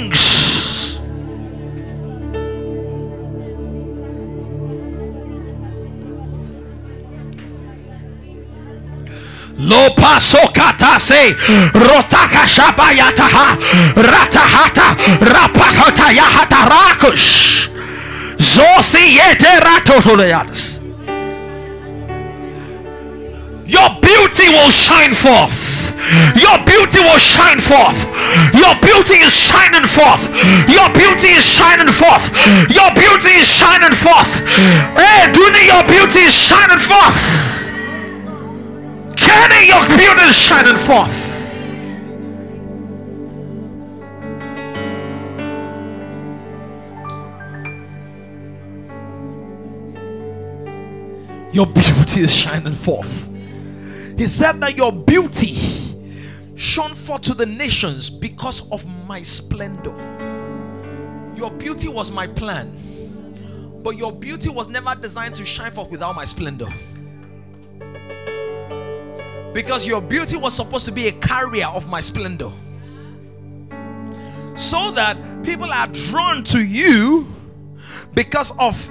Lo 9.60 9.90
paso 9.94 10.38
katase 10.54 11.36
rotaka 11.74 12.46
shabayataha 12.48 13.56
ratahata 13.96 14.96
rapakota 15.20 16.10
yahata 16.12 16.64
rakush 16.70 17.68
zosi 18.38 19.16
yete 19.16 19.60
ratotoleyadas. 19.60 20.80
Your 23.66 23.90
beauty 24.00 24.48
will 24.48 24.70
shine 24.72 25.14
forth. 25.14 25.94
Your 26.34 26.58
beauty 26.64 27.00
will 27.04 27.18
shine 27.20 27.60
forth. 27.60 27.98
Your 28.54 28.74
beauty 28.80 29.20
is 29.22 29.32
shining 29.34 29.86
forth. 29.86 30.24
Your 30.68 30.88
beauty 30.90 31.28
is 31.36 31.44
shining 31.44 31.92
forth. 31.92 32.24
Your 32.72 32.90
beauty 32.94 33.30
is 33.36 33.46
shining 33.46 33.92
forth. 33.94 34.42
Eh, 34.96 35.02
hey, 35.04 35.32
Duni, 35.32 35.66
your 35.68 35.84
beauty 35.84 36.20
is 36.26 36.34
shining 36.34 36.78
forth. 36.78 37.14
Kenny, 39.30 39.66
your 39.68 39.86
beauty 39.86 40.22
is 40.22 40.36
shining 40.36 40.76
forth. 40.76 41.30
Your 51.52 51.66
beauty 51.66 52.20
is 52.20 52.34
shining 52.34 52.72
forth. 52.72 53.28
He 54.18 54.26
said 54.26 54.60
that 54.62 54.76
your 54.76 54.92
beauty 54.92 55.54
shone 56.56 56.94
forth 56.96 57.22
to 57.22 57.34
the 57.34 57.46
nations 57.46 58.10
because 58.10 58.68
of 58.72 58.84
my 59.06 59.22
splendor. 59.22 59.94
Your 61.36 61.52
beauty 61.52 61.86
was 61.86 62.10
my 62.10 62.26
plan, 62.26 62.72
but 63.84 63.96
your 63.96 64.10
beauty 64.10 64.50
was 64.50 64.68
never 64.68 64.94
designed 64.96 65.36
to 65.36 65.44
shine 65.46 65.70
forth 65.70 65.88
without 65.90 66.16
my 66.16 66.24
splendor. 66.24 66.68
Because 69.52 69.86
your 69.86 70.00
beauty 70.00 70.36
was 70.36 70.54
supposed 70.54 70.84
to 70.84 70.92
be 70.92 71.08
a 71.08 71.12
carrier 71.12 71.66
of 71.66 71.88
my 71.88 72.00
splendor. 72.00 72.50
So 74.56 74.90
that 74.92 75.16
people 75.42 75.72
are 75.72 75.86
drawn 75.88 76.44
to 76.44 76.60
you 76.62 77.26
because 78.14 78.52
of 78.58 78.90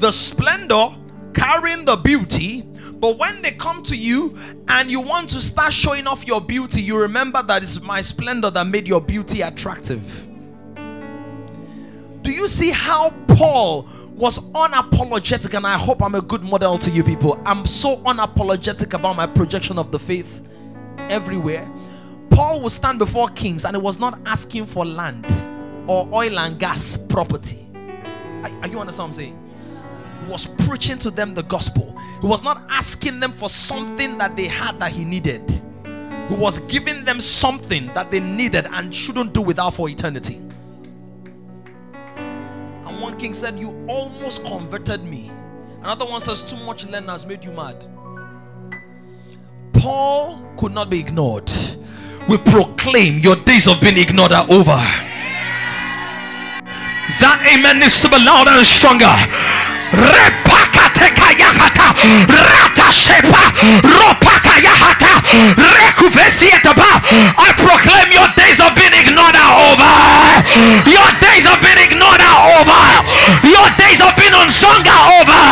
the 0.00 0.10
splendor 0.10 0.88
carrying 1.34 1.84
the 1.84 1.96
beauty. 1.96 2.62
But 2.94 3.18
when 3.18 3.42
they 3.42 3.52
come 3.52 3.82
to 3.84 3.96
you 3.96 4.36
and 4.68 4.90
you 4.90 5.00
want 5.00 5.28
to 5.30 5.40
start 5.40 5.72
showing 5.72 6.06
off 6.06 6.26
your 6.26 6.40
beauty, 6.40 6.80
you 6.80 6.98
remember 6.98 7.42
that 7.42 7.62
it's 7.62 7.80
my 7.82 8.00
splendor 8.00 8.50
that 8.50 8.66
made 8.66 8.88
your 8.88 9.00
beauty 9.00 9.42
attractive. 9.42 10.28
Do 12.22 12.30
you 12.30 12.48
see 12.48 12.70
how 12.70 13.10
Paul 13.28 13.86
was 14.14 14.38
unapologetic? 14.52 15.54
And 15.54 15.66
I 15.66 15.76
hope 15.76 16.02
I'm 16.02 16.14
a 16.14 16.22
good 16.22 16.42
model 16.42 16.78
to 16.78 16.90
you 16.90 17.02
people. 17.02 17.40
I'm 17.44 17.66
so 17.66 17.98
unapologetic 17.98 18.94
about 18.94 19.16
my 19.16 19.26
projection 19.26 19.78
of 19.78 19.90
the 19.90 19.98
faith 19.98 20.46
everywhere. 20.98 21.70
Paul 22.30 22.62
would 22.62 22.72
stand 22.72 22.98
before 22.98 23.28
kings 23.28 23.64
and 23.64 23.76
he 23.76 23.82
was 23.82 23.98
not 23.98 24.18
asking 24.26 24.66
for 24.66 24.84
land 24.84 25.26
or 25.86 26.08
oil 26.12 26.38
and 26.38 26.58
gas 26.58 26.96
property. 26.96 27.66
Are, 28.42 28.50
are 28.62 28.68
you 28.68 28.78
understand 28.78 28.98
what 28.98 29.04
I'm 29.08 29.12
saying? 29.12 29.40
He 30.24 30.30
was 30.30 30.46
preaching 30.46 30.98
to 31.00 31.10
them 31.10 31.34
the 31.34 31.42
gospel. 31.42 31.96
He 32.20 32.26
was 32.26 32.42
not 32.42 32.62
asking 32.70 33.20
them 33.20 33.32
for 33.32 33.48
something 33.48 34.16
that 34.18 34.36
they 34.36 34.46
had 34.46 34.78
that 34.80 34.92
he 34.92 35.04
needed. 35.04 35.50
He 36.28 36.34
was 36.34 36.60
giving 36.60 37.04
them 37.04 37.20
something 37.20 37.92
that 37.94 38.10
they 38.10 38.20
needed 38.20 38.66
and 38.70 38.94
shouldn't 38.94 39.34
do 39.34 39.42
without 39.42 39.74
for 39.74 39.88
eternity. 39.88 40.40
One 43.00 43.16
king 43.16 43.34
said, 43.34 43.58
You 43.58 43.70
almost 43.88 44.44
converted 44.44 45.04
me. 45.04 45.30
Another 45.80 46.06
one 46.06 46.20
says, 46.20 46.42
Too 46.42 46.56
much 46.64 46.86
learning 46.86 47.08
has 47.10 47.26
made 47.26 47.44
you 47.44 47.52
mad. 47.52 47.84
Paul 49.72 50.40
could 50.56 50.72
not 50.72 50.90
be 50.90 51.00
ignored. 51.00 51.50
We 52.28 52.38
proclaim 52.38 53.18
your 53.18 53.36
days 53.36 53.68
of 53.68 53.80
being 53.80 53.98
ignored 53.98 54.32
are 54.32 54.46
over. 54.50 54.80
That 57.20 57.44
amen 57.52 57.78
needs 57.80 58.00
to 58.00 58.08
be 58.08 58.16
louder 58.18 58.50
and 58.56 58.66
stronger. 58.66 59.12
I 67.36 67.52
proclaim 67.60 68.10
your 68.10 68.28
days 68.34 68.58
of 68.58 68.74
being 68.74 68.94
ignored 68.96 69.36
are 69.36 69.54
over. 69.68 69.92
Your 70.90 71.08
unsung 74.44 74.84
are 74.86 75.06
over. 75.20 75.42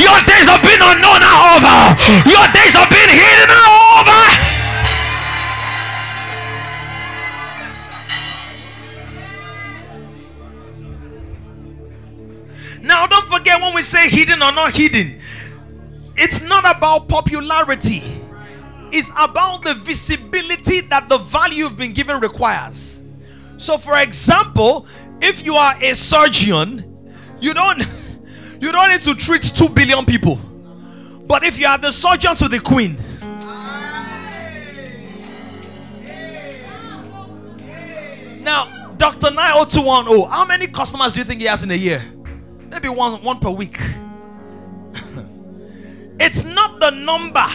Your 0.00 0.18
days 0.24 0.48
of 0.48 0.58
being 0.64 0.80
unknown 0.80 1.20
are 1.20 1.40
over. 1.56 1.78
Your 2.24 2.46
days 2.56 2.74
of 2.74 2.88
being 2.88 3.12
hidden 3.12 3.48
are 3.52 3.70
over. 4.00 4.22
Now, 12.82 13.06
don't 13.06 13.26
forget 13.26 13.60
when 13.60 13.74
we 13.74 13.82
say 13.82 14.08
hidden 14.08 14.42
or 14.42 14.52
not 14.52 14.74
hidden, 14.74 15.20
it's 16.16 16.40
not 16.40 16.64
about 16.68 17.08
popularity, 17.08 18.02
it's 18.90 19.10
about 19.10 19.62
the 19.64 19.74
visibility 19.74 20.80
that 20.82 21.08
the 21.08 21.18
value 21.18 21.64
you've 21.64 21.76
been 21.76 21.92
given 21.92 22.18
requires. 22.20 23.02
So, 23.58 23.76
for 23.76 23.98
example, 23.98 24.86
if 25.20 25.44
you 25.44 25.56
are 25.56 25.74
a 25.82 25.94
surgeon, 25.94 26.84
you 27.40 27.52
don't 27.52 27.86
you 28.60 28.72
don't 28.72 28.90
need 28.90 29.02
to 29.02 29.14
treat 29.14 29.42
2 29.42 29.68
billion 29.70 30.04
people. 30.04 30.36
But 31.26 31.44
if 31.44 31.58
you 31.58 31.66
are 31.66 31.78
the 31.78 31.92
surgeon 31.92 32.34
to 32.36 32.48
the 32.48 32.58
queen, 32.60 32.96
now 38.42 38.94
Dr. 38.96 39.30
90210, 39.30 40.30
how 40.30 40.44
many 40.44 40.66
customers 40.66 41.12
do 41.12 41.20
you 41.20 41.24
think 41.24 41.40
he 41.40 41.46
has 41.46 41.62
in 41.62 41.70
a 41.70 41.74
year? 41.74 42.02
maybe 42.70 42.88
one 42.88 43.22
one 43.22 43.38
per 43.40 43.50
week. 43.50 43.78
it's 46.20 46.44
not 46.44 46.80
the 46.80 46.90
number, 46.90 47.46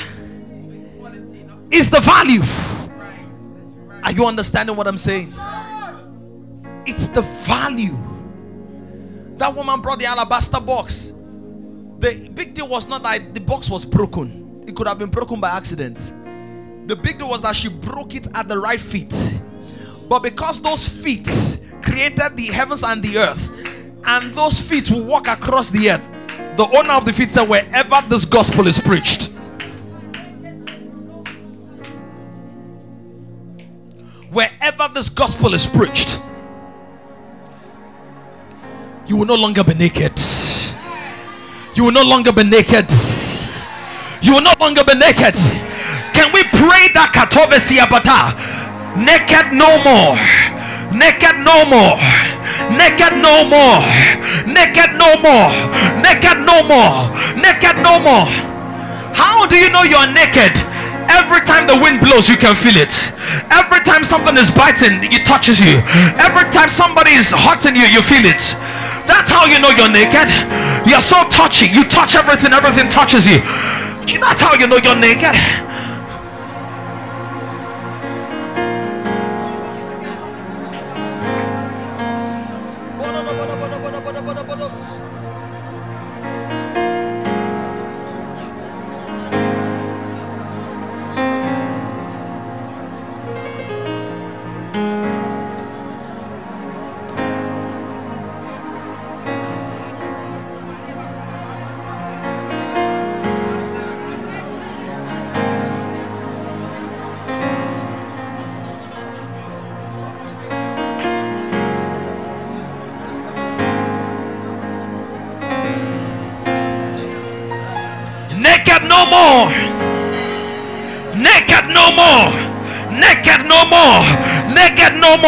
it's 1.71 1.89
the 1.89 1.99
value. 1.99 2.41
Are 4.03 4.11
you 4.11 4.25
understanding 4.25 4.75
what 4.75 4.87
I'm 4.87 4.97
saying? 4.97 5.33
It's 6.85 7.07
the 7.07 7.21
value. 7.21 7.97
That 9.36 9.55
woman 9.55 9.81
brought 9.81 9.99
the 9.99 10.05
alabaster 10.05 10.59
box. 10.59 11.13
The 11.99 12.29
big 12.34 12.53
deal 12.53 12.67
was 12.67 12.88
not 12.88 13.03
that 13.03 13.34
the 13.34 13.39
box 13.39 13.69
was 13.69 13.86
broken, 13.86 14.63
it 14.67 14.75
could 14.75 14.88
have 14.88 14.99
been 14.99 15.09
broken 15.09 15.39
by 15.39 15.49
accident. 15.49 16.13
The 16.88 16.95
big 16.95 17.17
deal 17.17 17.29
was 17.29 17.41
that 17.41 17.55
she 17.55 17.69
broke 17.69 18.13
it 18.15 18.27
at 18.36 18.49
the 18.49 18.59
right 18.59 18.79
feet. 18.79 19.39
But 20.09 20.19
because 20.19 20.61
those 20.61 20.88
feet 20.88 21.59
created 21.81 22.36
the 22.36 22.47
heavens 22.47 22.84
and 22.84 23.01
the 23.01 23.17
earth, 23.17 23.49
and 24.05 24.34
those 24.34 24.59
feet 24.59 24.91
will 24.91 25.03
walk 25.03 25.27
across 25.27 25.69
the 25.71 25.91
earth. 25.91 26.09
The 26.57 26.67
owner 26.77 26.93
of 26.93 27.05
the 27.05 27.13
feet 27.13 27.31
said, 27.31 27.47
Wherever 27.47 28.03
this 28.07 28.25
gospel 28.25 28.67
is 28.67 28.79
preached, 28.79 29.31
wherever 34.31 34.88
this 34.93 35.09
gospel 35.09 35.53
is 35.53 35.65
preached, 35.65 36.21
you 39.07 39.17
will 39.17 39.25
no 39.25 39.35
longer 39.35 39.63
be 39.63 39.73
naked. 39.73 40.13
You 41.75 41.85
will 41.85 41.91
no 41.91 42.03
longer 42.03 42.31
be 42.31 42.43
naked. 42.43 42.89
You 44.21 44.35
will 44.35 44.41
no 44.41 44.53
longer 44.59 44.83
be 44.83 44.95
naked. 44.95 45.35
Can 46.13 46.31
we 46.31 46.43
pray 46.55 46.87
that 46.93 47.11
katovesiabata? 47.13 48.37
Naked 48.95 49.51
no 49.53 49.67
more. 49.83 50.15
Naked 50.93 51.41
no 51.41 51.65
more 51.65 51.97
naked 52.69 53.17
no 53.17 53.43
more 53.49 53.81
naked 54.45 54.93
no 54.95 55.09
more 55.19 55.49
naked 55.99 56.37
no 56.45 56.61
more 56.63 57.09
naked 57.35 57.75
no 57.81 57.97
more 57.99 58.25
how 59.17 59.45
do 59.47 59.57
you 59.57 59.69
know 59.73 59.83
you're 59.83 60.07
naked 60.13 60.53
every 61.09 61.41
time 61.43 61.65
the 61.67 61.75
wind 61.81 61.99
blows 61.99 62.29
you 62.29 62.37
can 62.37 62.55
feel 62.55 62.77
it 62.77 62.93
every 63.51 63.81
time 63.83 64.03
something 64.03 64.37
is 64.37 64.51
biting 64.51 65.01
it 65.11 65.25
touches 65.25 65.59
you 65.59 65.81
every 66.21 66.45
time 66.53 66.69
somebody 66.69 67.11
is 67.11 67.31
hurting 67.31 67.75
you 67.75 67.85
you 67.89 68.01
feel 68.01 68.23
it 68.23 68.55
that's 69.05 69.29
how 69.29 69.45
you 69.45 69.59
know 69.59 69.71
you're 69.75 69.91
naked. 69.91 70.29
You're 70.87 71.03
so 71.03 71.27
touchy. 71.29 71.67
You 71.67 71.83
touch 71.85 72.15
everything 72.15 72.53
everything 72.53 72.89
touches 72.89 73.27
you. 73.27 73.39
That's 74.19 74.41
how 74.41 74.53
you 74.55 74.67
know 74.67 74.77
you're 74.77 74.99
naked 74.99 75.35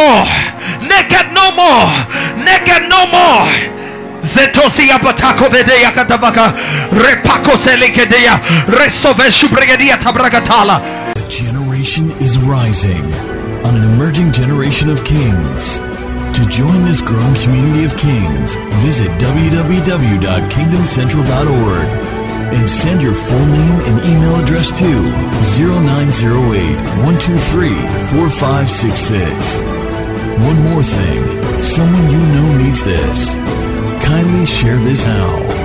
more. 0.05 0.25
Naked 0.91 1.27
no 1.33 1.45
more. 1.61 1.87
Naked 2.49 2.83
no 2.89 3.01
more. 3.15 3.45
Repako 7.05 7.53
shubregedia 9.31 9.97
tabragatala. 9.97 10.81
A 11.15 11.21
generation 11.29 12.11
is 12.19 12.37
rising 12.37 13.05
on 13.65 13.75
an 13.75 13.83
emerging 13.93 14.31
generation 14.31 14.89
of 14.89 15.03
kings. 15.03 15.79
To 16.37 16.45
join 16.49 16.83
this 16.83 17.01
growing 17.01 17.35
community 17.43 17.85
of 17.85 17.95
kings, 17.97 18.55
visit 18.85 19.09
www.kingdomcentral.org 19.19 21.87
and 22.55 22.69
send 22.69 23.01
your 23.01 23.13
full 23.13 23.45
name 23.45 23.79
and 23.87 23.99
email 24.05 24.35
address 24.43 24.71
to 24.79 24.85
0908 25.57 26.75
123 27.05 27.69
4566. 28.09 29.74
One 30.37 30.59
more 30.69 30.83
thing 30.83 31.63
someone 31.63 32.09
you 32.11 32.17
know 32.17 32.57
needs 32.63 32.83
this. 32.83 33.33
Kindly 34.05 34.45
share 34.45 34.77
this 34.77 35.03
now. 35.03 35.64